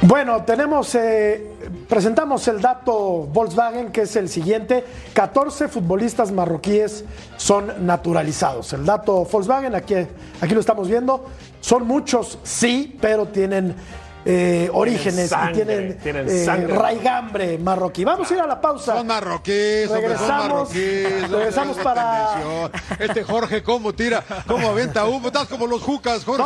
Bueno, 0.09 0.43
tenemos, 0.43 0.95
eh, 0.95 1.51
presentamos 1.87 2.47
el 2.47 2.59
dato 2.59 3.27
Volkswagen, 3.31 3.91
que 3.91 4.01
es 4.01 4.15
el 4.15 4.27
siguiente. 4.27 4.83
14 5.13 5.67
futbolistas 5.67 6.31
marroquíes 6.31 7.05
son 7.37 7.85
naturalizados. 7.85 8.73
El 8.73 8.85
dato 8.85 9.23
Volkswagen, 9.25 9.75
aquí, 9.75 9.93
aquí 10.41 10.55
lo 10.55 10.61
estamos 10.61 10.87
viendo. 10.87 11.25
Son 11.61 11.85
muchos, 11.85 12.39
sí, 12.41 12.97
pero 12.99 13.27
tienen 13.27 13.75
eh, 14.25 14.69
orígenes 14.73 15.29
sangre, 15.29 15.51
y 15.51 15.65
tienen, 15.65 15.97
tienen 15.99 16.27
eh, 16.29 16.45
sangre. 16.45 16.75
raigambre 16.75 17.57
marroquí. 17.57 18.03
Vamos 18.03 18.29
a 18.29 18.33
ir 18.33 18.39
a 18.41 18.47
la 18.47 18.59
pausa. 18.59 18.97
Son 18.97 19.07
marroquíes, 19.07 19.89
hombre, 19.89 20.17
son 20.17 20.27
Regresamos- 20.27 20.47
marroquíes. 20.49 21.31
regresamos 21.31 21.77
para-. 21.77 22.69
Este 22.99 23.23
Jorge, 23.23 23.63
¿cómo 23.63 23.93
tira? 23.93 24.23
¿Cómo 24.47 24.69
aventa 24.69 25.05
humo? 25.05 25.27
Estás 25.27 25.47
como 25.47 25.67
los 25.67 25.81
jucas, 25.81 26.23
Jorge. 26.25 26.43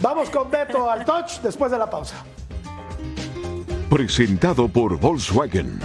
Vamos 0.00 0.30
con 0.30 0.50
Beto 0.50 0.90
al 0.90 1.04
touch 1.04 1.40
después 1.42 1.70
de 1.72 1.78
la 1.78 1.90
pausa. 1.90 2.16
Presentado 3.90 4.68
por 4.68 4.98
Volkswagen. 4.98 5.80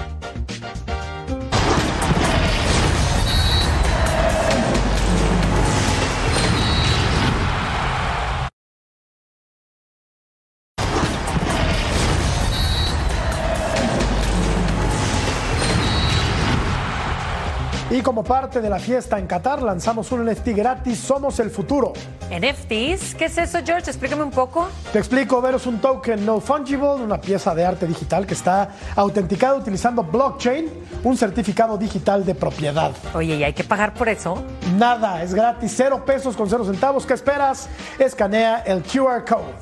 Y 17.96 18.02
como 18.02 18.26
parte 18.26 18.60
de 18.60 18.70
la 18.70 18.78
fiesta 18.78 19.18
en 19.18 19.26
Qatar, 19.26 19.62
lanzamos 19.62 20.12
un 20.12 20.26
NFT 20.26 20.48
gratis, 20.48 21.00
Somos 21.00 21.40
el 21.40 21.50
Futuro. 21.50 21.94
NFTs, 22.30 23.16
¿qué 23.16 23.26
es 23.26 23.38
eso, 23.38 23.60
George? 23.66 23.90
Explícame 23.90 24.22
un 24.22 24.32
poco. 24.32 24.68
Te 24.92 25.00
explico, 25.00 25.42
Vero 25.42 25.56
es 25.56 25.66
un 25.66 25.80
token 25.80 26.26
no 26.26 26.42
fungible, 26.42 26.96
una 26.96 27.22
pieza 27.22 27.56
de 27.56 27.64
arte 27.64 27.88
digital 27.88 28.28
que 28.28 28.34
está 28.34 28.70
autenticada 28.98 29.56
utilizando 29.56 30.04
blockchain, 30.04 30.70
un 31.06 31.16
certificado 31.16 31.78
digital 31.78 32.26
de 32.26 32.36
propiedad. 32.36 32.92
Oye, 33.14 33.36
¿y 33.36 33.44
hay 33.46 33.54
que 33.54 33.64
pagar 33.64 33.94
por 33.94 34.10
eso? 34.10 34.44
Nada, 34.78 35.24
es 35.24 35.34
gratis, 35.34 35.72
cero 35.74 36.04
pesos 36.06 36.36
con 36.36 36.50
cero 36.50 36.66
centavos. 36.66 37.06
¿Qué 37.06 37.14
esperas? 37.14 37.70
Escanea 37.98 38.58
el 38.66 38.84
QR 38.84 39.24
code. 39.24 39.54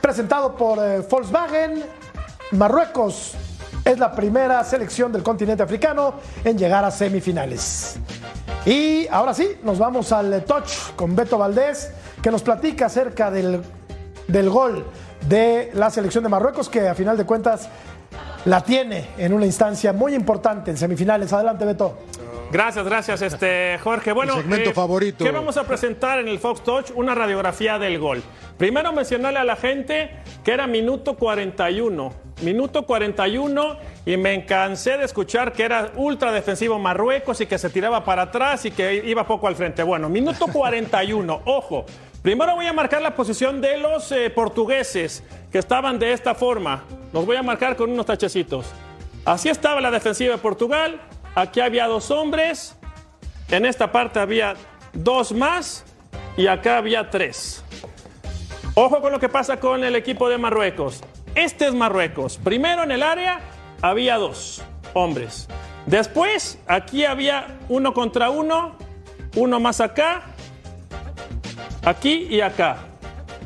Presentado 0.00 0.54
por 0.54 0.78
eh, 0.78 1.00
Volkswagen, 1.10 1.82
Marruecos 2.52 3.34
es 3.88 3.98
la 3.98 4.12
primera 4.12 4.62
selección 4.64 5.10
del 5.10 5.22
continente 5.22 5.62
africano 5.62 6.14
en 6.44 6.58
llegar 6.58 6.84
a 6.84 6.90
semifinales. 6.90 7.96
Y 8.66 9.06
ahora 9.08 9.32
sí, 9.32 9.56
nos 9.62 9.78
vamos 9.78 10.12
al 10.12 10.32
eh, 10.34 10.40
touch 10.42 10.94
con 10.94 11.16
Beto 11.16 11.38
Valdés, 11.38 11.90
que 12.22 12.30
nos 12.30 12.42
platica 12.42 12.86
acerca 12.86 13.30
del, 13.30 13.62
del 14.26 14.50
gol 14.50 14.84
de 15.26 15.70
la 15.72 15.90
selección 15.90 16.22
de 16.22 16.28
Marruecos, 16.28 16.68
que 16.68 16.86
a 16.86 16.94
final 16.94 17.16
de 17.16 17.24
cuentas 17.24 17.70
la 18.44 18.60
tiene 18.62 19.08
en 19.16 19.32
una 19.32 19.46
instancia 19.46 19.94
muy 19.94 20.14
importante 20.14 20.70
en 20.70 20.76
semifinales. 20.76 21.32
Adelante, 21.32 21.64
Beto. 21.64 21.96
Gracias, 22.52 22.84
gracias, 22.84 23.22
este 23.22 23.78
Jorge. 23.82 24.12
Bueno, 24.12 24.34
segmento 24.34 24.72
favorito. 24.72 25.24
¿Qué 25.24 25.30
vamos 25.30 25.56
a 25.56 25.64
presentar 25.64 26.18
en 26.18 26.28
el 26.28 26.38
Fox 26.38 26.62
Touch? 26.62 26.90
Una 26.94 27.14
radiografía 27.14 27.78
del 27.78 27.98
gol. 27.98 28.22
Primero 28.58 28.92
mencionarle 28.92 29.38
a 29.38 29.44
la 29.44 29.56
gente 29.56 30.10
que 30.44 30.52
era 30.52 30.66
minuto 30.66 31.16
41. 31.16 32.27
Minuto 32.40 32.82
41 32.86 33.78
y 34.06 34.16
me 34.16 34.46
cansé 34.46 34.96
de 34.96 35.04
escuchar 35.04 35.52
que 35.52 35.64
era 35.64 35.90
ultra 35.96 36.30
defensivo 36.30 36.78
Marruecos 36.78 37.40
y 37.40 37.46
que 37.46 37.58
se 37.58 37.68
tiraba 37.68 38.04
para 38.04 38.22
atrás 38.22 38.64
y 38.64 38.70
que 38.70 38.94
iba 38.94 39.26
poco 39.26 39.48
al 39.48 39.56
frente. 39.56 39.82
Bueno, 39.82 40.08
minuto 40.08 40.46
41, 40.46 41.42
ojo. 41.46 41.84
Primero 42.22 42.54
voy 42.54 42.66
a 42.66 42.72
marcar 42.72 43.02
la 43.02 43.14
posición 43.14 43.60
de 43.60 43.78
los 43.78 44.12
eh, 44.12 44.30
portugueses 44.30 45.24
que 45.50 45.58
estaban 45.58 45.98
de 45.98 46.12
esta 46.12 46.34
forma. 46.34 46.84
Los 47.12 47.26
voy 47.26 47.36
a 47.36 47.42
marcar 47.42 47.74
con 47.74 47.90
unos 47.90 48.06
tachecitos. 48.06 48.66
Así 49.24 49.48
estaba 49.48 49.80
la 49.80 49.90
defensiva 49.90 50.34
de 50.34 50.38
Portugal. 50.38 51.00
Aquí 51.34 51.60
había 51.60 51.86
dos 51.86 52.10
hombres. 52.10 52.76
En 53.50 53.66
esta 53.66 53.90
parte 53.90 54.20
había 54.20 54.54
dos 54.92 55.32
más. 55.32 55.84
Y 56.36 56.46
acá 56.46 56.78
había 56.78 57.10
tres. 57.10 57.64
Ojo 58.74 59.00
con 59.00 59.10
lo 59.10 59.18
que 59.18 59.28
pasa 59.28 59.58
con 59.58 59.82
el 59.82 59.96
equipo 59.96 60.28
de 60.28 60.38
Marruecos. 60.38 61.02
Este 61.38 61.68
es 61.68 61.72
Marruecos. 61.72 62.36
Primero 62.42 62.82
en 62.82 62.90
el 62.90 63.00
área 63.00 63.38
había 63.80 64.16
dos 64.16 64.60
hombres. 64.92 65.46
Después 65.86 66.58
aquí 66.66 67.04
había 67.04 67.58
uno 67.68 67.94
contra 67.94 68.28
uno. 68.28 68.74
Uno 69.36 69.60
más 69.60 69.80
acá. 69.80 70.24
Aquí 71.84 72.26
y 72.28 72.40
acá. 72.40 72.78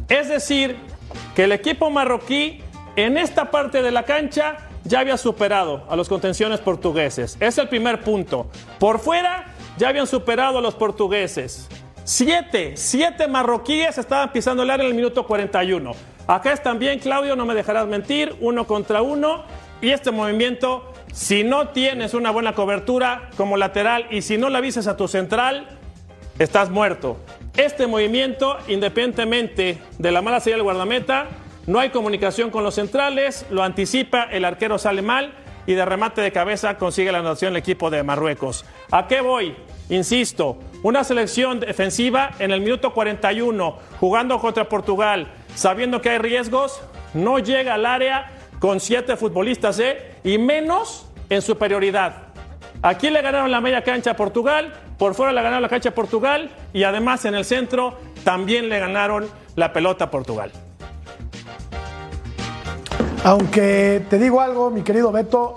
Es 0.09 0.31
decir, 0.31 0.79
que 1.37 1.45
el 1.45 1.53
equipo 1.53 1.91
marroquí 1.91 2.63
en 2.97 3.19
esta 3.19 3.51
parte 3.51 3.83
de 3.83 3.91
la 3.91 4.05
cancha 4.05 4.57
ya 4.85 5.01
había 5.01 5.19
superado 5.19 5.85
a 5.91 5.95
los 5.95 6.09
contenciones 6.09 6.61
portugueses. 6.61 7.37
Es 7.41 7.59
el 7.59 7.69
primer 7.69 8.01
punto. 8.01 8.51
Por 8.79 9.01
fuera 9.01 9.53
ya 9.77 9.91
habían 9.91 10.07
superado 10.07 10.57
a 10.57 10.63
los 10.63 10.75
portugueses. 10.77 11.69
Siete, 12.05 12.73
siete 12.79 13.29
marroquíes 13.29 13.99
estaban 13.99 14.33
pisando 14.33 14.63
el 14.63 14.71
área 14.71 14.85
en 14.85 14.93
el 14.93 14.97
minuto 14.97 15.27
41. 15.27 15.93
Acá 16.27 16.53
es 16.53 16.63
también, 16.63 16.99
Claudio, 16.99 17.37
no 17.37 17.45
me 17.45 17.55
dejarás 17.55 17.87
mentir, 17.87 18.37
uno 18.41 18.67
contra 18.67 19.03
uno. 19.03 19.45
Y 19.81 19.91
este 19.91 20.13
movimiento, 20.13 20.93
si 21.13 21.43
no 21.43 21.69
tienes 21.69 22.15
una 22.15 22.31
buena 22.31 22.55
cobertura 22.55 23.31
como 23.37 23.57
lateral 23.57 24.07
y 24.11 24.23
si 24.23 24.39
no 24.39 24.49
la 24.49 24.59
avisas 24.59 24.87
a 24.87 24.97
tu 24.97 25.09
central, 25.09 25.67
estás 26.39 26.71
muerto. 26.71 27.19
este 27.57 27.87
movimiento, 27.87 28.57
independientemente 28.69 29.79
de 29.99 30.13
la 30.13 30.23
mala 30.23 30.41
salida 30.41 30.57
del 30.57 30.63
guardameta, 30.63 31.27
no 31.67 31.79
hay 31.79 31.91
comunicación 31.91 32.51
con 32.51 32.65
los 32.65 32.77
centrales, 32.77 33.45
lo 33.51 33.63
anticipa, 33.63 34.25
el 34.25 34.45
arquero 34.45 34.79
sale 34.79 35.03
mal 35.03 35.35
y 35.67 35.75
de 35.75 35.85
remate 35.85 36.21
de 36.21 36.33
cabeza 36.33 36.79
consigue 36.79 37.13
la 37.13 37.19
anotación 37.19 37.53
el 37.53 37.59
equipo 37.59 37.91
de 37.91 38.03
Marruecos. 38.03 38.65
¿A 38.91 39.07
qué 39.07 39.21
voy? 39.21 39.55
Insisto, 39.89 40.59
una 40.83 41.05
selección 41.05 41.61
defensiva 41.61 42.31
en 42.39 42.51
el 42.51 42.61
minuto 42.61 42.93
41, 42.95 43.79
jugando 44.01 44.39
contra 44.39 44.69
Portugal, 44.69 45.29
sabiendo 45.55 46.01
que 46.01 46.11
hay 46.11 46.19
riesgos, 46.19 46.81
no 47.15 47.39
llega 47.39 47.75
al 47.75 47.87
área 47.87 48.31
con 48.59 48.81
siete 48.81 49.17
futbolistas 49.17 49.79
¿eh? 49.79 50.15
y 50.25 50.39
menos 50.39 51.07
en 51.29 51.43
superioridad. 51.43 52.29
Aquí 52.83 53.11
le 53.11 53.23
ganaron 53.23 53.51
la 53.51 53.61
media 53.61 53.83
cancha 53.83 54.13
a 54.13 54.17
Portugal, 54.17 54.73
por 54.99 55.15
fuera 55.15 55.33
le 55.33 55.41
ganaron 55.41 55.63
la 55.63 55.69
cancha 55.69 55.91
a 55.91 55.95
Portugal 55.95 56.51
y 56.73 56.83
además 56.85 57.25
en 57.25 57.35
el 57.35 57.45
centro 57.45 57.97
también 58.25 58.69
le 58.69 58.79
ganaron 58.79 59.29
la 59.57 59.73
pelota 59.73 60.05
a 60.05 60.11
Portugal. 60.11 60.51
Aunque 63.25 64.03
te 64.11 64.19
digo 64.19 64.41
algo, 64.41 64.71
mi 64.71 64.83
querido 64.83 65.13
Beto, 65.13 65.55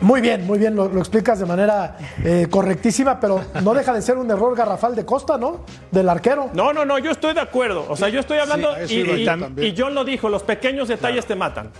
muy 0.00 0.20
bien, 0.20 0.46
muy 0.46 0.58
bien, 0.58 0.74
lo, 0.76 0.88
lo 0.88 0.98
explicas 1.00 1.38
de 1.38 1.46
manera 1.46 1.96
eh, 2.24 2.46
correctísima, 2.50 3.20
pero 3.20 3.44
no 3.62 3.74
deja 3.74 3.92
de 3.92 4.02
ser 4.02 4.16
un 4.18 4.30
error 4.30 4.56
garrafal 4.56 4.94
de 4.96 5.04
Costa, 5.04 5.36
¿no? 5.38 5.64
Del 5.90 6.08
arquero. 6.08 6.50
No, 6.54 6.72
no, 6.72 6.84
no, 6.84 6.98
yo 6.98 7.10
estoy 7.10 7.34
de 7.34 7.40
acuerdo. 7.40 7.86
O 7.88 7.96
sea, 7.96 8.08
yo 8.08 8.20
estoy 8.20 8.38
hablando 8.38 8.70
Sí, 8.86 8.94
y, 8.96 9.00
y- 9.10 9.24
yo 9.24 9.38
también. 9.38 9.68
y 9.68 9.74
John 9.78 9.94
lo 9.94 10.04
dijo, 10.04 10.28
los 10.28 10.42
pequeños 10.42 10.88
detalles 10.88 11.26
te 11.26 11.34
matan. 11.34 11.70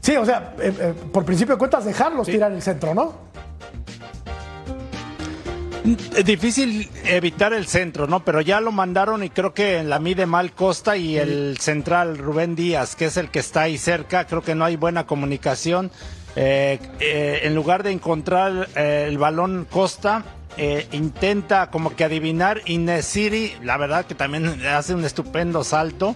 Sí, 0.00 0.16
o 0.16 0.24
sea, 0.26 0.54
eh, 0.60 0.72
eh, 0.78 0.94
por 1.12 1.24
principio 1.24 1.54
de 1.54 1.58
cuentas, 1.58 1.84
dejarlos 1.86 2.26
tirar 2.26 2.52
el 2.52 2.60
centro, 2.60 2.94
¿no? 2.94 3.32
Es 6.16 6.24
difícil 6.24 6.90
evitar 7.04 7.52
el 7.52 7.66
centro, 7.66 8.06
¿no? 8.06 8.24
Pero 8.24 8.40
ya 8.40 8.58
lo 8.60 8.72
mandaron 8.72 9.22
y 9.22 9.28
creo 9.28 9.52
que 9.52 9.82
la 9.82 9.98
mide 9.98 10.24
mal 10.24 10.52
Costa 10.52 10.96
y 10.96 11.18
el 11.18 11.58
central 11.60 12.16
Rubén 12.16 12.56
Díaz, 12.56 12.96
que 12.96 13.04
es 13.06 13.18
el 13.18 13.28
que 13.30 13.40
está 13.40 13.62
ahí 13.62 13.76
cerca. 13.76 14.26
Creo 14.26 14.40
que 14.40 14.54
no 14.54 14.64
hay 14.64 14.76
buena 14.76 15.06
comunicación. 15.06 15.90
Eh, 16.36 16.78
eh, 17.00 17.40
en 17.44 17.54
lugar 17.54 17.82
de 17.82 17.92
encontrar 17.92 18.68
eh, 18.74 19.06
el 19.08 19.18
balón 19.18 19.66
Costa, 19.70 20.24
eh, 20.56 20.86
intenta 20.92 21.70
como 21.70 21.96
que 21.96 22.04
adivinar 22.04 22.60
y 22.64 22.78
Nesiri, 22.78 23.54
la 23.62 23.76
verdad 23.76 24.04
que 24.04 24.14
también 24.14 24.64
hace 24.66 24.94
un 24.94 25.04
estupendo 25.04 25.64
salto 25.64 26.14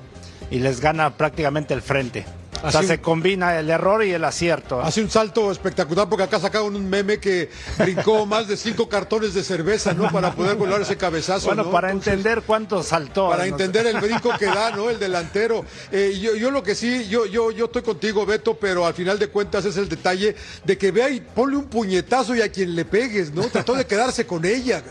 y 0.51 0.61
les 0.61 0.81
gana 0.81 1.17
prácticamente 1.17 1.75
el 1.75 1.83
frente. 1.83 2.25
O 2.63 2.71
sea, 2.71 2.81
Así- 2.81 2.89
se 2.89 3.01
combina 3.01 3.59
el 3.59 3.71
error 3.71 4.05
y 4.05 4.13
el 4.13 4.25
acierto. 4.25 4.81
Hace 4.81 5.01
un 5.03 5.11
salto 5.11 5.53
espectacular 5.53 6.09
porque 6.09 6.25
acá 6.25 6.41
sacaron 6.41 6.75
un 6.75 6.89
meme 6.91 7.19
que 7.19 7.51
brincó 7.79 8.27
más 8.27 8.49
de 8.49 8.57
cinco 8.57 8.89
cartones 8.89 9.35
de 9.35 9.45
cerveza, 9.45 9.95
¿no? 9.95 10.11
Para 10.11 10.33
poder 10.35 10.57
volar 10.57 10.81
ese 10.83 10.97
cabezazo. 10.97 11.47
bueno, 11.47 11.65
¿no? 11.65 11.71
para 11.71 11.91
Entonces, 11.91 12.15
entender 12.15 12.43
cuánto 12.47 12.83
saltó. 12.83 13.29
Para 13.31 13.45
no 13.47 13.57
sé. 13.57 13.65
entender 13.65 13.87
el 13.87 14.01
brinco 14.01 14.31
que 14.39 14.47
da, 14.47 14.71
¿no? 14.73 14.91
El 14.91 14.99
delantero. 14.99 15.65
Eh, 15.93 16.19
yo, 16.21 16.35
yo 16.35 16.51
lo 16.51 16.63
que 16.63 16.75
sí, 16.75 17.07
yo, 17.09 17.27
yo, 17.27 17.51
yo 17.51 17.67
estoy 17.67 17.83
contigo, 17.83 18.27
Beto, 18.27 18.55
pero 18.59 18.87
al 18.87 18.95
final 18.95 19.19
de 19.19 19.29
cuentas 19.29 19.65
es 19.65 19.77
el 19.77 19.89
detalle 19.89 20.35
de 20.65 20.77
que 20.79 20.91
vea 20.91 21.09
y 21.11 21.21
ponle 21.21 21.57
un 21.57 21.67
puñetazo 21.67 22.35
y 22.35 22.43
a 22.43 22.51
quien 22.51 22.75
le 22.75 22.85
pegues, 22.85 23.33
¿no? 23.33 23.43
Trató 23.45 23.75
de 23.75 23.87
quedarse 23.87 24.27
con 24.27 24.45
ella. 24.45 24.83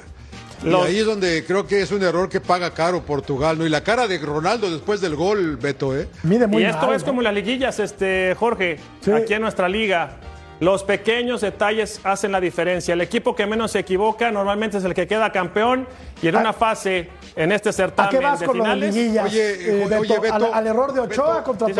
Y 0.64 0.74
ahí 0.74 1.00
es 1.00 1.06
donde 1.06 1.44
creo 1.46 1.68
que 1.68 1.82
es 1.82 1.92
un 1.92 2.02
error 2.04 2.30
que 2.30 2.42
paga 2.42 2.72
caro 2.74 3.02
Portugal, 3.04 3.58
¿no? 3.58 3.66
Y 3.66 3.70
la 3.70 3.84
cara 3.84 4.08
de 4.08 4.18
Ronaldo 4.18 4.70
después 4.72 5.02
del 5.02 5.16
gol, 5.16 5.58
Beto, 5.58 5.96
¿eh? 5.96 6.08
Mide 6.24 6.48
muy 6.48 6.64
y 6.64 6.66
esto 6.66 6.88
mal, 6.88 6.96
es 6.96 7.02
¿no? 7.04 7.08
como 7.10 7.22
las 7.22 7.34
liguillas, 7.34 7.80
este, 7.80 8.36
Jorge, 8.40 8.78
Sí. 9.02 9.12
aquí 9.12 9.34
en 9.34 9.42
nuestra 9.42 9.70
liga. 9.70 10.18
Los 10.60 10.84
pequeños 10.84 11.42
detalles 11.42 12.02
hacen 12.04 12.32
la 12.32 12.42
diferencia. 12.42 12.96
El 12.96 13.02
equipo 13.02 13.36
que 13.36 13.46
menos 13.46 13.70
se 13.74 13.78
equivoca 13.80 14.32
normalmente 14.32 14.80
es 14.80 14.84
el 14.84 14.96
que 14.96 15.06
queda 15.06 15.32
campeón 15.32 15.88
y 16.20 16.28
en 16.30 16.36
¿A- 16.36 16.40
una 16.40 16.54
fase 16.54 17.10
en 17.36 17.52
este 17.52 17.70
¿A 17.70 17.74
certamen 17.74 18.10
qué 18.10 18.26
vas 18.26 18.40
de 18.40 18.48
con 18.48 18.56
finales. 18.56 18.96
liguillas? 18.96 19.26
Oye, 19.26 19.52
eh, 19.54 19.86
oye, 19.86 20.00
Beto? 20.00 20.00
oye, 20.02 20.20
Beto. 20.20 20.34
¿Al, 20.34 20.54
al 20.56 20.66
error 20.68 20.94
de 20.94 21.02
Ochoa 21.02 21.34
Beto, 21.36 21.44
contra 21.44 21.68
¿sí, 21.68 21.74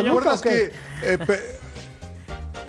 eh, 1.02 1.18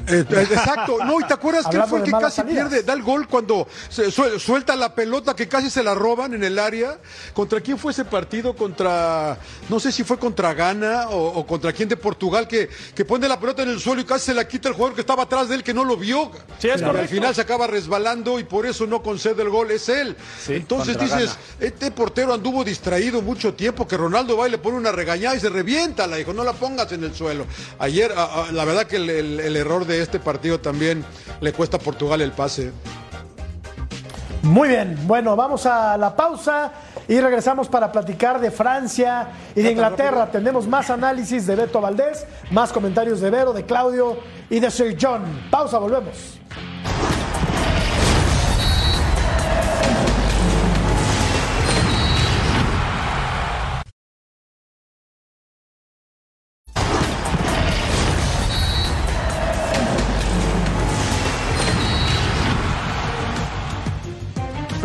eh, 0.08 0.24
exacto, 0.30 0.98
no, 1.04 1.20
y 1.20 1.24
te 1.24 1.34
acuerdas 1.34 1.66
que 1.66 1.76
él 1.76 1.82
fue 1.88 1.98
el 2.00 2.04
que 2.04 2.10
casi 2.12 2.36
salidas. 2.36 2.68
pierde, 2.68 2.82
da 2.82 2.92
el 2.92 3.02
gol 3.02 3.28
cuando 3.28 3.66
se 3.88 4.10
suelta 4.10 4.74
la 4.76 4.94
pelota 4.94 5.34
que 5.36 5.48
casi 5.48 5.70
se 5.70 5.82
la 5.82 5.94
roban 5.94 6.34
en 6.34 6.44
el 6.44 6.58
área. 6.58 6.98
¿Contra 7.34 7.60
quién 7.60 7.78
fue 7.78 7.92
ese 7.92 8.04
partido? 8.04 8.54
Contra, 8.56 9.38
no 9.68 9.80
sé 9.80 9.92
si 9.92 10.04
fue 10.04 10.18
contra 10.18 10.54
Ghana 10.54 11.08
o, 11.10 11.38
o 11.40 11.46
contra 11.46 11.72
quién 11.72 11.88
de 11.88 11.96
Portugal 11.96 12.46
que, 12.48 12.68
que 12.94 13.04
pone 13.04 13.28
la 13.28 13.38
pelota 13.38 13.62
en 13.62 13.70
el 13.70 13.80
suelo 13.80 14.00
y 14.00 14.04
casi 14.04 14.26
se 14.26 14.34
la 14.34 14.46
quita 14.46 14.68
el 14.68 14.74
jugador 14.74 14.94
que 14.94 15.00
estaba 15.02 15.24
atrás 15.24 15.48
de 15.48 15.54
él 15.56 15.62
que 15.62 15.74
no 15.74 15.84
lo 15.84 15.96
vio. 15.96 16.30
Sí, 16.58 16.68
es 16.68 16.82
al 16.82 17.08
final 17.08 17.34
se 17.34 17.40
acaba 17.42 17.66
resbalando 17.66 18.38
y 18.38 18.44
por 18.44 18.66
eso 18.66 18.86
no 18.86 19.02
concede 19.02 19.42
el 19.42 19.50
gol, 19.50 19.70
es 19.70 19.88
él. 19.88 20.16
Entonces 20.48 20.98
dices, 20.98 21.36
este 21.60 21.90
portero 21.90 22.34
anduvo 22.34 22.64
distraído 22.64 23.22
mucho 23.22 23.54
tiempo, 23.54 23.86
que 23.86 23.96
Ronaldo 23.96 24.36
va 24.36 24.48
y 24.48 24.50
le 24.50 24.58
pone 24.58 24.76
una 24.76 24.92
regañada 24.92 25.36
y 25.36 25.40
se 25.40 25.48
revienta, 25.48 26.06
la 26.06 26.16
dijo, 26.16 26.32
no 26.32 26.44
la 26.44 26.52
pongas 26.52 26.90
en 26.92 27.04
el 27.04 27.14
suelo. 27.14 27.46
Ayer, 27.78 28.12
a- 28.16 28.44
a- 28.44 28.52
la 28.52 28.64
verdad 28.64 28.86
que 28.86 28.96
el, 28.96 29.08
el- 29.10 29.40
el 29.40 29.56
error 29.56 29.86
de 29.86 29.97
este 30.02 30.18
partido 30.18 30.60
también 30.60 31.04
le 31.40 31.52
cuesta 31.52 31.76
a 31.76 31.80
Portugal 31.80 32.20
el 32.20 32.32
pase. 32.32 32.72
Muy 34.42 34.68
bien, 34.68 34.96
bueno, 35.06 35.34
vamos 35.34 35.66
a 35.66 35.96
la 35.96 36.14
pausa 36.14 36.72
y 37.08 37.20
regresamos 37.20 37.68
para 37.68 37.90
platicar 37.90 38.40
de 38.40 38.50
Francia 38.50 39.28
y 39.54 39.62
de 39.62 39.72
Inglaterra. 39.72 40.30
Tendremos 40.30 40.66
más 40.66 40.90
análisis 40.90 41.46
de 41.46 41.56
Beto 41.56 41.80
Valdés, 41.80 42.24
más 42.50 42.72
comentarios 42.72 43.20
de 43.20 43.30
Vero, 43.30 43.52
de 43.52 43.64
Claudio 43.64 44.18
y 44.48 44.60
de 44.60 44.70
Sir 44.70 44.96
John. 45.00 45.22
Pausa, 45.50 45.78
volvemos. 45.78 46.38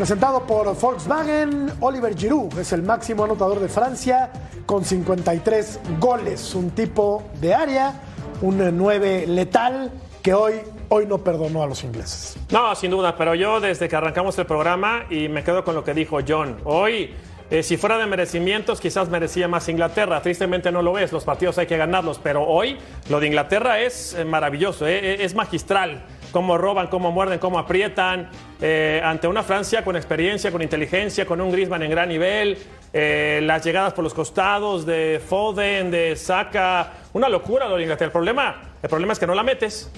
Presentado 0.04 0.46
por 0.46 0.78
Volkswagen, 0.78 1.72
Oliver 1.80 2.14
Giroud 2.14 2.60
es 2.60 2.74
el 2.74 2.84
máximo 2.84 3.24
anotador 3.24 3.62
de 3.62 3.70
Francia 3.70 4.30
con 4.66 4.84
53 4.84 5.80
goles. 5.98 6.54
Un 6.56 6.72
tipo 6.72 7.24
de 7.40 7.54
área, 7.54 8.02
un 8.42 8.78
9 8.78 9.28
letal 9.28 9.94
que 10.22 10.34
hoy, 10.34 10.56
hoy 10.90 11.06
no 11.06 11.20
perdonó 11.20 11.64
a 11.64 11.68
los 11.68 11.86
ingleses. 11.86 12.36
No, 12.52 12.76
sin 12.76 12.92
duda, 12.92 13.16
pero 13.16 13.34
yo 13.34 13.62
desde 13.62 13.88
que 13.88 13.96
arrancamos 13.96 14.38
el 14.38 14.46
programa 14.46 15.06
y 15.10 15.30
me 15.30 15.42
quedo 15.42 15.64
con 15.64 15.74
lo 15.74 15.86
que 15.86 15.94
dijo 15.94 16.20
John. 16.28 16.58
Hoy, 16.66 17.14
eh, 17.50 17.64
si 17.64 17.78
fuera 17.78 17.98
de 17.98 18.06
merecimientos, 18.06 18.82
quizás 18.82 19.08
merecía 19.08 19.48
más 19.48 19.70
Inglaterra. 19.70 20.22
Tristemente 20.22 20.70
no 20.70 20.82
lo 20.82 20.98
es, 20.98 21.14
los 21.14 21.24
partidos 21.24 21.58
hay 21.60 21.68
que 21.68 21.78
ganarlos, 21.78 22.20
pero 22.22 22.46
hoy 22.46 22.78
lo 23.08 23.22
de 23.22 23.28
Inglaterra 23.28 23.80
es 23.80 24.16
eh, 24.16 24.26
maravilloso, 24.26 24.86
eh, 24.86 25.24
es 25.24 25.34
magistral. 25.34 26.04
Cómo 26.34 26.58
roban, 26.58 26.88
cómo 26.88 27.12
muerden, 27.12 27.40
cómo 27.40 27.58
aprietan. 27.58 28.30
eh, 28.60 29.02
ante 29.04 29.28
una 29.30 29.44
Francia 29.44 29.86
con 29.86 29.96
experiencia, 29.96 30.52
con 30.52 30.62
inteligencia, 30.62 31.26
con 31.26 31.40
un 31.40 31.52
Griezmann 31.52 31.84
en 31.84 31.92
gran 31.92 32.10
nivel. 32.10 32.58
eh, 32.92 33.40
las 33.44 33.64
llegadas 33.64 33.94
por 33.94 34.04
los 34.04 34.14
costados 34.14 34.86
de 34.86 35.22
Foden, 35.26 35.90
de 35.90 36.16
Saka. 36.16 36.94
Una 37.14 37.30
locura 37.30 37.68
lo 37.68 37.78
de 37.78 37.84
Inglaterra. 37.84 38.08
El 38.08 38.12
problema, 38.12 38.62
el 38.82 38.90
problema 38.90 39.14
es 39.14 39.20
que 39.20 39.28
no 39.28 39.34
la 39.34 39.44
metes 39.44 39.90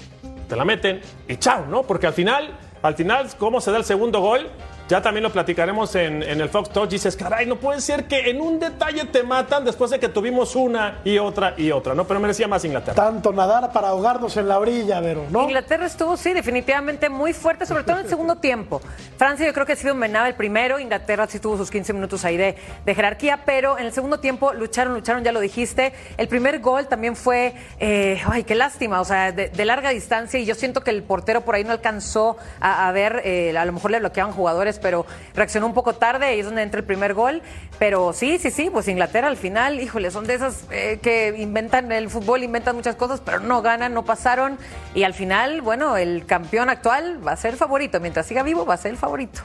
te 0.48 0.56
la 0.56 0.64
meten 0.64 1.00
y 1.28 1.36
chao, 1.36 1.66
¿no? 1.66 1.82
Porque 1.82 2.06
al 2.06 2.12
final, 2.12 2.56
al 2.82 2.94
final, 2.94 3.28
cómo 3.38 3.60
se 3.60 3.70
da 3.70 3.78
el 3.78 3.84
segundo 3.84 4.20
gol, 4.20 4.48
ya 4.88 5.02
también 5.02 5.22
lo 5.24 5.30
platicaremos 5.32 5.94
en, 5.94 6.22
en 6.22 6.40
el 6.40 6.48
Fox 6.48 6.70
Talk. 6.70 6.88
Dices, 6.88 7.16
caray, 7.16 7.46
no 7.46 7.56
puede 7.56 7.80
ser 7.80 8.04
que 8.04 8.30
en 8.30 8.40
un 8.40 8.58
detalle 8.60 9.04
te 9.06 9.22
matan 9.22 9.64
después 9.64 9.90
de 9.90 9.98
que 9.98 10.08
tuvimos 10.08 10.54
una 10.56 11.00
y 11.04 11.18
otra 11.18 11.54
y 11.56 11.70
otra, 11.72 11.94
¿no? 11.94 12.06
Pero 12.06 12.20
merecía 12.20 12.46
más 12.48 12.64
Inglaterra. 12.64 12.94
Tanto 12.94 13.32
nadar 13.32 13.72
para 13.72 13.88
ahogarnos 13.88 14.36
en 14.36 14.48
la 14.48 14.58
orilla, 14.58 15.00
Vero, 15.00 15.24
¿no? 15.30 15.42
Inglaterra 15.44 15.86
estuvo, 15.86 16.16
sí, 16.16 16.32
definitivamente 16.32 17.08
muy 17.08 17.32
fuerte, 17.32 17.66
sobre 17.66 17.82
todo 17.84 17.98
en 17.98 18.04
el 18.04 18.08
segundo 18.08 18.36
tiempo. 18.36 18.80
Francia 19.16 19.46
yo 19.46 19.52
creo 19.52 19.66
que 19.66 19.72
ha 19.72 19.76
sido 19.76 19.94
menada 19.94 20.28
el 20.28 20.34
primero, 20.34 20.78
Inglaterra 20.78 21.26
sí 21.26 21.40
tuvo 21.40 21.56
sus 21.56 21.70
15 21.70 21.92
minutos 21.92 22.24
ahí 22.24 22.36
de, 22.36 22.56
de 22.84 22.94
jerarquía, 22.94 23.40
pero 23.44 23.78
en 23.78 23.86
el 23.86 23.92
segundo 23.92 24.20
tiempo 24.20 24.52
lucharon, 24.52 24.94
lucharon, 24.94 25.24
ya 25.24 25.32
lo 25.32 25.40
dijiste. 25.40 25.92
El 26.16 26.28
primer 26.28 26.60
gol 26.60 26.86
también 26.86 27.16
fue, 27.16 27.54
eh, 27.80 28.20
ay, 28.26 28.44
qué 28.44 28.54
lástima, 28.54 29.00
o 29.00 29.04
sea, 29.04 29.32
de, 29.32 29.48
de 29.48 29.64
larga 29.64 29.90
distancia 29.90 30.38
y 30.38 30.44
yo 30.44 30.54
siento 30.54 30.82
que 30.82 30.90
el 30.90 31.02
portero 31.02 31.40
por 31.42 31.54
ahí 31.54 31.64
no 31.64 31.72
alcanzó 31.72 32.36
a, 32.60 32.88
a 32.88 32.92
ver, 32.92 33.22
eh, 33.24 33.56
a 33.56 33.64
lo 33.64 33.72
mejor 33.72 33.90
le 33.90 34.00
bloqueaban 34.00 34.32
jugadores, 34.32 34.75
pero 34.78 35.06
reaccionó 35.34 35.66
un 35.66 35.74
poco 35.74 35.94
tarde, 35.94 36.26
ahí 36.26 36.40
es 36.40 36.46
donde 36.46 36.62
entra 36.62 36.80
el 36.80 36.86
primer 36.86 37.14
gol. 37.14 37.42
Pero 37.78 38.12
sí, 38.12 38.38
sí, 38.38 38.50
sí, 38.50 38.70
pues 38.70 38.88
Inglaterra 38.88 39.28
al 39.28 39.36
final, 39.36 39.80
híjole, 39.80 40.10
son 40.10 40.26
de 40.26 40.34
esas 40.34 40.64
eh, 40.70 40.98
que 41.02 41.34
inventan 41.38 41.92
el 41.92 42.08
fútbol, 42.10 42.42
inventan 42.42 42.76
muchas 42.76 42.96
cosas, 42.96 43.20
pero 43.24 43.40
no 43.40 43.62
ganan, 43.62 43.94
no 43.94 44.04
pasaron. 44.04 44.58
Y 44.94 45.04
al 45.04 45.14
final, 45.14 45.60
bueno, 45.62 45.96
el 45.96 46.26
campeón 46.26 46.70
actual 46.70 47.26
va 47.26 47.32
a 47.32 47.36
ser 47.36 47.52
el 47.52 47.58
favorito. 47.58 48.00
Mientras 48.00 48.26
siga 48.26 48.42
vivo, 48.42 48.64
va 48.64 48.74
a 48.74 48.78
ser 48.78 48.92
el 48.92 48.96
favorito. 48.96 49.42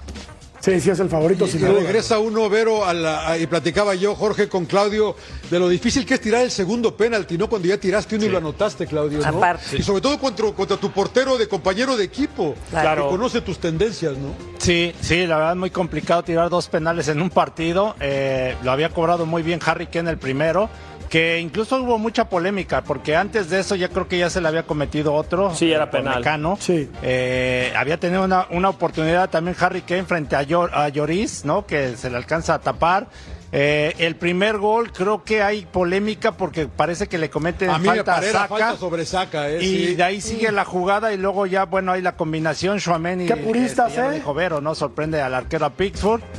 Sí, 0.61 0.79
sí 0.79 0.89
es 0.91 0.99
el 0.99 1.09
favorito, 1.09 1.47
sin 1.47 1.59
Y 1.61 1.63
duda. 1.65 1.79
regresa 1.81 2.19
uno, 2.19 2.47
Vero, 2.49 2.85
a 2.85 2.93
la- 2.93 3.27
a- 3.31 3.37
y 3.37 3.47
platicaba 3.47 3.95
yo, 3.95 4.13
Jorge, 4.15 4.47
con 4.47 4.65
Claudio, 4.65 5.15
de 5.49 5.57
lo 5.59 5.67
difícil 5.67 6.05
que 6.05 6.13
es 6.13 6.21
tirar 6.21 6.43
el 6.43 6.51
segundo 6.51 6.95
penalti, 6.95 7.37
¿no? 7.37 7.49
Cuando 7.49 7.67
ya 7.67 7.77
tiraste 7.77 8.15
uno 8.15 8.25
y 8.25 8.29
lo 8.29 8.37
anotaste, 8.37 8.85
Claudio, 8.85 9.19
¿no? 9.19 9.25
Aparte. 9.27 9.77
Y 9.77 9.81
sobre 9.81 10.01
todo 10.01 10.19
contra, 10.19 10.51
contra 10.51 10.77
tu 10.77 10.91
portero 10.91 11.37
de 11.37 11.47
compañero 11.47 11.97
de 11.97 12.03
equipo, 12.03 12.55
Claro. 12.69 13.05
que 13.05 13.09
conoce 13.09 13.41
tus 13.41 13.57
tendencias, 13.57 14.17
¿no? 14.17 14.35
Sí, 14.59 14.93
sí, 15.01 15.25
la 15.25 15.37
verdad 15.37 15.55
muy 15.55 15.71
complicado 15.71 16.23
tirar 16.23 16.49
dos 16.49 16.67
penales 16.67 17.07
en 17.07 17.21
un 17.21 17.31
partido. 17.31 17.95
Eh, 17.99 18.55
lo 18.63 18.71
había 18.71 18.89
cobrado 18.89 19.25
muy 19.25 19.41
bien 19.41 19.59
Harry 19.65 19.87
Kane 19.87 20.11
el 20.11 20.17
primero, 20.19 20.69
que 21.11 21.39
incluso 21.39 21.75
hubo 21.83 21.97
mucha 21.99 22.29
polémica, 22.29 22.83
porque 22.83 23.15
antes 23.17 23.49
de 23.49 23.59
eso 23.59 23.75
ya 23.75 23.89
creo 23.89 24.07
que 24.07 24.17
ya 24.17 24.29
se 24.29 24.39
le 24.39 24.47
había 24.47 24.63
cometido 24.63 25.13
otro. 25.13 25.53
Sí, 25.53 25.69
era 25.71 25.91
penal. 25.91 26.19
Mecano. 26.19 26.57
Sí. 26.59 26.89
Eh, 27.03 27.73
había 27.75 27.97
tenido 27.99 28.23
una, 28.23 28.47
una 28.49 28.69
oportunidad 28.69 29.29
también 29.29 29.55
Harry 29.59 29.81
Kane 29.81 30.05
frente 30.05 30.37
a, 30.37 30.43
Yor- 30.43 30.71
a 30.73 30.87
Lloris, 30.87 31.43
¿no? 31.43 31.67
Que 31.67 31.97
se 31.97 32.09
le 32.09 32.15
alcanza 32.15 32.53
a 32.53 32.59
tapar. 32.59 33.07
Eh, 33.53 33.93
el 33.97 34.15
primer 34.15 34.57
gol 34.59 34.93
creo 34.93 35.23
que 35.25 35.43
hay 35.43 35.65
polémica 35.65 36.31
porque 36.37 36.67
parece 36.67 37.07
que 37.07 37.17
le 37.17 37.29
cometen 37.29 37.69
A 37.69 37.77
mí 37.79 37.87
me 37.89 37.95
falta 37.95 38.11
a 38.11 38.15
parece 38.15 38.33
la 38.33 38.39
Saka. 38.39 38.49
falta 38.57 38.77
sobre 38.77 39.05
Saca, 39.05 39.49
¿eh? 39.49 39.61
Y 39.61 39.87
Sí. 39.87 39.95
de 39.95 40.03
ahí 40.03 40.21
sigue 40.21 40.51
la 40.53 40.63
jugada 40.63 41.11
y 41.13 41.17
luego 41.17 41.45
ya, 41.45 41.65
bueno, 41.65 41.91
hay 41.91 42.01
la 42.01 42.15
combinación, 42.15 42.79
Schwameni. 42.79 43.25
Qué 43.27 43.35
puristas, 43.35 43.89
este, 43.91 44.05
¿eh? 44.07 44.11
dijo 44.11 44.33
Vero, 44.33 44.61
¿no? 44.61 44.73
Sorprende 44.73 45.21
al 45.21 45.33
arquero 45.33 45.65
a 45.65 45.69
Pickford. 45.71 46.21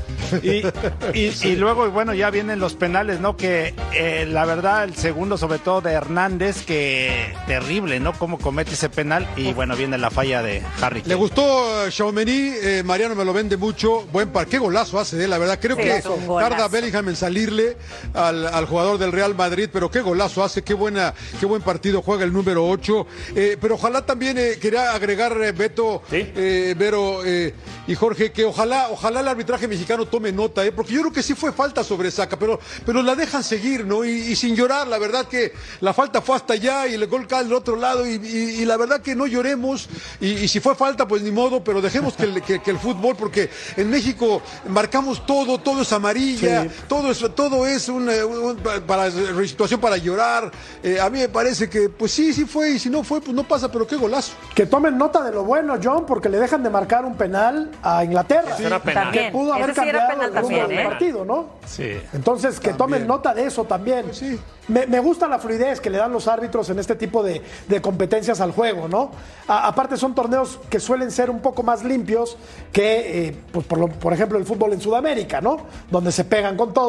Y, 0.42 0.62
y- 1.12 1.35
y 1.44 1.57
luego, 1.57 1.90
bueno, 1.90 2.14
ya 2.14 2.31
vienen 2.31 2.59
los 2.59 2.72
penales, 2.75 3.20
¿no? 3.20 3.37
Que 3.37 3.75
eh, 3.92 4.25
la 4.27 4.46
verdad, 4.46 4.85
el 4.85 4.94
segundo, 4.96 5.37
sobre 5.37 5.59
todo 5.59 5.83
de 5.83 5.92
Hernández, 5.92 6.64
que 6.64 7.35
terrible, 7.46 8.01
¿no? 8.01 8.14
Cómo 8.14 8.38
comete 8.38 8.72
ese 8.72 8.88
penal. 8.88 9.29
Y 9.37 9.53
bueno, 9.53 9.77
viene 9.77 9.98
la 9.98 10.11
falla 10.11 10.42
de 10.42 10.62
Harry. 10.81 11.03
Le 11.05 11.14
gustó 11.16 11.90
Xiaomeni, 11.90 12.51
eh, 12.62 12.83
Mariano 12.83 13.14
me 13.14 13.27
lo 13.27 13.35
vende 13.35 13.59
mucho, 13.59 14.07
buen 14.11 14.31
par, 14.31 14.46
qué 14.46 14.57
golazo 14.59 14.98
hace 14.98 15.16
de 15.16 15.29
la 15.29 15.37
verdad, 15.37 15.59
creo 15.61 15.77
Sí, 15.77 15.83
que 15.83 16.03
tarda 16.40 16.66
Bellingham 16.68 17.01
en 17.10 17.16
salirle 17.16 17.76
al, 18.14 18.46
al 18.46 18.66
jugador 18.66 18.98
del 18.98 19.12
Real 19.12 19.34
Madrid, 19.34 19.68
pero 19.72 19.90
qué 19.90 20.00
golazo 20.00 20.42
hace, 20.44 20.62
qué 20.62 20.74
buena, 20.74 21.14
qué 21.40 21.46
buen 21.46 21.62
partido 21.62 22.02
juega 22.02 22.24
el 22.24 22.32
número 22.32 22.66
8, 22.68 23.06
pero 23.60 23.74
ojalá 23.74 24.04
también 24.06 24.36
eh, 24.38 24.58
quería 24.60 24.92
agregar 24.92 25.36
eh, 25.42 25.52
Beto, 25.52 26.02
Sí. 26.10 26.30
eh, 26.36 26.74
Vero 26.78 27.24
eh, 27.24 27.54
y 27.86 27.94
Jorge, 27.94 28.32
que 28.32 28.44
ojalá, 28.44 28.88
ojalá 28.90 29.20
el 29.20 29.28
arbitraje 29.28 29.66
mexicano 29.68 30.06
tome 30.06 30.32
nota, 30.32 30.64
eh, 30.64 30.72
porque 30.72 30.92
yo 30.92 31.00
creo 31.00 31.12
que 31.12 31.22
sí 31.22 31.34
fue 31.34 31.52
falta 31.52 31.82
sobre 31.84 32.10
Saca, 32.10 32.38
pero, 32.38 32.58
pero 32.86 33.02
la 33.02 33.14
dejan 33.14 33.42
seguir, 33.42 33.84
¿no? 33.84 34.04
Y, 34.04 34.10
y 34.10 34.36
sin 34.36 34.54
llorar, 34.54 34.86
la 34.86 34.98
verdad 34.98 35.26
que 35.26 35.52
la 35.80 35.92
falta 35.92 36.20
fue 36.22 36.36
hasta 36.36 36.54
allá 36.54 36.86
y 36.86 36.94
el 36.94 37.06
gol 37.06 37.26
cae 37.26 37.44
del 37.44 37.52
otro 37.52 37.76
lado 37.76 38.06
y, 38.06 38.12
y- 38.14 38.62
y 38.62 38.64
la 38.64 38.76
verdad 38.76 39.00
que 39.02 39.14
no 39.14 39.26
lloremos 39.26 39.88
y, 40.20 40.28
y 40.32 40.48
si 40.48 40.60
fue 40.60 40.74
falta, 40.74 41.06
pues 41.08 41.22
ni 41.22 41.30
modo, 41.30 41.62
pero 41.64 41.80
dejemos 41.80 42.14
que 42.14 42.24
el, 42.24 42.42
que- 42.42 42.60
que 42.62 42.70
el 42.70 42.78
fútbol, 42.78 43.16
porque 43.16 43.50
en 43.76 43.90
México 43.90 44.42
marcamos 44.68 45.26
todo, 45.26 45.58
todo 45.58 45.82
es 45.82 45.92
amarilla, 45.92 46.64
Sí. 46.64 46.70
Todo 46.92 47.11
es, 47.11 47.35
todo 47.35 47.66
es 47.66 47.88
una, 47.88 48.12
un- 48.26 48.59
para, 48.87 49.11
situación 49.11 49.81
para 49.81 49.96
llorar. 49.96 50.50
Eh, 50.83 51.00
a 51.00 51.09
mí 51.09 51.20
me 51.20 51.28
parece 51.28 51.70
que, 51.70 51.88
pues 51.88 52.12
sí, 52.12 52.33
sí 52.35 52.44
fue 52.44 52.72
y 52.72 52.78
si 52.78 52.90
no 52.90 53.02
fue, 53.02 53.20
pues 53.20 53.35
no 53.35 53.44
pasa, 53.44 53.70
pero 53.72 53.87
qué 53.87 53.96
golazo. 53.96 54.33
Que 54.55 54.66
tomen 54.66 54.98
nota 54.98 55.22
de 55.22 55.33
lo 55.33 55.44
bueno, 55.44 55.76
John, 55.83 56.05
porque 56.07 56.28
le 56.28 56.38
dejan 56.38 56.62
de 56.62 56.68
marcar 56.68 57.05
un 57.07 57.16
penal 57.16 57.70
a 57.83 58.05
Inglaterra. 58.05 58.57
Era 58.59 58.83
penal. 58.83 59.11
Que 59.11 59.31
pudo 59.31 59.55
haber 59.55 59.70
Ese 59.70 59.81
sí 59.81 59.87
cambiado 59.87 60.09
penal 60.11 60.24
el 60.28 60.35
rumbo 60.35 60.48
también, 60.48 60.68
del 60.68 60.78
¿eh? 60.78 60.85
partido, 60.88 61.24
¿no? 61.24 61.46
Sí. 61.66 61.92
Entonces, 62.12 62.61
que 62.61 62.74
tomen 62.74 63.07
nota 63.07 63.33
de 63.35 63.46
eso 63.46 63.64
también. 63.64 64.12
sí. 64.12 64.38
Me, 64.68 64.87
me 64.87 65.00
gusta 65.00 65.26
la 65.26 65.40
fluidez 65.40 65.81
que 65.81 65.90
le 65.90 65.98
dan 65.98 66.12
los 66.12 66.28
árbitros 66.28 66.70
en 66.70 66.78
este 66.78 66.94
tipo 66.94 67.24
de, 67.24 67.42
de 67.66 67.83
competencias 67.83 68.40
al 68.40 68.52
juego, 68.52 68.87
¿no? 68.87 69.11
A- 69.48 69.66
aparte 69.66 69.96
son 69.96 70.14
torneos 70.14 70.61
que 70.70 70.78
suelen 70.78 71.11
ser 71.11 71.31
un 71.31 71.40
poco 71.40 71.64
más 71.64 71.83
limpios 71.83 72.37
que, 72.72 73.26
eh, 73.26 73.37
pues 73.50 73.66
por, 73.66 73.78
lo- 73.78 73.88
por 73.88 74.12
ejemplo, 74.12 74.38
el 74.38 74.44
fútbol 74.46 74.72
en 74.72 74.81
Sudamérica, 74.81 75.40
¿no? 75.40 75.57
Donde 75.90 76.12
se 76.12 76.24
pegan 76.24 76.57
con 76.57 76.72
todo. 76.72 76.82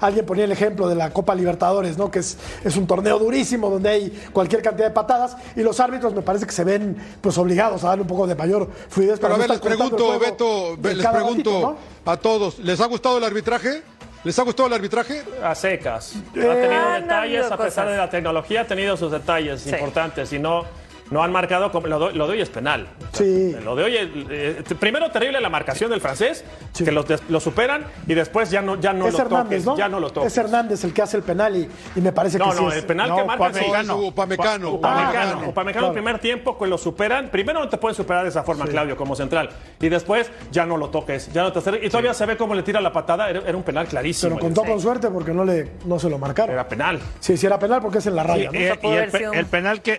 Alguien 0.00 0.24
ponía 0.26 0.44
el 0.44 0.52
ejemplo 0.52 0.88
de 0.88 0.94
la 0.94 1.10
Copa 1.10 1.34
Libertadores, 1.34 1.96
¿no? 1.98 2.10
Que 2.10 2.20
es, 2.20 2.36
es 2.64 2.76
un 2.76 2.86
torneo 2.86 3.18
durísimo 3.18 3.70
donde 3.70 3.88
hay 3.88 4.28
cualquier 4.32 4.62
cantidad 4.62 4.88
de 4.88 4.94
patadas 4.94 5.36
y 5.56 5.62
los 5.62 5.78
árbitros 5.80 6.14
me 6.14 6.22
parece 6.22 6.46
que 6.46 6.52
se 6.52 6.64
ven 6.64 6.96
pues 7.20 7.36
obligados 7.38 7.84
a 7.84 7.88
darle 7.88 8.02
un 8.02 8.08
poco 8.08 8.26
de 8.26 8.34
mayor 8.34 8.68
fluidez. 8.88 9.18
Pero 9.20 9.34
para 9.34 9.34
a 9.34 9.38
ver, 9.38 9.48
no 9.48 9.54
les 9.54 9.60
pregunto, 9.62 10.18
Beto, 10.18 10.76
les 10.82 11.06
pregunto 11.06 11.50
ratito, 11.50 11.60
¿no? 12.04 12.12
a 12.12 12.16
todos, 12.16 12.58
¿les 12.60 12.80
ha 12.80 12.86
gustado 12.86 13.18
el 13.18 13.24
arbitraje? 13.24 13.82
¿Les 14.22 14.38
ha 14.38 14.42
gustado 14.42 14.66
el 14.66 14.74
arbitraje? 14.74 15.22
A 15.42 15.54
secas. 15.54 16.14
Ha 16.14 16.18
Eh, 16.18 16.42
tenido 16.62 16.86
han 16.86 17.02
detalles, 17.02 17.46
a 17.46 17.56
pesar 17.56 17.66
cosas. 17.84 17.88
de 17.90 17.96
la 17.96 18.10
tecnología, 18.10 18.60
ha 18.60 18.66
tenido 18.66 18.94
sus 18.96 19.10
detalles 19.10 19.62
Sí. 19.62 19.70
importantes. 19.70 20.30
Y 20.34 20.38
no, 20.38 20.64
no 21.10 21.22
han 21.22 21.32
marcado, 21.32 21.72
como, 21.72 21.86
lo, 21.88 22.08
de- 22.08 22.14
lo 22.14 22.26
de 22.26 22.32
hoy 22.34 22.40
es 22.40 22.48
penal. 22.50 22.86
O 22.98 23.16
sea, 23.16 23.26
Sí. 23.26 23.56
Lo 23.64 23.74
de 23.76 23.84
hoy, 23.84 23.96
es- 23.96 24.08
eh, 24.30 24.62
primero 24.78 25.10
terrible 25.10 25.40
la 25.40 25.48
marcación 25.48 25.90
del 25.90 26.00
francés, 26.00 26.44
que 26.76 26.90
lo, 26.92 27.04
superan 27.40 27.84
y 28.06 28.14
después 28.14 28.50
ya 28.50 28.62
no, 28.62 28.80
ya 28.80 28.92
no 28.92 29.08
es 29.08 29.14
lo 29.14 29.20
Hernández, 29.20 29.44
toques. 29.44 29.64
¿no? 29.66 29.76
Ya 29.76 29.88
no 29.88 30.00
lo 30.00 30.10
toques. 30.10 30.32
Es 30.32 30.38
Hernández 30.38 30.84
el 30.84 30.92
que 30.94 31.02
hace 31.02 31.16
el 31.16 31.22
penal 31.22 31.56
y, 31.56 31.68
y 31.96 32.00
me 32.00 32.12
parece 32.12 32.38
No, 32.38 32.46
que 32.46 32.56
sí 32.56 32.62
no, 32.62 32.70
es- 32.70 32.76
el 32.78 32.84
penal 32.86 33.08
no, 33.08 33.16
que 33.16 33.24
marca 33.24 33.46
es 33.48 33.56
Upamecano. 33.56 33.94
Su 33.98 34.06
Upamecano. 34.06 34.70
Upamecano. 34.72 35.40
Ah, 35.44 35.48
Upamecano 35.48 35.72
claro. 35.72 35.86
el 35.88 35.92
primer 35.92 36.18
tiempo 36.20 36.56
que 36.58 36.66
lo 36.66 36.78
superan. 36.78 37.28
Primero 37.30 37.60
no 37.60 37.68
te 37.68 37.76
pueden 37.76 37.94
superar 37.96 38.22
de 38.22 38.30
esa 38.30 38.42
forma, 38.42 38.64
Claudio, 38.66 38.96
como 38.96 39.16
central. 39.16 39.50
Y 39.80 39.88
después 39.88 40.30
ya 40.52 40.64
no 40.66 40.76
lo 40.76 40.90
toques, 40.90 41.32
ya 41.32 41.42
no 41.42 41.52
te 41.52 41.58
acerques. 41.58 41.86
Y 41.86 41.90
todavía 41.90 42.14
se 42.14 42.24
ve 42.26 42.36
cómo 42.36 42.54
le 42.54 42.62
tira 42.62 42.80
la 42.80 42.92
patada. 42.92 43.28
Era, 43.30 43.40
era 43.46 43.56
un 43.56 43.62
penal 43.64 43.86
clarísimo. 43.86 44.36
Pero 44.36 44.46
contó 44.46 44.64
con 44.64 44.80
suerte 44.80 45.08
porque 45.10 45.32
no, 45.32 45.44
le, 45.44 45.72
no 45.84 45.98
se 45.98 46.08
lo 46.08 46.18
marcaron. 46.18 46.52
Era 46.54 46.68
penal. 46.68 47.00
Sí, 47.18 47.36
sí 47.36 47.46
era 47.46 47.58
penal 47.58 47.80
porque 47.82 47.98
es 47.98 48.06
en 48.06 48.14
la 48.16 48.22
raya, 48.22 48.50
¿no? 48.52 48.58
Y, 48.58 48.62
y 48.62 48.66
el, 48.66 49.10
un- 49.28 49.34
el 49.34 49.46
penal 49.46 49.82
que. 49.82 49.98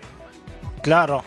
Claro. 0.82 1.24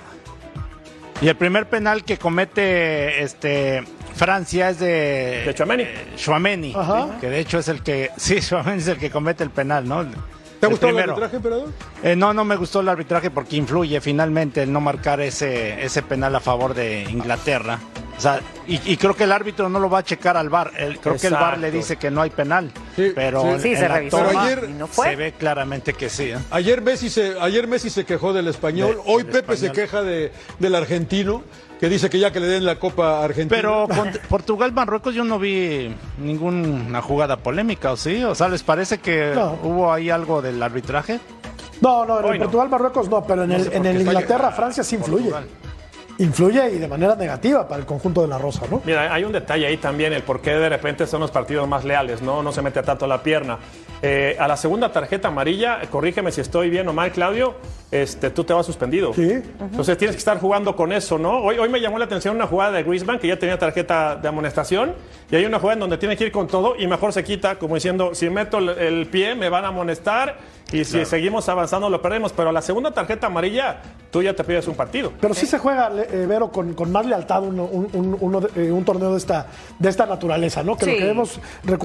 Y 1.21 1.27
el 1.29 1.35
primer 1.35 1.67
penal 1.67 2.03
que 2.03 2.17
comete 2.17 3.23
este 3.23 3.83
Francia 4.15 4.69
es 4.69 4.79
de. 4.79 5.43
De 5.45 5.53
Tchouaméni. 5.53 5.83
eh, 5.83 6.07
Tchouaméni, 6.15 6.73
Ajá. 6.75 7.17
que 7.19 7.29
de 7.29 7.39
hecho 7.39 7.59
es 7.59 7.67
el 7.69 7.81
que. 7.81 8.11
Sí, 8.17 8.39
Tchouaméni 8.39 8.79
es 8.79 8.87
el 8.87 8.97
que 8.97 9.09
comete 9.09 9.43
el 9.43 9.49
penal, 9.49 9.87
¿no? 9.87 10.05
¿Te 10.59 10.65
ha 10.65 10.69
El 10.69 10.73
gustado 10.75 10.97
el 10.99 11.09
arbitraje, 11.09 11.35
emperador? 11.37 11.69
Eh, 12.03 12.15
no, 12.15 12.33
no 12.33 12.45
me 12.45 12.55
gustó 12.55 12.79
el 12.81 12.89
arbitraje 12.89 13.29
porque 13.31 13.55
influye 13.57 13.99
finalmente 14.01 14.63
el 14.63 14.71
no 14.71 14.81
marcar 14.81 15.19
ese, 15.21 15.83
ese 15.83 16.01
penal 16.01 16.35
a 16.35 16.39
favor 16.39 16.73
de 16.73 17.03
Inglaterra. 17.03 17.79
O 18.17 18.21
sea, 18.21 18.39
y, 18.65 18.79
y 18.93 18.95
creo 18.95 19.13
que 19.13 19.25
el 19.25 19.33
árbitro 19.33 19.67
no 19.67 19.77
lo 19.77 19.89
va 19.89 19.99
a 19.99 20.03
checar 20.03 20.37
al 20.37 20.47
VAR. 20.49 20.71
El- 20.77 20.99
creo 20.99 21.17
que 21.17 21.27
el 21.27 21.33
VAR 21.33 21.57
le 21.57 21.69
dice 21.69 21.97
que 21.97 22.09
no 22.09 22.21
hay 22.21 22.29
penal. 22.29 22.71
Sí, 22.95 23.11
pero 23.13 23.41
sí. 23.41 23.47
en- 23.49 23.59
Sí, 23.61 23.69
en 23.73 23.77
se 23.77 23.87
revisó 23.89 24.17
Pero 24.25 24.39
ayer 24.39 24.67
y 24.69 24.73
no 24.73 24.87
fue. 24.87 25.09
se 25.09 25.15
ve 25.17 25.33
claramente 25.33 25.93
que 25.93 26.09
sí. 26.09 26.31
¿eh? 26.31 26.37
Ayer 26.51 26.81
Messi 26.81 27.09
se, 27.09 27.37
ayer 27.41 27.67
Messi 27.67 27.89
se 27.89 28.05
quejó 28.05 28.31
del 28.31 28.47
español, 28.47 28.95
De- 28.95 29.01
hoy 29.05 29.23
del 29.23 29.31
Pepe 29.33 29.57
se 29.57 29.71
queja 29.73 30.01
de, 30.01 30.31
del 30.59 30.75
argentino, 30.75 31.43
que 31.85 31.89
dice 31.89 32.09
que 32.09 32.17
ya 32.17 32.31
que 32.31 32.39
le 32.39 32.47
den 32.47 32.65
la 32.65 32.79
Copa 32.79 33.23
Argentina. 33.23 33.55
Pero 33.55 33.87
con 33.95 34.11
Portugal-Marruecos 34.27 35.13
yo 35.13 35.23
no 35.23 35.37
vi 35.37 35.93
ninguna 36.17 36.99
jugada 37.03 37.37
polémica, 37.37 37.91
¿o 37.91 37.97
sí? 37.97 38.23
O 38.23 38.33
sea, 38.33 38.47
¿les 38.49 38.63
parece 38.63 38.97
que 38.97 39.33
No. 39.35 39.57
hubo 39.61 39.93
ahí 39.93 40.09
algo 40.09 40.41
del 40.41 40.61
arbitraje? 40.63 41.19
No, 41.81 42.03
no, 42.05 42.19
en 42.19 42.25
Hoy 42.25 42.31
el 42.31 42.37
no. 42.39 42.43
Portugal-Marruecos 42.45 43.07
no, 43.09 43.23
pero 43.25 43.43
en 43.43 43.51
el, 43.51 43.71
en 43.71 43.85
el 43.85 43.97
está 43.97 44.09
Inglaterra-Francia 44.11 44.83
sí 44.83 44.95
influye. 44.95 45.29
Influye 46.17 46.69
y 46.69 46.77
de 46.77 46.87
manera 46.87 47.15
negativa 47.15 47.67
para 47.67 47.79
el 47.79 47.85
conjunto 47.85 48.21
de 48.21 48.27
la 48.27 48.37
Rosa, 48.37 48.61
¿no? 48.71 48.81
Mira, 48.85 49.13
hay 49.13 49.23
un 49.25 49.33
detalle 49.33 49.65
ahí 49.67 49.77
también, 49.77 50.13
el 50.13 50.23
por 50.23 50.41
qué 50.41 50.51
de 50.51 50.69
repente 50.69 51.05
son 51.07 51.19
los 51.19 51.31
partidos 51.31 51.67
más 51.67 51.83
leales, 51.83 52.21
¿no? 52.21 52.41
No 52.41 52.53
se 52.53 52.61
mete 52.61 52.81
tanto 52.83 53.05
la 53.05 53.21
pierna. 53.21 53.57
Eh, 54.01 54.37
a 54.39 54.47
la 54.47 54.55
segunda 54.55 54.91
tarjeta 54.91 55.27
amarilla, 55.27 55.81
eh, 55.81 55.87
corrígeme 55.89 56.31
si 56.31 56.39
estoy 56.39 56.69
bien 56.69 56.87
o 56.87 56.93
mal, 56.93 57.11
Claudio, 57.11 57.55
este, 57.91 58.29
tú 58.29 58.43
te 58.43 58.53
vas 58.53 58.65
suspendido. 58.65 59.13
Sí. 59.13 59.41
Entonces 59.59 59.97
tienes 59.97 60.15
que 60.15 60.19
estar 60.19 60.39
jugando 60.39 60.75
con 60.75 60.93
eso, 60.93 61.17
¿no? 61.17 61.39
Hoy, 61.39 61.57
hoy 61.57 61.69
me 61.69 61.81
llamó 61.81 61.99
la 61.99 62.05
atención 62.05 62.35
una 62.35 62.47
jugada 62.47 62.71
de 62.71 62.83
Griezmann 62.83 63.19
que 63.19 63.27
ya 63.27 63.37
tenía 63.37 63.57
tarjeta 63.57 64.15
de 64.15 64.27
amonestación 64.27 64.93
y 65.29 65.35
hay 65.35 65.45
una 65.45 65.59
jugada 65.59 65.73
en 65.73 65.79
donde 65.81 65.97
tiene 65.97 66.15
que 66.15 66.25
ir 66.25 66.31
con 66.31 66.47
todo 66.47 66.75
y 66.77 66.87
mejor 66.87 67.11
se 67.11 67.23
quita, 67.23 67.55
como 67.55 67.75
diciendo, 67.75 68.13
si 68.13 68.29
meto 68.29 68.59
el, 68.59 68.69
el 68.69 69.05
pie 69.07 69.35
me 69.35 69.49
van 69.49 69.65
a 69.65 69.69
amonestar 69.69 70.37
y 70.71 70.83
si 70.83 71.05
seguimos 71.05 71.47
avanzando 71.47 71.89
lo 71.89 72.01
perdemos. 72.01 72.33
Pero 72.33 72.49
a 72.49 72.51
la 72.51 72.61
segunda 72.61 72.91
tarjeta 72.91 73.27
amarilla, 73.27 73.81
tú 74.11 74.21
ya 74.21 74.33
te 74.33 74.43
pides 74.43 74.67
un 74.67 74.75
partido. 74.75 75.13
Pero 75.21 75.33
sí 75.33 75.45
se 75.45 75.59
juega, 75.59 75.91
eh, 76.11 76.25
Vero, 76.25 76.51
con, 76.51 76.73
con 76.73 76.91
más 76.91 77.05
lealtad 77.05 77.43
uno- 77.43 77.65
un, 77.65 77.89
un- 77.93 78.17
uno 78.19 78.41
de- 78.41 78.67
eh, 78.67 78.71
un 78.71 78.83
torneo 78.85 79.11
de 79.11 79.17
esta, 79.17 79.47
de 79.79 79.89
esta 79.89 80.05
naturaleza, 80.05 80.63
¿no? 80.63 80.75
Que 80.77 80.85
Sí. 80.85 80.91
lo 80.91 80.97
que 80.97 81.05
vemos 81.05 81.39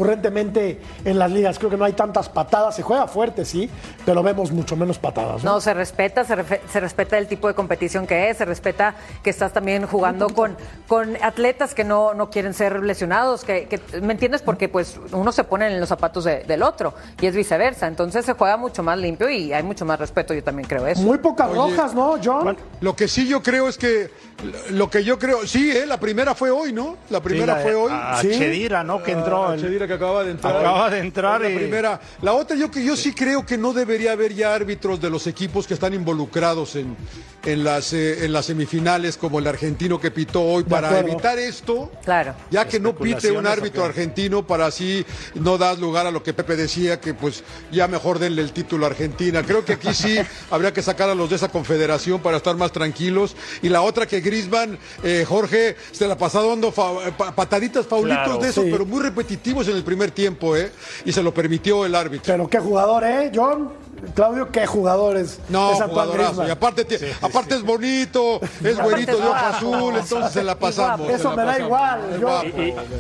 recurrentemente 0.05 0.81
en 1.05 1.19
las 1.19 1.31
ligas, 1.31 1.59
creo 1.59 1.71
que 1.71 1.77
no 1.77 1.85
hay 1.85 1.93
tantas 1.93 2.29
patadas, 2.29 2.75
se 2.77 2.83
juega 2.83 3.07
fuerte, 3.07 3.45
sí, 3.45 3.69
pero 4.07 4.23
vemos 4.23 4.51
mucho 4.53 4.77
menos 4.77 4.99
patadas, 4.99 5.45
¿no? 5.45 5.55
No, 5.55 5.61
se 5.61 5.75
respeta, 5.75 6.25
se, 6.25 6.37
se 6.71 6.81
respeta 6.81 7.19
el 7.19 7.27
tipo 7.27 7.49
de 7.49 7.55
competición 7.55 8.07
que 8.07 8.31
es, 8.31 8.37
se 8.39 8.45
respeta 8.45 8.95
que 9.23 9.31
estás 9.31 9.53
también 9.53 9.87
jugando 9.87 10.29
con, 10.31 10.57
con 10.89 11.17
atletas 11.23 11.75
que 11.75 11.85
no, 11.85 12.15
no 12.15 12.31
quieren 12.31 12.55
ser 12.55 12.83
lesionados, 12.83 13.45
que, 13.45 13.67
que- 13.67 14.01
¿me 14.01 14.13
entiendes? 14.13 14.43
Porque 14.43 14.69
pues 14.69 14.99
uno 15.13 15.33
se 15.33 15.45
pone 15.45 15.67
en 15.67 15.79
los 15.81 15.89
zapatos 15.89 16.25
de- 16.25 16.45
del 16.45 16.63
otro 16.63 16.95
y 17.21 17.27
es 17.27 17.35
viceversa, 17.35 17.87
entonces 17.87 18.25
se 18.25 18.33
juega 18.33 18.57
mucho 18.57 18.83
más 18.83 18.99
limpio 18.99 19.29
y 19.31 19.53
hay 19.53 19.63
mucho 19.63 19.85
más 19.85 19.99
respeto, 19.99 20.35
yo 20.35 20.43
también 20.43 20.69
creo 20.69 20.87
eso. 20.87 21.03
Muy 21.03 21.19
pocas 21.19 21.49
Oye, 21.51 21.57
rojas, 21.77 21.95
¿no, 21.95 22.17
John? 22.23 22.57
Lo 22.81 22.97
que 22.97 23.09
sí 23.09 23.29
yo 23.29 23.43
creo 23.43 23.69
es 23.69 23.77
que 23.79 24.10
que 24.37 24.73
lo 24.73 24.89
que 24.89 25.05
yo 25.05 25.19
creo, 25.19 25.47
sí, 25.47 25.71
eh, 25.71 25.85
la 25.87 26.01
primera 26.01 26.35
fue 26.35 26.51
hoy, 26.51 26.73
¿no? 26.73 26.97
La 27.11 27.21
primera 27.23 27.57
Sí, 27.59 27.63
fue 27.63 27.75
hoy. 27.75 27.93
A 27.93 28.19
Sí. 28.23 28.31
Chedira, 28.31 28.83
¿no? 28.83 29.03
Que 29.03 29.13
entró. 29.13 29.55
Chedira 29.57 29.87
que 29.87 29.93
acaba 29.95 30.25
de 30.25 30.31
entrar. 30.31 30.57
Acaba 30.57 30.89
de 30.91 30.99
entrar 31.01 31.41
La 31.43 31.51
y- 31.51 31.57
primera. 31.57 32.01
La 32.23 32.33
otra, 32.33 32.57
yo 32.57 32.71
que 32.71 32.83
yo 32.83 32.97
sí 32.97 33.13
creo 33.13 33.45
que 33.45 33.59
no 33.59 33.73
debería 33.75 34.13
haber 34.13 34.35
ya 34.35 34.55
árbitros 34.55 35.01
de 35.01 35.11
los 35.11 35.27
equipos 35.27 35.67
que 35.67 35.75
están 35.75 35.93
involucrados 35.93 36.75
en, 36.77 36.97
en 37.45 37.65
las 37.65 37.93
eh, 37.93 38.25
en 38.25 38.33
las 38.33 38.47
semifinales, 38.47 39.19
como 39.19 39.39
el 39.41 39.47
argentino 39.47 40.01
que 40.01 40.11
pitó 40.11 40.43
hoy, 40.43 40.65
para 40.65 40.99
evitar 41.01 41.39
esto. 41.39 41.93
Claro. 42.05 42.35
Ya 42.51 42.67
que 42.67 42.81
no 42.81 42.95
pite 42.95 43.05
un 43.05 43.11
¿Especulaciones 43.17 43.53
árbitro 43.53 43.85
argentino 43.85 44.47
para 44.47 44.67
así 44.67 45.05
no 45.35 45.59
dar 45.59 45.79
lugar 45.79 46.07
a 46.07 46.11
lo 46.11 46.23
que 46.23 46.33
Pepe 46.33 46.57
decía, 46.57 46.99
que 46.99 47.13
pues 47.13 47.45
ya 47.71 47.89
mejor 47.89 48.19
denle 48.19 48.41
el 48.41 48.53
título 48.53 48.87
a 48.87 48.89
Argentina. 48.89 49.43
Creo 49.43 49.65
que 49.67 49.75
aquí 49.75 49.93
sí 49.93 50.17
habría 50.51 50.73
que 50.73 50.81
sacar 50.81 51.11
a 51.11 51.15
los 51.15 51.29
de 51.29 51.37
esa 51.37 51.49
confederación 51.49 52.21
para 52.21 52.39
estar 52.39 52.57
más 52.57 52.73
tranquilos. 52.73 53.37
Y 53.63 53.69
la 53.69 53.83
otra 53.83 54.00
que 54.07 54.21
Grisman, 54.21 54.79
Jorge, 55.27 55.77
se 55.93 56.07
la 56.07 56.15
ha 56.15 56.19
pasado 56.19 56.49
dando 56.51 56.71
fa- 56.73 57.11
pa- 57.17 57.33
pataditas, 57.33 57.87
faulitos 57.87 58.25
Claro, 58.25 58.39
de 58.39 58.49
esos, 58.49 58.65
sí. 58.65 58.71
pero 58.71 58.85
muy 58.87 59.01
repetitivos 59.03 59.69
en 59.69 59.77
el 59.77 59.83
primer 59.85 60.11
tiempo, 60.11 60.57
¿eh? 60.57 60.71
Y 61.05 61.13
se 61.13 61.23
lo 61.23 61.33
permitió 61.35 61.85
el 61.85 61.95
árbitro. 61.95 62.33
Pero 62.33 62.49
qué 62.49 62.59
jugador, 62.59 63.05
¿eh, 63.05 63.31
John? 63.35 63.73
Claudio, 64.15 64.51
qué 64.51 64.67
jugadores. 64.67 65.41
No, 65.51 65.73
es 65.73 65.83
jugadorazo. 65.83 66.47
Y 66.47 66.51
aparte, 66.51 66.87
aparte 67.21 67.55
es 67.57 67.63
bonito, 67.63 68.41
es 68.65 68.79
güerito 68.81 69.13
de 69.19 69.23
ojo 69.23 69.29
guapo. 69.29 69.57
azul, 69.57 69.97
entonces 69.97 70.33
se 70.33 70.43
la 70.43 70.59
pasamos. 70.59 71.07
se 71.07 71.15
Eso 71.15 71.31
la 71.31 71.37
me 71.37 71.43
da 71.43 71.49
pasamos. 71.53 71.67
igual, 71.67 72.21
guapo. 72.21 72.47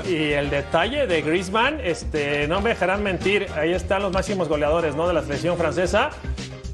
Y, 0.07 0.11
y 0.12 0.32
el 0.34 0.51
detalle 0.51 1.07
de 1.07 1.22
Griezmann, 1.22 1.80
este, 1.82 2.46
no 2.48 2.61
me 2.61 2.70
dejarán 2.70 3.03
mentir, 3.03 3.46
ahí 3.57 3.72
están 3.72 4.03
los 4.03 4.12
máximos 4.12 4.48
goleadores 4.48 4.94
¿no? 4.94 5.09
de 5.09 5.14
la 5.14 5.22
selección 5.22 5.57
francesa. 5.57 6.11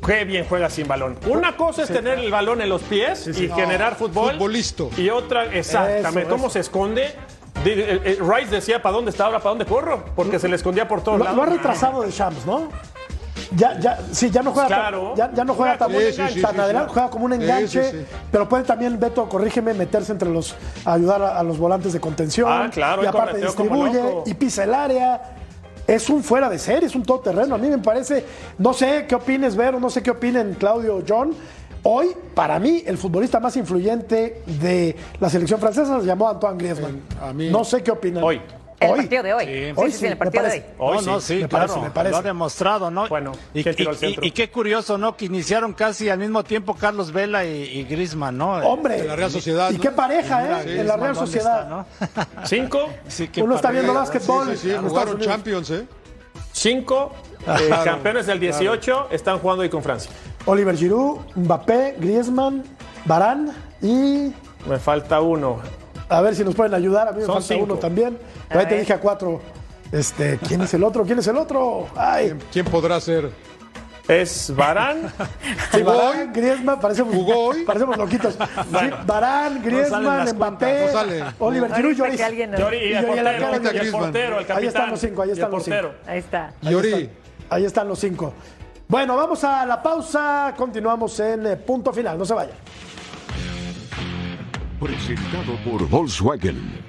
Qué 0.05 0.24
bien 0.24 0.47
juega 0.49 0.68
sin 0.70 0.86
balón. 0.88 1.16
Una 1.26 1.57
cosa 1.57 1.82
es 1.82 1.88
tener 1.88 2.18
el 2.18 2.30
balón 2.30 2.61
en 2.61 2.68
los 2.68 2.82
pies 2.82 3.26
y 3.28 3.49
generar 3.49 3.94
fútbol. 3.97 4.32
futbolisto. 4.32 4.90
Y 4.97 5.11
otra, 5.11 5.44
exactamente, 5.47 6.20
Eso, 6.20 6.28
cómo 6.30 6.44
eso. 6.47 6.51
se 6.55 6.61
esconde. 6.61 7.05
Eh, 7.64 8.01
eh, 8.05 8.18
Rice 8.20 8.51
decía, 8.55 8.80
¿para 8.80 8.94
dónde 8.94 9.11
está 9.11 9.24
ahora? 9.24 9.38
¿Para 9.38 9.51
dónde 9.51 9.64
corro? 9.66 10.05
Porque 10.14 10.38
se 10.38 10.47
le 10.49 10.57
escondía 10.57 10.86
por 10.86 11.03
todos 11.03 11.18
Lo, 11.18 11.24
lados. 11.24 11.36
lo 11.36 11.42
ha 11.42 11.47
retrasado 11.47 12.03
de 12.03 12.11
Shams, 12.11 12.47
¿no? 12.47 12.68
Ya, 13.57 13.78
ya, 13.78 13.99
sí, 14.12 14.30
ya 14.30 14.42
no 14.42 14.53
juega 14.53 14.66
Claro. 14.68 15.14
tan, 15.16 15.30
ya, 15.30 15.34
ya 15.34 15.44
no 15.44 15.55
juega 15.55 15.78
tan, 15.78 15.90
Sí, 15.90 15.97
sí, 16.12 16.22
sí, 16.34 16.42
tan 16.42 16.55
sí, 16.55 16.61
adelante, 16.61 16.92
juega 16.92 17.11
como 17.11 17.24
un 17.26 17.32
enganche, 17.32 18.07
pero 18.32 18.49
puede 18.49 18.64
también, 18.64 18.99
Beto, 18.99 19.28
corrígeme, 19.28 19.72
meterse 19.72 20.12
entre 20.12 20.28
los, 20.30 20.55
ayudar 20.84 21.22
a, 21.22 21.38
a 21.38 21.42
los 21.42 21.57
volantes 21.59 21.92
de 21.92 22.01
contención. 22.01 22.49
Ah, 22.51 22.68
claro, 22.72 23.03
y 23.05 23.07
aparte 23.07 23.38
distribuye 23.40 24.01
y 24.26 24.34
pisa 24.34 24.64
el 24.64 24.74
área. 24.74 25.36
Es 25.87 26.11
un 26.11 26.22
fuera 26.22 26.49
de 26.49 26.59
serie, 26.59 26.87
es 26.89 26.95
un 26.97 27.03
todoterreno. 27.05 27.55
A 27.55 27.59
mí 27.59 27.68
me 27.68 27.78
parece, 27.78 28.24
no 28.59 28.72
sé 28.72 29.07
qué 29.09 29.14
opines, 29.14 29.55
Vero, 29.57 29.78
no 29.78 29.89
sé 29.91 30.03
qué 30.03 30.11
opinen 30.11 30.55
Claudio 30.59 30.97
o 30.97 31.03
John. 31.07 31.32
Hoy, 31.84 32.09
para 32.34 32.59
mí, 32.59 32.82
el 32.84 32.99
futbolista 32.99 33.39
más 33.39 33.57
influyente 33.57 34.43
de 34.61 34.97
la 35.20 35.30
selección 35.30 35.61
francesa 35.61 36.01
se 36.01 36.07
llamó 36.07 36.28
Antoine 36.28 36.59
Griezmann. 36.59 37.01
A 37.22 37.32
mí- 37.32 37.49
No 37.51 37.62
sé 37.64 37.82
qué 37.82 37.93
opinan. 37.93 38.24
Hoy. 38.24 38.41
El 38.79 38.91
Hoy. 38.91 38.99
partido 38.99 39.22
de 39.22 39.35
hoy. 39.35 39.45
Sí. 39.45 39.72
Hoy 39.74 39.87
sí, 39.87 39.93
sí, 39.93 39.99
sí, 40.01 40.07
el 40.07 40.18
partido 40.18 40.45
de 40.45 40.51
hoy. 40.51 40.62
Hoy 40.79 40.97
no, 40.97 41.01
sí. 41.01 41.07
no, 41.07 41.20
sí, 41.20 41.35
me 41.37 41.49
claro, 41.49 41.66
parece, 41.66 41.81
me 41.81 41.91
parece. 41.91 42.11
lo 42.11 42.16
ha 42.18 42.22
demostrado, 42.22 42.91
¿no? 42.91 43.09
Bueno, 43.09 43.33
y, 43.55 43.62
qué 44.33 44.51
curioso, 44.51 44.99
¿no? 44.99 45.16
Que 45.16 45.24
iniciaron 45.24 45.72
casi 45.72 46.11
al 46.11 46.18
mismo 46.18 46.45
tiempo 46.45 46.74
Carlos 46.74 47.11
Vela 47.11 47.45
y, 47.47 47.62
y 47.62 47.85
Griezmann, 47.85 48.37
¿no? 48.37 48.57
Hombre, 48.59 49.01
De 49.01 49.09
la 49.09 49.16
Real 49.16 49.31
Sociedad, 49.31 49.70
y 49.70 49.77
¿no? 49.77 49.81
qué 49.81 49.91
pareja, 49.91 50.61
¿eh? 50.61 50.64
Sí, 50.64 50.70
en 50.81 50.87
la 50.87 50.97
Real 50.97 51.14
¿dónde 51.14 51.27
Sociedad. 51.31 51.62
está, 51.62 52.22
no? 52.35 52.45
Cinco, 52.47 52.89
Uno 53.39 53.57
está 53.57 53.70
viendo 53.70 53.95
básquetbol. 53.95 54.57
Sí, 54.57 54.70
en 54.70 54.87
jugaron 54.87 55.14
Unidos. 55.14 55.33
Champions, 55.35 55.70
¿eh? 55.70 55.87
cinco 56.53 57.12
eh, 57.47 57.70
campeones 57.85 58.27
del 58.27 58.41
18 58.41 59.09
están 59.11 59.39
jugando 59.39 59.62
hoy 59.62 59.68
con 59.68 59.83
Francia. 59.83 60.11
Oliver 60.47 60.77
Giroud, 60.77 61.18
Mbappé, 61.35 61.97
Griezmann, 61.99 62.62
Barán 63.05 63.53
y 63.83 64.33
Me 64.66 64.79
falta 64.79 65.20
uno. 65.20 65.61
A 66.09 66.21
ver 66.21 66.35
si 66.35 66.45
nos 66.45 66.55
pueden 66.55 66.75
ayudar. 66.75 67.09
A 67.09 67.13
mí 67.13 67.19
me 67.21 67.25
Son 67.27 67.35
falta 67.37 67.49
cinco. 67.49 67.65
uno 67.65 67.75
también. 67.77 68.19
A 68.51 68.59
Ahí 68.59 68.67
te 68.67 68.79
dije 68.79 68.93
a 68.93 69.01
cuatro. 69.01 69.41
Este, 69.93 70.39
¿quién 70.39 70.61
es 70.63 70.75
el 70.75 70.83
otro? 70.85 71.05
¿Quién 71.05 71.19
es 71.21 71.27
el 71.29 71.37
otro? 71.37 71.89
Ay, 71.97 72.35
¿Quién 72.53 72.65
podrá 72.67 73.01
ser? 73.01 73.31
Es 74.09 74.55
Barán, 74.55 75.13
sí, 75.73 75.79
¿Jugó 75.83 75.97
Barán? 75.99 76.33
Griezmann, 76.33 76.79
parecemos, 76.79 77.13
¿Jugó 77.13 77.47
hoy? 77.47 77.63
parecemos 77.67 77.97
loquitos. 77.97 78.35
Sí, 78.35 78.91
Barán, 79.05 79.61
Griezmann, 79.65 80.05
Mbappé, 80.37 80.37
cuentas, 80.37 80.81
no 80.87 80.93
sale. 80.93 81.25
Oliver 81.41 81.75
Giroud, 81.75 81.93
Lloris. 81.97 82.21
Yori 82.57 82.77
y 82.77 82.81
Y 82.91 82.93
el 82.95 83.05
yo- 83.05 83.15
y 83.17 83.19
el 83.19 83.25
portero, 83.25 83.47
arquero 83.49 83.51
y 83.51 83.67
el 83.67 83.79
Griezmann. 83.79 84.01
portero, 84.03 84.39
el 84.39 84.47
capitán. 84.47 84.57
Ahí 84.59 84.67
están 84.69 84.91
los 84.91 85.01
cinco, 85.01 85.23
ahí 85.23 85.31
están 85.33 85.51
los 85.51 85.65
cinco. 85.65 85.91
Ahí 86.07 86.19
está. 86.19 86.53
Ahí 86.63 86.73
Yori. 86.73 86.89
están, 86.93 87.11
ahí 87.51 87.65
están 87.65 87.89
los 87.89 87.99
cinco. 87.99 88.33
Bueno, 88.87 89.17
vamos 89.17 89.43
a 89.43 89.67
la 89.67 89.83
pausa. 89.83 90.55
Continuamos 90.57 91.19
en 91.19 91.45
eh, 91.47 91.57
punto 91.57 91.93
final. 91.93 92.17
No 92.17 92.25
se 92.25 92.35
vayan. 92.35 92.55
Presentado 94.87 95.57
por 95.64 95.89
Volkswagen. 95.89 96.84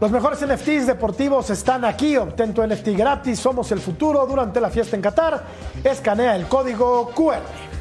Los 0.00 0.10
mejores 0.10 0.44
NFTs 0.44 0.88
deportivos 0.88 1.48
están 1.50 1.84
aquí. 1.84 2.16
Obtén 2.16 2.52
tu 2.52 2.66
NFT 2.66 2.88
gratis. 2.88 3.38
Somos 3.38 3.70
el 3.70 3.78
futuro 3.78 4.26
durante 4.26 4.60
la 4.60 4.68
fiesta 4.68 4.96
en 4.96 5.02
Qatar. 5.02 5.44
Escanea 5.84 6.34
el 6.34 6.46
código 6.48 7.12
QR. 7.14 7.75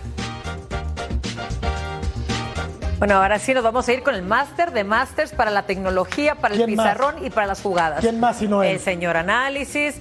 Bueno, 2.98 3.16
ahora 3.16 3.40
sí 3.40 3.54
nos 3.54 3.64
vamos 3.64 3.88
a 3.90 3.94
ir 3.94 4.04
con 4.04 4.16
el 4.16 4.22
máster 4.22 4.72
de 4.72 4.86
másters 4.86 5.34
para 5.34 5.52
la 5.52 5.64
tecnología, 5.64 6.36
para 6.36 6.56
el 6.56 6.64
pizarrón 6.64 7.26
y 7.26 7.30
para 7.30 7.46
las 7.46 7.62
jugadas. 7.62 8.00
¿Quién 8.00 8.22
más 8.22 8.38
si 8.38 8.48
no 8.48 8.64
él? 8.64 8.72
El 8.72 8.80
señor 8.80 9.18
análisis. 9.18 9.98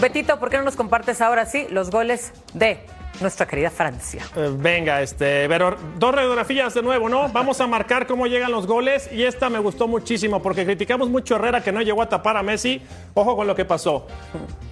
Betito, 0.00 0.38
¿por 0.40 0.50
qué 0.50 0.58
no 0.58 0.64
nos 0.64 0.74
compartes 0.74 1.20
ahora 1.20 1.46
sí 1.46 1.68
los 1.70 1.90
goles 1.90 2.32
de 2.54 2.80
nuestra 3.20 3.46
querida 3.46 3.70
Francia? 3.70 4.22
Eh, 4.34 4.50
Venga, 4.52 5.00
este, 5.00 5.48
pero 5.48 5.76
dos 5.96 6.12
radiografías 6.12 6.74
de 6.74 6.82
nuevo, 6.82 7.08
¿no? 7.08 7.28
Vamos 7.28 7.60
a 7.60 7.68
marcar 7.68 8.08
cómo 8.08 8.26
llegan 8.26 8.50
los 8.50 8.66
goles 8.66 9.08
y 9.12 9.22
esta 9.22 9.48
me 9.48 9.60
gustó 9.60 9.86
muchísimo 9.86 10.42
porque 10.42 10.64
criticamos 10.64 11.08
mucho 11.08 11.36
a 11.36 11.38
Herrera 11.38 11.62
que 11.62 11.70
no 11.70 11.82
llegó 11.82 12.02
a 12.02 12.08
tapar 12.08 12.36
a 12.36 12.42
Messi. 12.42 12.82
Ojo 13.14 13.36
con 13.36 13.46
lo 13.46 13.54
que 13.54 13.64
pasó. 13.64 14.08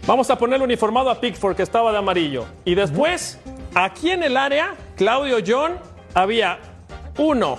Vamos 0.05 0.31
a 0.31 0.37
poner 0.37 0.61
uniformado 0.61 1.11
a 1.11 1.21
Pickford 1.21 1.55
que 1.55 1.63
estaba 1.63 1.93
de 1.93 1.99
amarillo. 1.99 2.45
Y 2.65 2.75
después, 2.75 3.39
aquí 3.73 4.11
en 4.11 4.25
el 4.25 4.37
área, 4.37 4.75
Claudio 4.97 5.39
John 5.47 5.75
había 6.15 6.59
uno, 7.19 7.59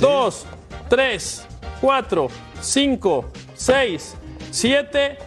dos, 0.00 0.46
tres, 0.88 1.46
cuatro, 1.80 2.28
cinco, 2.60 3.30
seis, 3.54 4.16
siete, 4.50 5.18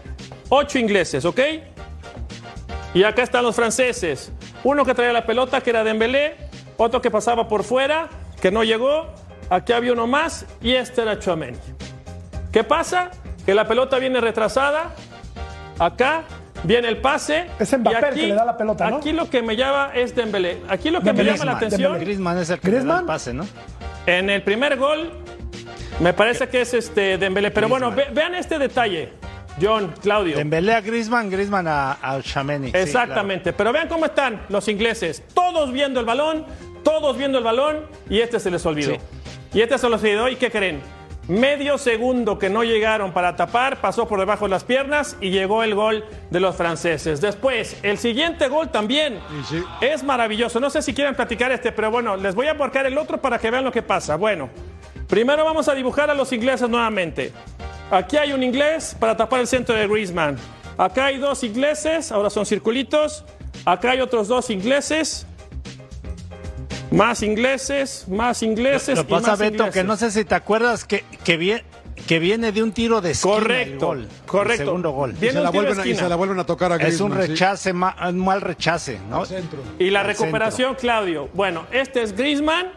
ocho 0.49 0.80
ingleses, 0.80 1.26
¿ok? 1.26 1.39
Y 2.93 3.03
acá 3.03 3.24
están 3.24 3.43
los 3.43 3.55
franceses. 3.55 4.32
Uno 4.64 4.84
que 4.84 4.93
traía 4.93 5.14
la 5.14 5.26
pelota, 5.26 5.62
que 5.62 5.70
era 5.70 5.84
Dembélé. 5.84 6.36
Otro 6.78 7.01
que 7.01 7.12
pasaba 7.12 7.47
por 7.47 7.64
fuera, 7.64 8.10
que 8.41 8.51
no 8.51 8.64
llegó. 8.64 9.07
Aquí 9.49 9.74
había 9.74 9.93
uno 9.93 10.07
más 10.07 10.45
y 10.62 10.74
este 10.74 11.01
era 11.01 11.20
Chouameni. 11.20 11.57
¿Qué 12.51 12.64
pasa? 12.64 13.12
Que 13.45 13.53
la 13.53 13.68
pelota 13.68 13.99
viene 13.99 14.22
retrasada. 14.22 14.95
Acá 15.78 16.24
viene 16.64 16.88
el 16.88 16.97
pase. 16.97 17.47
Es 17.60 17.78
Mbappé 17.78 17.97
y 17.99 18.10
el 18.10 18.14
que 18.16 18.28
le 18.28 18.34
da 18.36 18.45
la 18.45 18.57
pelota, 18.57 18.89
¿no? 18.89 18.97
Aquí 18.97 19.12
lo 19.12 19.30
que 19.30 19.41
me 19.41 19.55
llama 19.55 19.91
es 19.93 20.16
Dembélé. 20.16 20.57
Aquí 20.70 20.89
lo 20.91 20.99
que 20.99 21.05
Dembélé, 21.05 21.32
me 21.32 21.38
llama 21.38 21.51
la 21.51 21.57
atención... 21.57 21.82
Dembélé. 21.93 22.05
Griezmann 22.05 22.38
es 22.38 22.49
el 22.49 22.60
que 22.60 22.72
le 22.72 22.84
da 22.84 22.99
el 22.99 23.05
pase, 23.05 23.34
¿no? 23.34 23.47
En 24.05 24.30
el 24.30 24.41
primer 24.43 24.78
gol, 24.78 25.12
me 25.99 26.14
parece 26.14 26.47
que 26.49 26.62
es 26.62 26.74
este 26.74 27.18
Dembélé. 27.18 27.51
Pero 27.51 27.68
bueno, 27.70 27.91
ve- 27.91 28.07
vean 28.14 28.36
este 28.36 28.57
detalle. 28.60 29.14
John, 29.62 29.93
Claudio. 30.01 30.38
Dembélé 30.38 30.74
a 30.74 30.80
Griezmann, 30.82 31.30
Griezmann 31.30 31.68
a, 31.68 31.97
a 32.01 32.22
Chameni. 32.22 32.72
Sí, 32.72 32.78
Exactamente, 32.78 33.51
pero 33.51 33.74
vean 33.74 33.89
cómo 33.89 34.05
están 34.05 34.41
los 34.47 34.68
ingleses, 34.70 35.22
todos 35.34 35.74
viendo 35.74 35.99
el 35.99 36.05
balón, 36.05 36.45
todos 36.84 37.18
viendo 37.18 37.38
el 37.39 37.43
balón 37.43 37.82
y 38.10 38.20
este 38.22 38.39
se 38.39 38.49
les 38.49 38.66
olvidó. 38.66 38.91
Sí. 38.93 38.99
Y 39.53 39.62
este 39.62 39.78
se 39.78 39.89
les 39.89 39.99
olvidó 40.01 40.30
y 40.30 40.38
¿qué 40.38 40.49
creen? 40.49 40.80
Medio 41.30 41.77
segundo 41.77 42.39
que 42.39 42.49
no 42.49 42.63
llegaron 42.63 43.13
para 43.13 43.36
tapar, 43.36 43.80
pasó 43.80 44.07
por 44.07 44.19
debajo 44.19 44.45
de 44.45 44.49
las 44.49 44.63
piernas 44.63 45.15
y 45.21 45.30
llegó 45.30 45.61
el 45.61 45.75
gol 45.75 46.03
de 46.32 46.39
los 46.39 46.55
franceses. 46.55 47.21
Después, 47.21 47.77
el 47.84 47.99
siguiente 47.99 48.47
gol 48.47 48.69
también 48.69 49.19
sí. 49.47 49.63
es 49.80 50.01
maravilloso. 50.01 50.59
No 50.59 50.71
sé 50.71 50.82
si 50.82 50.91
quieren 50.95 51.13
platicar 51.13 51.51
este, 51.51 51.71
pero 51.71 51.91
bueno, 51.91 52.17
les 52.17 52.34
voy 52.34 52.47
a 52.47 52.55
marcar 52.55 52.88
el 52.88 52.97
otro 52.97 53.21
para 53.21 53.38
que 53.38 53.51
vean 53.51 53.63
lo 53.63 53.71
que 53.71 53.84
pasa. 53.84 54.15
Bueno, 54.15 54.49
primero 55.07 55.45
vamos 55.45 55.67
a 55.67 55.75
dibujar 55.75 56.09
a 56.09 56.15
los 56.15 56.34
ingleses 56.34 56.67
nuevamente. 56.67 57.32
Aquí 57.91 58.17
hay 58.17 58.34
un 58.34 58.41
inglés 58.41 58.97
para 58.99 59.15
tapar 59.15 59.39
el 59.39 59.47
centro 59.47 59.75
de 59.75 59.88
Griezmann. 59.88 60.36
Acá 60.80 61.05
hay 61.05 61.19
dos 61.19 61.43
ingleses, 61.43 62.11
ahora 62.11 62.32
son 62.32 62.47
circulitos. 62.47 63.23
Acá 63.65 63.91
hay 63.91 64.01
otros 64.01 64.27
dos 64.27 64.49
ingleses. 64.49 65.27
Más 66.91 67.21
ingleses, 67.23 68.05
más 68.07 68.41
ingleses. 68.43 68.95
Lo 68.97 69.01
y 69.03 69.05
pasa, 69.05 69.29
más 69.31 69.39
Beto, 69.39 69.53
ingleses. 69.53 69.73
que 69.73 69.83
no 69.83 69.95
sé 69.95 70.11
si 70.11 70.25
te 70.25 70.35
acuerdas 70.35 70.85
que, 70.85 71.03
que 71.23 71.37
bien, 71.37 71.61
que 72.07 72.17
viene 72.19 72.51
de 72.51 72.63
un 72.63 72.71
tiro 72.71 72.99
de 73.01 73.11
esquina. 73.11 73.35
el 73.35 73.41
Correcto, 73.41 73.85
gol, 73.87 73.99
el 74.01 74.25
correcto. 74.25 74.65
segundo 74.65 74.91
gol. 74.91 75.13
Y 75.21 75.29
se, 75.29 75.37
un 75.37 75.43
la 75.43 75.49
vuelven, 75.51 75.73
a- 75.73 75.75
y 75.77 75.79
esquina. 75.91 75.99
se 75.99 76.09
la 76.09 76.15
vuelven 76.15 76.39
a 76.39 76.45
tocar 76.45 76.71
a 76.71 76.75
Es 76.77 76.99
un 76.99 77.09
Griezmann, 77.11 77.21
sí. 77.21 77.27
rechace, 77.31 77.73
ma- 77.73 77.95
un 78.09 78.19
mal 78.19 78.41
rechace, 78.41 78.99
¿no? 79.09 79.23
Y 79.77 79.89
la 79.91 80.01
Al 80.01 80.07
recuperación, 80.07 80.75
Claudio. 80.75 81.29
Bueno, 81.33 81.65
este 81.71 82.01
es 82.01 82.15
Griezmann. 82.15 82.71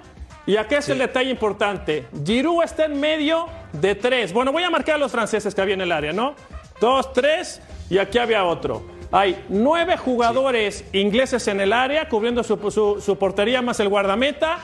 Y 0.45 0.57
aquí 0.57 0.75
es 0.75 0.89
el 0.89 0.99
detalle 0.99 1.31
importante. 1.31 2.05
Giroud 2.25 2.65
está 2.65 2.87
en 2.87 2.99
medio 2.99 3.47
de 3.73 3.95
tres. 3.95 4.33
Bueno, 4.33 4.51
voy 4.51 4.65
a 4.65 4.71
marcar 4.71 4.97
a 4.97 4.99
los 4.99 5.13
franceses 5.13 5.55
que 5.55 5.61
había 5.61 5.75
en 5.75 5.83
el 5.83 5.93
área, 5.93 6.13
¿no? 6.13 6.35
Dos, 6.81 7.13
tres. 7.13 7.61
Y 7.89 7.99
aquí 7.99 8.19
había 8.19 8.43
otro. 8.45 8.83
Hay 9.13 9.45
nueve 9.51 9.97
jugadores 9.99 10.85
ingleses 10.93 11.47
en 11.49 11.61
el 11.61 11.73
área, 11.73 12.09
cubriendo 12.09 12.43
su, 12.43 12.57
su- 12.71 13.01
su 13.01 13.19
portería 13.19 13.61
más 13.63 13.79
el 13.81 13.89
guardameta. 13.89 14.59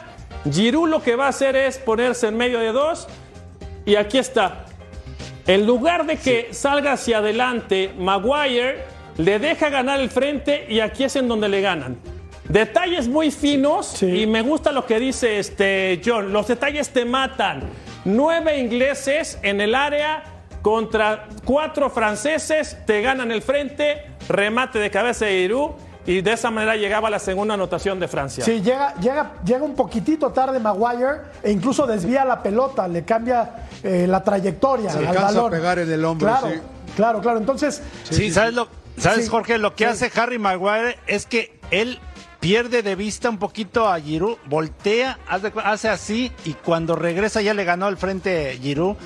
Giroud 0.51 0.88
lo 0.88 1.03
que 1.03 1.16
va 1.16 1.26
a 1.26 1.28
hacer 1.28 1.55
es 1.55 1.78
ponerse 1.78 2.28
en 2.28 2.36
medio 2.36 2.59
de 2.59 2.72
dos. 2.72 3.07
Y 3.84 3.96
aquí 3.96 4.18
está. 4.18 4.64
En 5.46 5.66
lugar 5.66 6.07
de 6.07 6.16
que 6.16 6.49
salga 6.53 6.92
hacia 6.92 7.18
adelante, 7.18 7.90
Maguire 7.99 8.84
le 9.18 9.38
deja 9.38 9.68
ganar 9.68 10.01
el 10.01 10.11
frente 10.11 10.66
y 10.68 10.80
aquí 10.80 11.05
es 11.05 11.16
en 11.16 11.28
donde 11.28 11.49
le 11.49 11.61
ganan. 11.61 11.96
Detalles 12.49 13.09
muy 13.09 13.30
finos 13.30 13.86
Sí. 13.86 14.22
y 14.22 14.26
me 14.26 14.40
gusta 14.40 14.72
lo 14.72 14.86
que 14.86 14.99
dice 14.99 15.38
este 15.38 16.01
John. 16.05 16.32
Los 16.32 16.49
detalles 16.49 16.90
te 16.90 17.05
matan. 17.05 17.62
Nueve 18.07 18.59
ingleses 18.59 19.38
en 19.42 19.61
el 19.61 19.74
área 19.74 20.22
contra 20.62 21.26
cuatro 21.44 21.90
franceses, 21.90 22.76
te 22.86 23.01
ganan 23.03 23.30
el 23.30 23.42
frente, 23.42 24.03
remate 24.29 24.79
de 24.79 24.91
cabeza 24.91 25.24
de 25.26 25.33
Giroud 25.43 25.70
y 26.07 26.22
de 26.22 26.33
esa 26.33 26.51
manera 26.51 26.76
llegaba 26.76 27.11
la 27.11 27.18
segunda 27.18 27.55
anotación 27.55 28.01
de 28.01 28.09
Francia. 28.09 28.45
Sí, 28.45 28.62
llega, 28.62 28.95
llega, 28.95 29.33
llega 29.45 29.62
un 29.64 29.74
poquitito 29.74 30.31
tarde 30.31 30.59
Maguire 30.59 31.20
e 31.43 31.51
incluso 31.53 31.87
desvía 31.87 32.24
la 32.24 32.43
pelota, 32.43 32.89
le 32.89 33.05
cambia 33.05 33.66
eh, 33.83 34.07
la 34.09 34.22
trayectoria 34.24 34.91
Se 34.91 34.99
al 34.99 35.07
alcanza 35.09 35.47
a 35.47 35.51
pegar 35.51 35.79
en 35.79 35.91
el 35.93 36.05
hombro, 36.05 36.29
Claro, 36.29 36.49
sí. 36.49 36.61
claro, 36.97 37.20
claro. 37.20 37.39
Entonces, 37.39 37.83
Sí, 38.09 38.31
¿sabes, 38.31 38.55
lo, 38.55 38.68
¿sabes 38.97 39.24
Sí. 39.24 39.31
Jorge? 39.31 39.59
Lo 39.59 39.74
que 39.74 39.85
Sí. 39.85 40.05
hace 40.05 40.20
Harry 40.20 40.39
Maguire 40.39 40.99
es 41.07 41.26
que 41.26 41.59
él 41.70 41.99
pierde 42.41 42.83
de 42.83 42.95
vista 42.95 43.29
un 43.29 43.39
poquito 43.39 43.87
a 43.89 44.01
Giroud, 44.01 44.37
voltea, 44.47 45.18
hace, 45.29 45.53
hace 45.62 45.89
así 45.91 46.33
y 46.45 46.55
cuando 46.55 46.95
regresa 46.97 47.43
ya 47.43 47.53
le 47.53 47.64
ganó 47.64 47.87
al 47.87 47.99
frente 47.99 48.57
Giroud. 48.62 48.97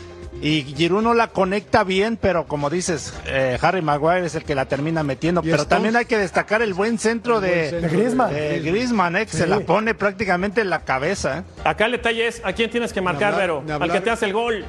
Y 0.42 0.64
Giroud 0.76 1.02
no 1.02 1.14
la 1.14 1.28
conecta 1.28 1.84
bien, 1.84 2.18
pero 2.20 2.46
como 2.48 2.68
dices, 2.68 3.14
eh, 3.26 3.56
Harry 3.62 3.80
Maguire 3.80 4.26
es 4.26 4.34
el 4.34 4.42
que 4.44 4.54
la 4.56 4.66
termina 4.66 5.02
metiendo. 5.04 5.40
Pero 5.40 5.54
Stones- 5.54 5.68
también 5.68 5.96
hay 5.96 6.04
que 6.04 6.18
destacar 6.18 6.60
el 6.62 6.74
buen 6.74 6.98
centro 6.98 7.36
El 7.36 7.40
buen 7.42 7.52
de, 7.52 7.70
centro 7.70 7.88
de 7.88 7.96
Griezmann. 7.96 8.34
de 8.34 8.58
Griezmann, 8.60 9.16
eh, 9.16 9.26
que 9.26 9.36
se 9.36 9.46
la 9.46 9.60
pone 9.60 9.94
prácticamente 9.94 10.60
en 10.60 10.68
la 10.70 10.80
cabeza. 10.80 11.38
eh. 11.38 11.42
Acá 11.64 11.86
el 11.86 11.92
detalle 11.92 12.26
es 12.26 12.42
a 12.44 12.52
quién 12.52 12.70
tienes 12.70 12.92
que 12.92 13.00
marcar, 13.00 13.34
hablar- 13.34 13.62
Vero. 13.64 13.82
Al 13.84 13.92
que 13.92 14.00
te 14.00 14.10
hace 14.10 14.26
el 14.26 14.32
gol. 14.32 14.64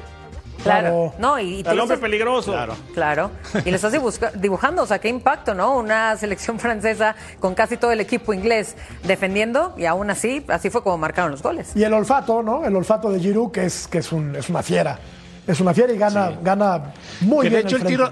Claro. 0.62 0.88
Claro. 0.88 1.14
No, 1.18 1.38
y, 1.40 1.62
lo 1.64 1.82
hombre 1.82 1.98
peligroso. 1.98 2.52
Claro. 2.52 2.76
Claro. 2.94 3.30
Y 3.66 3.70
le 3.70 3.76
estás 3.76 3.92
dibujando, 4.40 4.82
o 4.84 4.86
sea, 4.86 4.98
qué 5.00 5.08
impacto, 5.08 5.54
¿no? 5.54 5.76
Una 5.76 6.16
selección 6.16 6.58
francesa 6.60 7.16
con 7.40 7.54
casi 7.56 7.76
todo 7.76 7.90
el 7.90 8.00
equipo 8.00 8.32
inglés 8.32 8.76
defendiendo 9.02 9.74
y 9.76 9.84
aún 9.86 10.08
así, 10.10 10.42
así 10.48 10.70
fue 10.70 10.82
como 10.84 10.96
marcaron 10.98 11.32
los 11.32 11.42
goles. 11.42 11.72
y 11.74 11.82
el 11.82 11.92
olfato, 11.92 12.42
¿no? 12.44 12.64
El 12.64 12.74
olfato 12.76 13.10
de 13.10 13.18
Giroud, 13.18 13.50
que 13.50 13.64
es, 13.66 13.88
que 13.88 13.98
es, 13.98 14.12
un- 14.12 14.36
es 14.36 14.48
una 14.48 14.62
fiera. 14.62 14.98
Es 15.46 15.60
una 15.60 15.74
fiera 15.74 15.92
y 15.92 15.98
gana, 15.98 16.32
gana 16.42 16.92
muy 17.20 17.44
Que 17.44 17.50
bien. 17.50 17.62
de 17.62 17.68
hecho 17.68 17.76
el 17.76 17.84
tiro, 17.84 18.10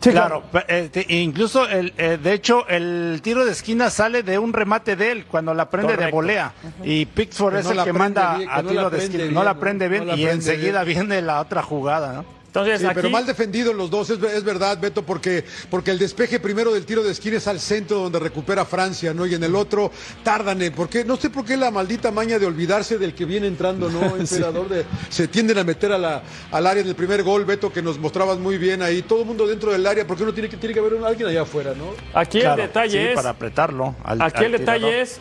Claro, 0.00 0.44
eh, 0.68 0.88
te- 0.92 1.04
incluso 1.14 1.68
el, 1.68 1.92
eh, 1.98 2.16
de 2.22 2.32
hecho 2.32 2.64
el 2.68 3.18
tiro 3.24 3.44
de 3.44 3.50
esquina 3.50 3.90
sale 3.90 4.22
de 4.22 4.38
un 4.38 4.52
remate 4.52 4.94
de 4.94 5.10
él 5.10 5.24
cuando 5.26 5.52
la 5.52 5.68
prende 5.68 5.96
de 5.96 6.10
volea 6.12 6.52
y 6.84 7.06
Pickford 7.06 7.54
Que 7.54 7.58
es 7.60 7.64
no 7.66 7.72
el 7.72 7.82
que 7.84 7.92
manda 7.92 8.36
bien, 8.36 8.48
que 8.48 8.54
a 8.54 8.62
tiro 8.62 8.88
de 8.90 8.98
esquina, 8.98 9.22
bien, 9.24 9.34
no 9.34 9.42
la 9.42 9.54
prende 9.58 9.88
bien 9.88 10.06
No 10.06 10.12
la 10.12 10.16
y 10.16 10.22
prende 10.24 10.34
enseguida 10.52 10.84
bien. 10.84 11.00
viene 11.08 11.22
la 11.22 11.40
otra 11.40 11.60
jugada, 11.62 12.12
¿no? 12.12 12.35
Entonces, 12.56 12.80
Sí, 12.80 12.86
aquí, 12.86 12.94
pero 12.94 13.10
mal 13.10 13.26
defendidos 13.26 13.74
los 13.74 13.90
dos, 13.90 14.08
es, 14.08 14.22
es 14.22 14.42
verdad, 14.42 14.78
Beto, 14.80 15.02
porque, 15.04 15.44
porque 15.70 15.90
el 15.90 15.98
despeje 15.98 16.40
primero 16.40 16.72
del 16.72 16.86
tiro 16.86 17.02
de 17.02 17.12
esquina 17.12 17.36
es 17.36 17.46
al 17.46 17.60
centro 17.60 17.98
donde 17.98 18.18
recupera 18.18 18.64
Francia, 18.64 19.12
¿no? 19.12 19.26
Y 19.26 19.34
en 19.34 19.44
el 19.44 19.54
otro 19.54 19.90
tardan 20.22 20.62
en, 20.62 20.72
¿por 20.72 20.88
qué? 20.88 21.04
No 21.04 21.16
sé 21.16 21.28
por 21.28 21.44
qué 21.44 21.56
la 21.56 21.70
maldita 21.70 22.10
maña 22.10 22.38
de 22.38 22.46
olvidarse 22.46 22.96
del 22.96 23.14
que 23.14 23.26
viene 23.26 23.46
entrando, 23.46 23.90
¿no? 23.90 24.16
Emperador 24.16 24.68
de, 24.70 24.84
se 25.10 25.28
tienden 25.28 25.58
a 25.58 25.64
meter 25.64 25.92
a 25.92 25.98
la, 25.98 26.22
al 26.50 26.66
área 26.66 26.82
del 26.82 26.94
primer 26.94 27.22
gol, 27.22 27.44
Beto, 27.44 27.70
que 27.70 27.82
nos 27.82 27.98
mostrabas 27.98 28.38
muy 28.38 28.56
bien 28.56 28.80
ahí, 28.80 29.02
todo 29.02 29.20
el 29.20 29.26
mundo 29.26 29.46
dentro 29.46 29.70
del 29.72 29.86
área, 29.86 30.06
porque 30.06 30.22
uno 30.22 30.32
tiene 30.32 30.48
que, 30.48 30.56
tiene 30.56 30.72
que 30.72 30.80
haber 30.80 31.04
alguien 31.04 31.28
allá 31.28 31.42
afuera, 31.42 31.74
¿no? 31.76 31.90
aquí 32.18 32.40
Claro, 32.40 32.62
el 32.62 32.68
detalle 32.68 33.00
sí, 33.02 33.08
es. 33.08 33.14
para 33.14 33.30
apretarlo. 33.30 33.94
al- 34.02 34.22
Aquí 34.22 34.38
al 34.38 34.44
el 34.46 34.52
detalle 34.52 34.78
tirador. 34.86 35.02
es, 35.02 35.20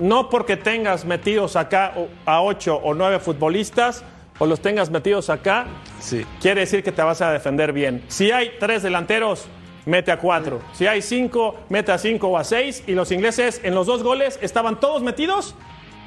no 0.00 0.30
porque 0.30 0.56
tengas 0.56 1.04
metidos 1.04 1.56
acá 1.56 1.92
a 2.24 2.40
ocho 2.40 2.76
o 2.76 2.94
nueve 2.94 3.18
futbolistas 3.20 4.02
o 4.40 4.46
los 4.46 4.60
tengas 4.60 4.90
metidos 4.90 5.30
acá, 5.30 5.66
Sí. 6.00 6.26
quiere 6.40 6.62
decir 6.62 6.82
que 6.82 6.90
te 6.90 7.02
vas 7.02 7.20
a 7.22 7.30
defender 7.30 7.72
bien. 7.72 8.02
Si 8.08 8.32
hay 8.32 8.50
tres 8.58 8.82
delanteros, 8.82 9.46
mete 9.86 10.10
a 10.10 10.18
cuatro. 10.18 10.60
Si 10.72 10.86
hay 10.88 11.00
cinco, 11.02 11.54
mete 11.68 11.92
a 11.92 11.98
cinco 11.98 12.26
o 12.28 12.36
a 12.36 12.42
seis. 12.42 12.82
Y 12.88 12.92
los 12.94 13.12
ingleses 13.12 13.60
en 13.62 13.74
los 13.76 13.86
dos 13.86 14.02
goles 14.02 14.38
estaban 14.42 14.80
todos 14.80 15.02
metidos 15.02 15.54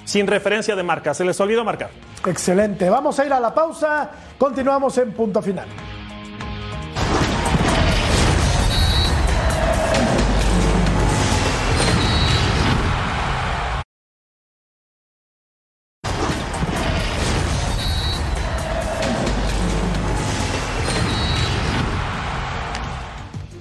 sin 0.03 0.27
referencia 0.27 0.75
de 0.75 0.83
marca. 0.83 1.13
Se 1.13 1.23
les 1.23 1.39
olvidó 1.39 1.63
marcar. 1.63 1.89
Excelente. 2.25 2.89
Vamos 2.89 3.17
a 3.19 3.25
ir 3.25 3.31
a 3.31 3.39
la 3.39 3.53
pausa. 3.53 4.11
Continuamos 4.37 4.97
en 4.97 5.11
punto 5.13 5.41
final. 5.41 5.67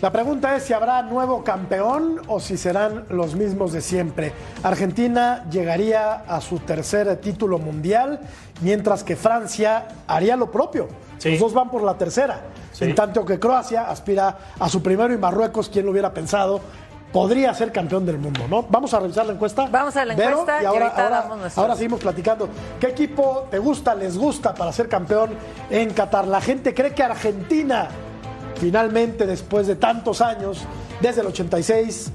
La 0.03 0.11
pregunta 0.11 0.57
es 0.57 0.65
si 0.65 0.73
habrá 0.73 1.01
nuevo 1.03 1.45
campeón 1.45 2.23
o 2.27 2.41
si 2.41 2.57
serán 2.57 3.05
los 3.09 3.37
mismos 3.37 3.73
de 3.73 3.81
siempre. 3.81 4.33
Argentina 4.65 5.45
llegaría 5.49 6.15
a 6.15 6.41
su 6.41 6.59
tercer 6.59 7.17
título 7.19 7.61
mundial, 7.61 8.19
mientras 8.63 9.05
que 9.05 9.15
Francia 9.15 9.87
haría 10.09 10.35
lo 10.37 10.51
propio. 10.51 10.89
Sí. 11.19 11.31
Los 11.31 11.39
dos 11.39 11.55
van 11.55 11.71
por 11.71 11.85
la 11.85 11.97
tercera. 11.97 12.41
Sí. 12.73 12.87
En 12.87 12.97
tanto 12.97 13.25
que 13.25 13.39
Croacia 13.39 13.83
aspira 13.83 14.37
a 14.59 14.69
su 14.69 14.83
primero 14.83 15.15
y 15.15 15.19
Marruecos, 15.19 15.69
quien 15.69 15.85
lo 15.85 15.93
hubiera 15.93 16.13
pensado, 16.13 16.61
podría 17.13 17.55
ser 17.55 17.71
campeón 17.71 18.05
del 18.05 18.19
mundo, 18.19 18.41
¿no? 18.51 18.65
Vamos 18.65 18.93
a 18.95 18.99
revisar 18.99 19.25
la 19.25 19.35
encuesta. 19.35 19.69
Vamos 19.71 19.95
a 19.95 20.05
la 20.05 20.17
Vero, 20.17 20.41
encuesta 20.41 20.59
y 20.59 20.65
y 20.65 20.67
ahora, 20.67 21.29
ahora 21.55 21.77
seguimos 21.77 22.01
platicando. 22.01 22.49
¿Qué 22.81 22.89
equipo 22.89 23.47
te 23.53 23.61
gusta, 23.61 23.95
les 23.95 24.19
gusta 24.19 24.53
para 24.53 24.73
ser 24.73 24.89
campeón 24.89 25.31
en 25.71 25.95
Qatar? 25.95 26.27
La 26.27 26.41
gente 26.41 26.75
cree 26.75 26.93
que 26.93 27.05
Argentina, 27.05 27.89
finalmente, 28.63 29.27
después 29.27 29.67
de 29.67 29.75
tantos 29.75 30.21
años, 30.21 30.61
desde 31.01 31.21
el 31.21 31.27
86, 31.27 32.13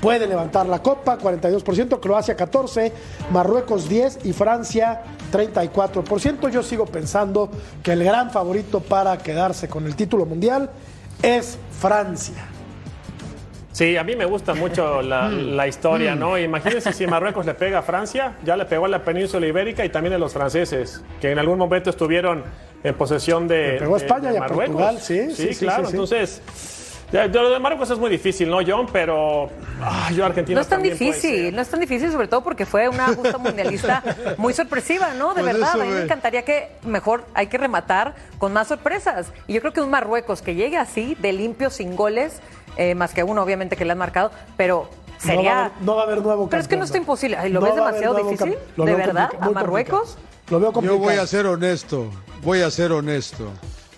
puede 0.00 0.26
levantar 0.26 0.64
la 0.64 0.82
copa, 0.82 1.18
42%, 1.18 2.00
Croacia 2.00 2.34
14%, 2.34 2.90
Marruecos 3.30 3.90
10% 3.90 4.20
y 4.24 4.32
Francia 4.32 5.02
34%. 5.30 6.48
Yo 6.48 6.62
sigo 6.62 6.86
pensando 6.86 7.50
que 7.82 7.92
el 7.92 8.04
gran 8.04 8.30
favorito 8.30 8.80
para 8.80 9.18
quedarse 9.18 9.68
con 9.68 9.84
el 9.84 9.94
título 9.94 10.24
mundial 10.24 10.70
es 11.22 11.58
Francia. 11.78 12.46
Sí, 13.70 13.98
a 13.98 14.04
mí 14.04 14.16
me 14.16 14.24
gusta 14.24 14.54
mucho 14.54 15.02
la, 15.02 15.28
Mm. 15.28 15.56
la 15.56 15.68
historia, 15.68 16.14
¿no? 16.14 16.38
Imagínense 16.38 16.94
si 16.94 17.06
Marruecos 17.06 17.44
le 17.44 17.52
pega 17.52 17.80
a 17.80 17.82
Francia, 17.82 18.36
ya 18.44 18.56
le 18.56 18.64
pegó 18.64 18.86
a 18.86 18.88
la 18.88 19.04
península 19.04 19.46
ibérica 19.46 19.84
y 19.84 19.90
también 19.90 20.14
a 20.14 20.18
los 20.18 20.32
franceses, 20.32 21.02
que 21.20 21.30
en 21.32 21.38
algún 21.38 21.58
momento 21.58 21.90
estuvieron 21.90 22.44
en 22.84 22.94
posesión 22.94 23.48
de. 23.48 23.72
Le 23.74 23.78
pegó 23.80 23.94
a 23.94 23.98
de- 23.98 24.04
España 24.04 24.28
de 24.30 24.34
y 24.34 24.38
a 24.38 24.46
Portugal, 24.46 24.98
sí, 25.00 25.30
sí, 25.34 25.54
sí, 25.54 25.64
claro. 25.64 25.84
sí, 25.84 25.90
sí. 25.90 25.92
Entonces, 25.92 26.42
de 27.12 27.28
lo 27.28 27.50
de 27.50 27.58
Marruecos 27.58 27.90
es 27.90 27.98
muy 27.98 28.08
difícil, 28.08 28.48
¿no, 28.48 28.60
John? 28.66 28.86
Pero 28.90 29.50
ah, 29.82 30.10
yo 30.14 30.24
Argentina 30.24 30.54
No 30.54 30.62
es 30.62 30.68
tan 30.68 30.82
difícil, 30.82 31.54
no 31.54 31.60
es 31.60 31.68
tan 31.68 31.78
difícil, 31.78 32.10
sobre 32.10 32.26
todo 32.26 32.42
porque 32.42 32.64
fue 32.64 32.88
una 32.88 33.08
justa 33.08 33.36
mundialista 33.36 34.02
muy 34.38 34.54
sorpresiva, 34.54 35.12
¿no? 35.12 35.34
De 35.34 35.42
Pues 35.42 35.52
verdad, 35.52 35.68
eso, 35.74 35.82
a 35.82 35.84
mí 35.84 35.90
me 35.92 36.00
encantaría 36.02 36.42
que 36.42 36.70
mejor 36.84 37.24
hay 37.34 37.48
que 37.48 37.58
rematar 37.58 38.14
con 38.38 38.54
más 38.54 38.68
sorpresas. 38.68 39.30
Y 39.46 39.52
yo 39.52 39.60
creo 39.60 39.74
que 39.74 39.82
un 39.82 39.90
Marruecos 39.90 40.40
que 40.40 40.54
llegue 40.54 40.78
así, 40.78 41.14
de 41.20 41.34
limpio, 41.34 41.68
sin 41.68 41.96
goles, 41.96 42.40
eh, 42.78 42.94
más 42.94 43.12
que 43.12 43.22
uno 43.22 43.42
obviamente 43.42 43.76
que 43.76 43.84
le 43.84 43.92
han 43.92 43.98
marcado, 43.98 44.30
pero 44.56 44.88
sería... 45.18 45.42
No 45.42 45.44
va, 45.44 45.60
a 45.60 45.64
haber, 45.66 45.82
no 45.84 45.94
va 45.96 46.00
a 46.00 46.04
haber 46.04 46.22
nuevo 46.22 46.48
Pero 46.48 46.62
es 46.62 46.66
que 46.68 46.76
no 46.76 46.80
campeón, 46.80 46.86
está 46.86 46.98
imposible. 46.98 47.36
Ay, 47.36 47.50
¿Lo 47.52 47.60
No 47.60 47.66
ves 47.66 47.74
demasiado 47.74 48.14
difícil? 48.14 48.54
campeón. 48.56 48.86
¿De 48.86 48.94
verdad? 48.94 49.28
¿A 49.38 49.50
Marruecos? 49.50 49.98
complicado. 50.16 50.32
Lo 50.52 50.60
veo 50.60 50.82
Yo 50.82 50.98
voy 50.98 51.14
a 51.14 51.26
ser 51.26 51.46
honesto, 51.46 52.10
voy 52.42 52.60
a 52.60 52.70
ser 52.70 52.92
honesto. 52.92 53.50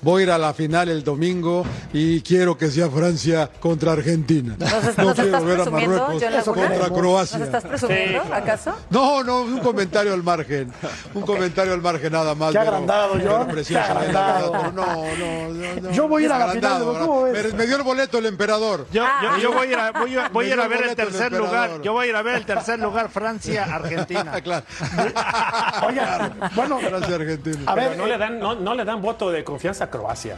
Voy 0.04 0.20
a 0.20 0.24
ir 0.26 0.30
a 0.30 0.38
la 0.38 0.54
final 0.54 0.88
el 0.88 1.02
domingo 1.02 1.64
y 1.92 2.20
quiero 2.20 2.56
que 2.56 2.70
sea 2.70 2.88
Francia 2.90 3.50
contra 3.58 3.92
Argentina. 3.92 4.54
¿Nos, 4.58 4.98
no 4.98 5.04
nos 5.04 5.14
quiero 5.14 5.44
ver 5.44 5.60
a 5.60 5.64
Marruecos 5.70 6.44
contra 6.44 6.88
¿Nos 6.88 6.98
Croacia. 6.98 7.38
estás 7.44 7.64
presumiendo, 7.64 8.22
acaso? 8.32 8.74
No, 8.90 9.24
no, 9.24 9.40
un 9.42 9.58
comentario 9.60 10.12
al 10.12 10.22
margen. 10.22 10.70
Un 11.14 11.22
comentario 11.22 11.72
al 11.72 11.80
margen 11.82 12.12
nada 12.12 12.34
más. 12.34 12.52
Qué 12.52 12.58
pero- 12.58 12.70
agrandado, 12.72 13.12
pero 13.14 13.30
John, 13.38 13.48
precioso, 13.48 13.84
qué 13.86 13.90
agrandado. 13.92 14.52
pero 14.52 14.72
No, 14.72 14.86
no, 14.86 15.54
no, 15.54 15.80
no. 15.80 15.90
Yo 15.90 16.06
voy 16.08 16.22
a 16.22 16.26
ir 16.26 16.32
a 16.32 16.38
la 16.38 16.48
final, 16.52 16.82
¿cómo 16.84 17.22
ves? 17.22 17.54
Me, 17.54 17.66
dio 17.66 17.76
el 17.76 17.82
boleto 17.82 18.18
el 18.18 18.26
emperador. 18.26 18.86
Yo, 18.92 19.02
Ah. 19.04 19.36
yo, 19.36 19.42
yo 19.42 19.52
voy 19.52 19.66
a 19.68 19.70
ir 19.70 19.76
a, 19.78 19.92
voy 19.92 20.16
a- 20.16 20.28
voy 20.32 20.46
a, 20.50 20.54
ir 20.54 20.60
a 20.60 20.68
ver 20.68 20.82
el 20.84 20.94
tercer 20.96 21.32
lugar. 21.32 21.80
Yo 21.82 21.92
voy 21.92 22.06
a 22.06 22.10
ir 22.10 22.16
a 22.16 22.22
ver 22.22 22.34
el 22.36 22.44
tercer 22.46 22.78
lugar, 22.78 23.08
Francia, 23.10 23.64
Argentina. 23.64 24.32
Ah, 24.34 24.40
claro. 24.42 24.66
Oigan, 25.86 26.34
bueno, 26.54 26.78
Francia, 26.78 27.14
Argentina. 27.14 27.58
a 27.66 27.74
ver, 27.74 27.96
no 27.96 28.06
le, 28.06 28.18
dan, 28.18 28.38
no, 28.38 28.54
no 28.54 28.74
le 28.74 28.84
dan 28.84 29.00
voto 29.00 29.30
de 29.30 29.42
confianza 29.44 29.84
a 29.84 29.90
Croacia. 29.98 30.36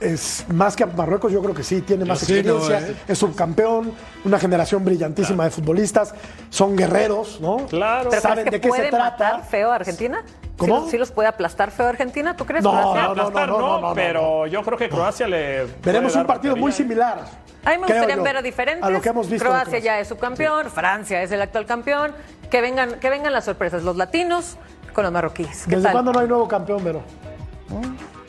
es 0.00 0.44
más 0.48 0.76
que 0.76 0.84
a 0.84 0.86
Marruecos, 0.86 1.32
yo 1.32 1.42
creo 1.42 1.54
que 1.54 1.64
sí, 1.64 1.80
tiene 1.82 2.04
más 2.04 2.20
Sí, 2.20 2.32
no, 2.44 2.58
experiencia, 2.58 2.88
eh. 2.88 2.96
es 3.08 3.18
subcampeón, 3.18 3.92
una 4.24 4.38
generación 4.38 4.84
brillantísima 4.84 5.42
de 5.44 5.50
futbolistas, 5.50 6.14
son 6.50 6.76
guerreros, 6.76 7.40
¿no? 7.40 7.66
Claro. 7.66 8.08
¿Pero 8.10 8.22
Saben 8.22 8.44
de 8.48 8.60
qué 8.60 8.68
puede 8.68 8.84
se 8.84 8.90
trata. 8.90 9.10
matar 9.32 9.44
feo 9.44 9.72
a 9.72 9.74
Argentina? 9.74 10.22
¿Cómo? 10.56 10.76
¿Sí, 10.76 10.80
los- 10.82 10.90
sí 10.92 10.98
los 10.98 11.10
puede 11.10 11.28
aplastar 11.28 11.70
feo 11.72 11.86
a 11.86 11.88
Argentina? 11.90 12.36
¿Tú 12.36 12.46
crees? 12.46 12.62
No, 12.64 12.70
Croacia? 12.70 13.02
no, 13.02 13.02
no, 13.02 13.10
Aplastar 13.22 13.48
no, 13.48 13.58
no, 13.58 13.80
no, 13.80 13.94
pero 13.94 14.46
yo 14.46 14.62
creo 14.62 14.78
que 14.78 14.88
Croacia 14.88 15.26
le. 15.26 15.66
Veremos 15.84 16.14
un 16.14 16.26
partido 16.26 16.54
muy 16.56 16.70
batería, 16.70 16.84
¿eh? 16.84 16.88
similar. 16.88 17.18
A 17.64 17.70
mí 17.70 17.76
me 17.78 17.86
gustaría 17.88 18.16
yo, 18.16 18.22
ver 18.22 18.42
diferentes. 18.42 18.84
A 18.84 18.90
lo 18.90 19.00
que 19.00 19.08
hemos 19.08 19.28
visto. 19.28 19.44
de 19.44 19.50
Croacia 19.50 19.78
ya 19.80 19.98
es 20.00 20.06
subcampeón, 20.08 20.70
Francia 20.70 21.22
es 21.22 21.32
el 21.32 21.42
actual 21.42 21.66
campeón. 21.66 22.12
Que 22.50 22.60
vengan, 22.62 22.98
que 23.00 23.10
vengan 23.10 23.32
las 23.32 23.44
sorpresas, 23.44 23.82
los 23.82 23.96
latinos 23.96 24.56
con 24.94 25.02
los 25.04 25.12
marroquíes. 25.12 25.64
¿Qué 25.64 25.72
¿Desde 25.72 25.82
tal? 25.82 25.92
cuándo 25.92 26.12
no 26.12 26.20
hay 26.20 26.28
nuevo 26.28 26.46
campeón, 26.48 26.82
Vero? 26.82 27.02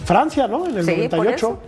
Francia, 0.09 0.47
¿no? 0.47 0.65
En 0.65 0.75
el 0.77 0.85
Sí, 0.85 0.91
por 1.07 1.19
98. 1.19 1.35
eso. 1.35 1.59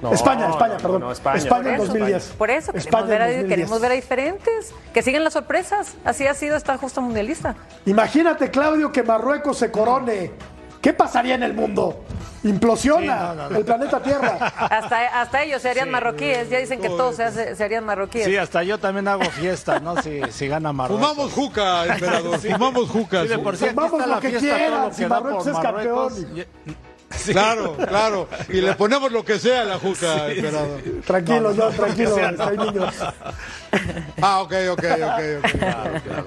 No, 0.00 0.12
España, 0.14 0.48
España, 0.48 0.74
no, 0.76 0.80
perdón. 0.80 1.00
no, 1.02 1.12
España. 1.12 1.36
España, 1.36 1.62
Por 1.62 1.68
en 1.68 1.74
eso, 1.74 1.84
2010. 1.88 2.24
Por 2.38 2.50
eso 2.50 2.72
queremos 2.72 2.86
España 2.86 3.06
ver, 3.06 3.20
a, 3.22 3.26
2010. 3.26 3.48
queremos 3.50 3.80
ver 3.82 3.90
a 3.90 3.94
diferentes. 3.94 4.74
Que 4.94 5.02
sigan 5.02 5.24
las 5.24 5.34
sorpresas. 5.34 5.94
Así 6.06 6.26
ha 6.26 6.32
sido 6.32 6.56
esta 6.56 6.78
justa 6.78 7.02
mundialista. 7.02 7.54
Imagínate, 7.84 8.50
Claudio, 8.50 8.90
que 8.92 9.02
Marruecos 9.02 9.58
se 9.58 9.70
corone. 9.70 10.32
¿Qué 10.80 10.94
pasaría 10.94 11.34
en 11.34 11.42
el 11.42 11.52
mundo? 11.52 12.02
Implosiona 12.44 13.00
Sí, 13.02 13.06
no, 13.06 13.34
no, 13.34 13.50
no. 13.50 13.56
el 13.58 13.64
planeta 13.66 14.02
Tierra. 14.02 14.38
Hasta, 14.56 15.20
hasta 15.20 15.42
ellos 15.42 15.60
serían 15.60 15.90
marroquíes. 15.90 16.48
Ya 16.48 16.56
dicen 16.58 16.80
que 16.80 16.88
todos 16.88 17.16
se 17.16 17.24
hace- 17.24 17.54
serían 17.54 17.84
marroquíes. 17.84 18.24
Sí, 18.24 18.34
hasta 18.38 18.62
yo 18.62 18.78
también 18.78 19.06
hago 19.06 19.24
fiesta, 19.24 19.80
¿no? 19.80 20.00
Si, 20.00 20.22
si 20.30 20.48
gana 20.48 20.72
Marruecos. 20.72 21.06
Fumamos 21.06 21.32
juca, 21.34 21.84
emperador. 21.84 22.38
Fumamos 22.38 22.88
juca. 22.88 23.20
Sí, 23.24 23.28
de 23.28 23.38
por 23.38 23.54
sí 23.58 23.66
está 23.66 23.86
lo 23.88 24.06
la 24.06 24.20
que 24.20 24.32
quieran, 24.32 24.94
si 24.94 25.04
Marruecos 25.04 25.46
es 25.46 25.58
campeón. 25.58 26.14
Claro, 27.32 27.76
claro. 27.76 28.28
Y 28.48 28.60
le 28.60 28.74
ponemos 28.74 29.10
lo 29.12 29.24
que 29.24 29.38
sea 29.38 29.62
a 29.62 29.64
la 29.64 29.78
juca, 29.78 30.28
emperador. 30.30 30.80
Tranquilo, 31.06 31.52
tranquilo. 31.72 32.14
sea, 32.14 32.32
no. 32.32 32.44
hay 32.44 32.56
niños. 32.58 32.94
Ah, 34.22 34.40
ok, 34.42 34.52
ok, 34.72 34.84
ok, 34.84 35.44
ok. 35.44 36.26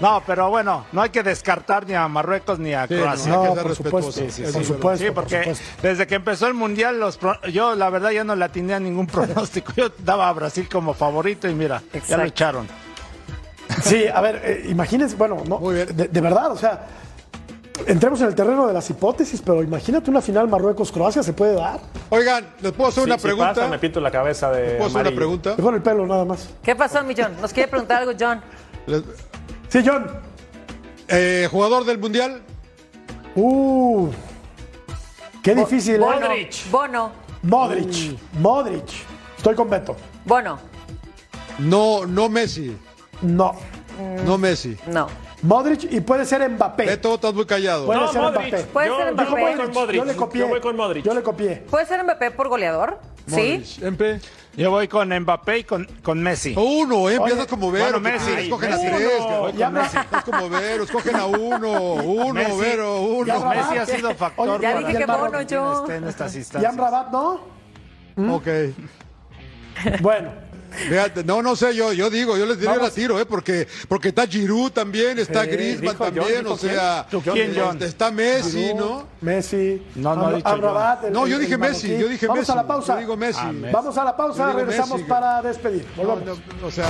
No, 0.00 0.22
pero 0.26 0.48
bueno, 0.48 0.86
no 0.92 1.02
hay 1.02 1.10
que 1.10 1.22
descartar 1.22 1.86
ni 1.86 1.94
a 1.94 2.08
Marruecos 2.08 2.58
ni 2.58 2.72
a 2.72 2.86
Sí, 2.88 2.94
Croacia. 2.96 3.32
no, 3.32 3.54
No, 3.54 3.62
por 3.62 3.76
supuesto. 3.76 4.12
Sí, 4.12 4.30
Sí, 4.30 4.44
sí, 4.44 4.46
sí, 4.46 4.52
por 4.52 4.62
sí. 4.62 4.68
supuesto. 4.68 5.04
Sí, 5.04 5.10
por 5.10 5.14
porque 5.24 5.38
supuesto. 5.40 5.64
desde 5.82 6.06
que 6.06 6.14
empezó 6.14 6.46
el 6.46 6.54
mundial, 6.54 6.98
los 6.98 7.18
pro- 7.18 7.40
yo 7.52 7.74
la 7.76 7.90
verdad 7.90 8.10
ya 8.10 8.24
no 8.24 8.34
le 8.34 8.44
atiné 8.46 8.74
a 8.74 8.80
ningún 8.80 9.06
pronóstico. 9.08 9.72
Yo 9.76 9.90
daba 9.98 10.28
a 10.28 10.32
Brasil 10.32 10.68
como 10.72 10.94
favorito 10.94 11.48
y 11.48 11.54
mira, 11.54 11.82
ya 11.92 11.98
Exacto. 11.98 12.16
lo 12.22 12.28
echaron. 12.28 12.68
Sí, 13.82 14.06
a 14.12 14.20
ver, 14.20 14.40
eh, 14.44 14.66
imagínense, 14.68 15.16
bueno, 15.16 15.42
no, 15.46 15.58
Muy 15.58 15.74
bien. 15.76 15.96
De, 15.96 16.08
de 16.08 16.20
verdad, 16.20 16.50
o 16.50 16.56
sea, 16.58 16.86
entremos 17.86 18.20
en 18.20 18.26
el 18.28 18.34
terreno 18.34 18.66
de 18.66 18.72
las 18.72 18.88
hipótesis, 18.90 19.42
pero 19.44 19.62
imagínate 19.62 20.10
una 20.10 20.20
final 20.20 20.48
Marruecos-Croacia, 20.48 21.22
¿se 21.22 21.32
puede 21.32 21.54
dar? 21.54 21.80
Oigan, 22.10 22.46
¿les 22.60 22.72
puedo 22.72 22.88
hacer 22.90 23.04
una 23.04 23.16
si 23.18 23.22
pregunta? 23.22 23.54
pasa, 23.54 23.68
me 23.68 23.78
pinto 23.78 24.00
la 24.00 24.10
cabeza 24.10 24.50
de. 24.50 24.76
¿Puedo 24.76 24.86
hacer 24.86 25.00
una 25.02 25.16
pregunta? 25.16 25.54
Mejor 25.56 25.74
el 25.74 25.82
pelo 25.82 26.06
nada 26.06 26.24
más. 26.24 26.48
¿Qué 26.62 26.74
pasó, 26.76 27.02
Millón? 27.02 27.32
¿Nos 27.40 27.52
quiere 27.52 27.68
preguntar 27.68 28.02
algo, 28.02 28.12
John? 28.18 28.40
Les- 28.86 29.02
Sí, 29.68 29.82
John. 29.86 30.06
eh, 31.08 31.46
¿Jugador 31.50 31.84
del 31.84 31.98
Mundial? 31.98 32.42
Uh, 33.36 34.08
qué 35.42 35.54
difícil. 35.54 35.94
¿eh? 35.96 35.98
Bono. 35.98 36.20
Modric. 36.28 36.70
Bono. 36.70 37.12
Modric. 37.42 38.18
Modric. 38.40 38.88
Estoy 39.36 39.54
con 39.54 39.70
Beto. 39.70 39.96
Bono. 40.24 40.58
No, 41.60 42.04
no 42.06 42.28
Messi. 42.28 42.76
No. 43.22 43.54
No 44.24 44.38
Messi. 44.38 44.76
No. 44.86 45.06
Modric 45.42 45.90
y 45.90 46.00
puede 46.00 46.26
ser 46.26 46.48
Mbappé. 46.50 46.84
Beto, 46.84 47.14
estás 47.14 47.32
muy 47.34 47.46
callado. 47.46 47.86
Puede 47.86 48.00
No, 48.00 48.12
ser 48.12 48.20
Modric. 48.20 48.48
Mbappé. 48.48 48.64
Puede 48.64 48.86
yo, 48.88 48.96
ser 48.98 49.12
Mbappé. 49.14 49.30
voy 49.40 49.54
con 49.54 49.72
Modric. 49.72 49.96
Yo 49.96 50.04
le 50.04 50.14
copié. 50.16 50.40
Yo 50.40 50.48
voy 50.48 50.60
con 50.60 50.76
Modric. 50.76 51.04
Yo 51.04 51.14
le 51.14 51.22
copié. 51.22 51.56
¿Puede 51.70 51.86
ser 51.86 52.04
Mbappé 52.04 52.30
por 52.32 52.48
goleador? 52.48 52.98
Sí. 53.26 53.34
Modric. 53.34 53.82
Empe. 53.82 54.20
Yo 54.56 54.70
voy 54.70 54.88
con 54.88 55.08
Mbappé 55.16 55.58
y 55.60 55.64
con, 55.64 55.86
con 56.02 56.20
Messi. 56.22 56.54
Uno, 56.56 57.08
eh, 57.08 57.14
empiezas 57.14 57.46
como 57.46 57.70
Vero. 57.70 57.84
bueno, 57.84 58.00
Messi. 58.00 58.30
Escogen 58.32 58.72
a 58.72 58.78
tres. 58.78 59.02
uno. 59.20 59.50
Ya 59.50 59.72
Es 60.16 60.24
como 60.24 60.48
Vero, 60.50 60.84
escogen 60.84 61.16
a 61.16 61.24
uno. 61.26 61.92
Uno, 61.94 62.34
Messi. 62.34 62.60
Vero, 62.60 63.00
uno. 63.00 63.48
Messi 63.48 63.78
ha 63.78 63.86
sido 63.86 64.14
factor 64.14 64.48
Oye, 64.48 64.62
Ya 64.62 64.78
dije 64.78 64.92
que 64.98 65.04
Argentina 65.04 65.42
yo. 65.44 65.86
en 65.90 66.08
estas 66.08 66.34
instancias. 66.34 66.76
Rabat, 66.76 67.10
¿no? 67.10 67.40
Ok. 68.34 68.46
Bueno. 70.00 70.49
Fíjate, 70.88 71.24
no, 71.24 71.42
no 71.42 71.56
sé, 71.56 71.74
yo, 71.74 71.92
yo 71.92 72.08
digo, 72.10 72.36
yo 72.36 72.46
les 72.46 72.56
diría 72.56 72.72
Vamos. 72.74 72.88
la 72.88 72.94
tiro, 72.94 73.20
¿eh? 73.20 73.26
Porque, 73.26 73.68
porque 73.88 74.08
está 74.08 74.26
Giroud 74.26 74.70
también, 74.72 75.18
está 75.18 75.44
Griezmann 75.44 75.92
dijo 75.92 76.04
John, 76.04 76.14
también, 76.14 76.38
dijo 76.42 76.54
o 76.54 76.58
sea, 76.58 77.06
quién. 77.32 77.82
Está 77.82 78.10
Messi, 78.10 78.74
¿no? 78.74 79.06
Messi. 79.20 79.82
No, 79.96 80.16
no 80.16 80.30
el- 80.30 80.42
No, 81.12 81.26
yo 81.26 81.38
dije 81.38 81.54
el 81.54 81.58
Messi, 81.60 81.98
yo 81.98 82.08
dije 82.08 82.26
Vamos 82.26 82.40
Messi. 82.40 82.52
a 82.52 82.54
la 82.56 82.66
pausa. 82.66 82.94
Yo 82.94 83.00
digo 83.00 83.16
Messi. 83.16 83.40
Ah, 83.42 83.52
Messi. 83.52 83.72
Vamos 83.72 83.98
a 83.98 84.04
la 84.04 84.16
pausa, 84.16 84.52
regresamos 84.52 84.98
Messi. 84.98 85.08
para 85.08 85.42
despedir. 85.42 85.86
No, 85.96 86.16
no, 86.16 86.66
o 86.66 86.70
sea, 86.70 86.86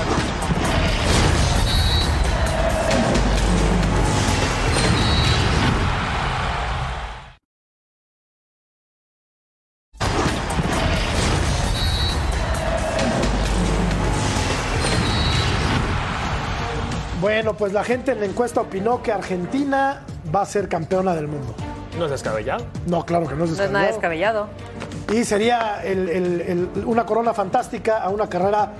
Bueno, 17.51 17.59
pues 17.59 17.73
la 17.73 17.83
gente 17.83 18.13
en 18.13 18.21
la 18.21 18.27
encuesta 18.27 18.61
opinó 18.61 19.03
que 19.03 19.11
Argentina 19.11 20.03
va 20.33 20.43
a 20.43 20.47
ser 20.47 20.69
campeona 20.69 21.17
del 21.17 21.27
mundo. 21.27 21.53
No 21.99 22.05
es 22.05 22.13
descabellado. 22.13 22.65
No, 22.87 23.05
claro 23.05 23.27
que 23.27 23.35
no 23.35 23.43
es 23.43 23.59
No 23.59 23.65
es 23.65 23.71
nada 23.73 23.87
descabellado. 23.89 24.47
descabellado. 24.47 25.21
Y 25.21 25.25
sería 25.25 25.83
el- 25.83 26.09
el- 26.09 26.41
el- 26.43 26.85
una 26.87 27.05
corona 27.05 27.35
fantástica 27.35 27.99
a 28.05 28.09
una 28.11 28.29
carrera 28.29 28.71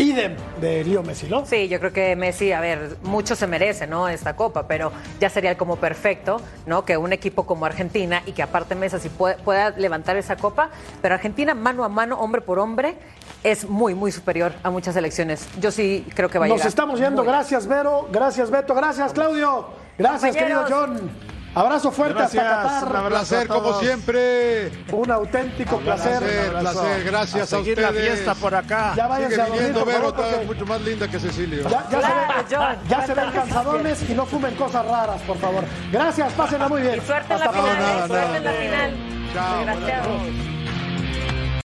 idem 0.00 0.34
de 0.60 0.82
Leo 0.84 1.02
Messi, 1.02 1.28
¿no? 1.28 1.44
Sí, 1.46 1.68
yo 1.68 1.78
creo 1.78 1.92
que 1.92 2.16
Messi, 2.16 2.52
a 2.52 2.60
ver, 2.60 2.96
mucho 3.02 3.36
se 3.36 3.46
merece, 3.46 3.86
¿no? 3.86 4.08
Esta 4.08 4.34
copa, 4.34 4.66
pero 4.66 4.92
ya 5.20 5.28
sería 5.30 5.56
como 5.58 5.76
perfecto, 5.76 6.40
¿no? 6.66 6.84
Que 6.84 6.96
un 6.96 7.12
equipo 7.12 7.44
como 7.46 7.66
Argentina 7.66 8.22
y 8.26 8.32
que 8.32 8.42
aparte 8.42 8.74
Messi 8.74 9.08
pueda, 9.10 9.36
pueda 9.36 9.70
levantar 9.70 10.16
esa 10.16 10.36
copa, 10.36 10.70
pero 11.02 11.14
Argentina 11.14 11.54
mano 11.54 11.84
a 11.84 11.88
mano, 11.88 12.18
hombre 12.18 12.40
por 12.40 12.58
hombre, 12.58 12.96
es 13.44 13.68
muy, 13.68 13.94
muy 13.94 14.12
superior 14.12 14.52
a 14.62 14.70
muchas 14.70 14.94
selecciones. 14.94 15.48
Yo 15.60 15.70
sí 15.70 16.06
creo 16.14 16.28
que 16.28 16.38
va 16.38 16.44
a 16.46 16.48
Nos 16.48 16.56
llegar. 16.58 16.68
estamos 16.68 16.98
yendo. 17.00 17.22
Muy- 17.22 17.32
Gracias, 17.32 17.66
Vero. 17.66 18.08
Gracias, 18.12 18.50
Beto. 18.50 18.74
Gracias, 18.74 19.12
Claudio. 19.12 19.66
Gracias, 19.98 20.36
querido. 20.36 20.64
John. 20.68 21.10
Abrazo 21.52 21.90
fuerte 21.90 22.14
Gracias, 22.18 22.44
hasta 22.44 22.62
un 22.68 22.68
Qatar. 22.80 22.96
abrazo. 22.96 23.08
placer 23.08 23.48
como 23.48 23.80
siempre. 23.80 24.70
Un 24.92 25.10
auténtico 25.10 25.78
placer. 25.78 26.18
Placer, 26.20 26.56
abrazo. 26.56 26.80
placer, 26.82 27.04
gracias 27.04 27.40
a 27.52 27.56
a, 27.56 27.58
seguir 27.58 27.78
la 27.78 27.88
ustedes. 27.88 28.06
fiesta 28.12 28.34
por 28.36 28.54
acá. 28.54 28.92
Ya 28.96 29.06
váyanse 29.08 29.34
Sigue 29.34 29.42
a 29.42 29.44
dormir, 29.46 29.58
viniendo 29.60 29.84
por 29.84 29.92
Vero, 29.92 30.04
favor, 30.10 30.20
está 30.20 30.30
porque 30.36 30.46
mucho 30.46 30.66
más 30.66 30.80
linda 30.82 31.08
que 31.08 31.18
Cecilio. 31.20 31.68
ya, 31.68 31.86
ya 31.90 32.00
se 32.00 32.56
ven, 32.56 32.78
ya 32.88 33.06
se 33.06 33.14
ven 33.14 33.30
cansadones 33.32 34.10
y 34.10 34.14
no 34.14 34.26
fumen 34.26 34.54
cosas 34.54 34.86
raras, 34.86 35.20
por 35.22 35.38
favor. 35.38 35.64
Gracias, 35.90 36.32
pásenla 36.34 36.68
muy 36.68 36.82
bien. 36.82 36.98
Y 36.98 37.00
suerte 37.06 37.34
en 37.34 37.40
la 37.40 37.48
final. 37.52 37.76
¿eh? 37.76 37.80
nada, 37.80 38.06
suerte 38.06 38.36
en 38.36 38.44
la 38.44 38.52
final. 38.52 38.94
Chao. 39.34 40.59